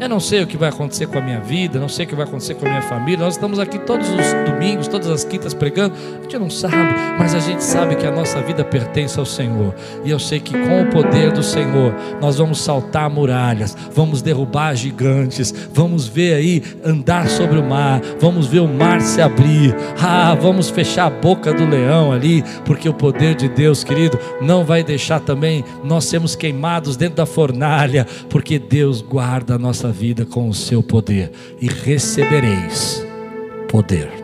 Eu 0.00 0.08
não 0.08 0.18
sei 0.18 0.42
o 0.42 0.46
que 0.46 0.56
vai 0.56 0.70
acontecer 0.70 1.06
com 1.06 1.18
a 1.18 1.20
minha 1.20 1.40
vida, 1.40 1.78
não 1.78 1.88
sei 1.88 2.04
o 2.04 2.08
que 2.08 2.16
vai 2.16 2.24
acontecer 2.24 2.54
com 2.56 2.66
a 2.66 2.68
minha 2.68 2.82
família. 2.82 3.24
Nós 3.24 3.34
estamos 3.34 3.60
aqui 3.60 3.78
todos 3.78 4.08
os 4.08 4.50
domingos, 4.50 4.88
todas 4.88 5.08
as 5.08 5.22
quintas 5.22 5.54
pregando. 5.54 5.94
A 6.18 6.22
gente 6.22 6.36
não 6.36 6.50
sabe, 6.50 6.76
mas 7.16 7.32
a 7.32 7.38
gente 7.38 7.62
sabe 7.62 7.94
que 7.94 8.04
a 8.04 8.10
nossa 8.10 8.40
vida 8.42 8.64
pertence 8.64 9.18
ao 9.20 9.24
Senhor. 9.24 9.72
E 10.04 10.10
eu 10.10 10.18
sei 10.18 10.40
que 10.40 10.52
com 10.52 10.82
o 10.82 10.90
poder 10.90 11.30
do 11.30 11.44
Senhor, 11.44 11.94
nós 12.20 12.38
vamos 12.38 12.60
saltar 12.60 13.08
muralhas, 13.08 13.76
vamos 13.92 14.20
derrubar 14.20 14.74
gigantes, 14.74 15.54
vamos 15.72 16.08
ver 16.08 16.34
aí 16.34 16.62
andar 16.84 17.28
sobre 17.28 17.58
o 17.58 17.64
mar, 17.64 18.00
vamos 18.18 18.48
ver 18.48 18.60
o 18.60 18.68
mar 18.68 19.00
se 19.00 19.22
abrir. 19.22 19.76
Ah, 20.02 20.34
vamos 20.34 20.70
fechar 20.70 21.06
a 21.06 21.10
boca 21.10 21.52
do 21.54 21.64
leão 21.64 22.10
ali, 22.10 22.42
porque 22.64 22.88
o 22.88 22.94
poder 22.94 23.36
de 23.36 23.48
Deus, 23.48 23.84
querido, 23.84 24.18
não 24.40 24.64
vai 24.64 24.82
deixar 24.82 25.20
também 25.20 25.64
nós 25.84 26.04
sermos 26.04 26.34
queimados 26.34 26.96
dentro 26.96 27.16
da 27.16 27.26
fornalha, 27.26 28.04
porque 28.28 28.58
Deus 28.58 29.00
guarda 29.00 29.54
a 29.54 29.58
nossa 29.58 29.83
vida 29.90 30.24
com 30.24 30.48
o 30.48 30.54
seu 30.54 30.82
poder 30.82 31.30
e 31.60 31.66
recebereis 31.66 33.04
poder. 33.68 34.23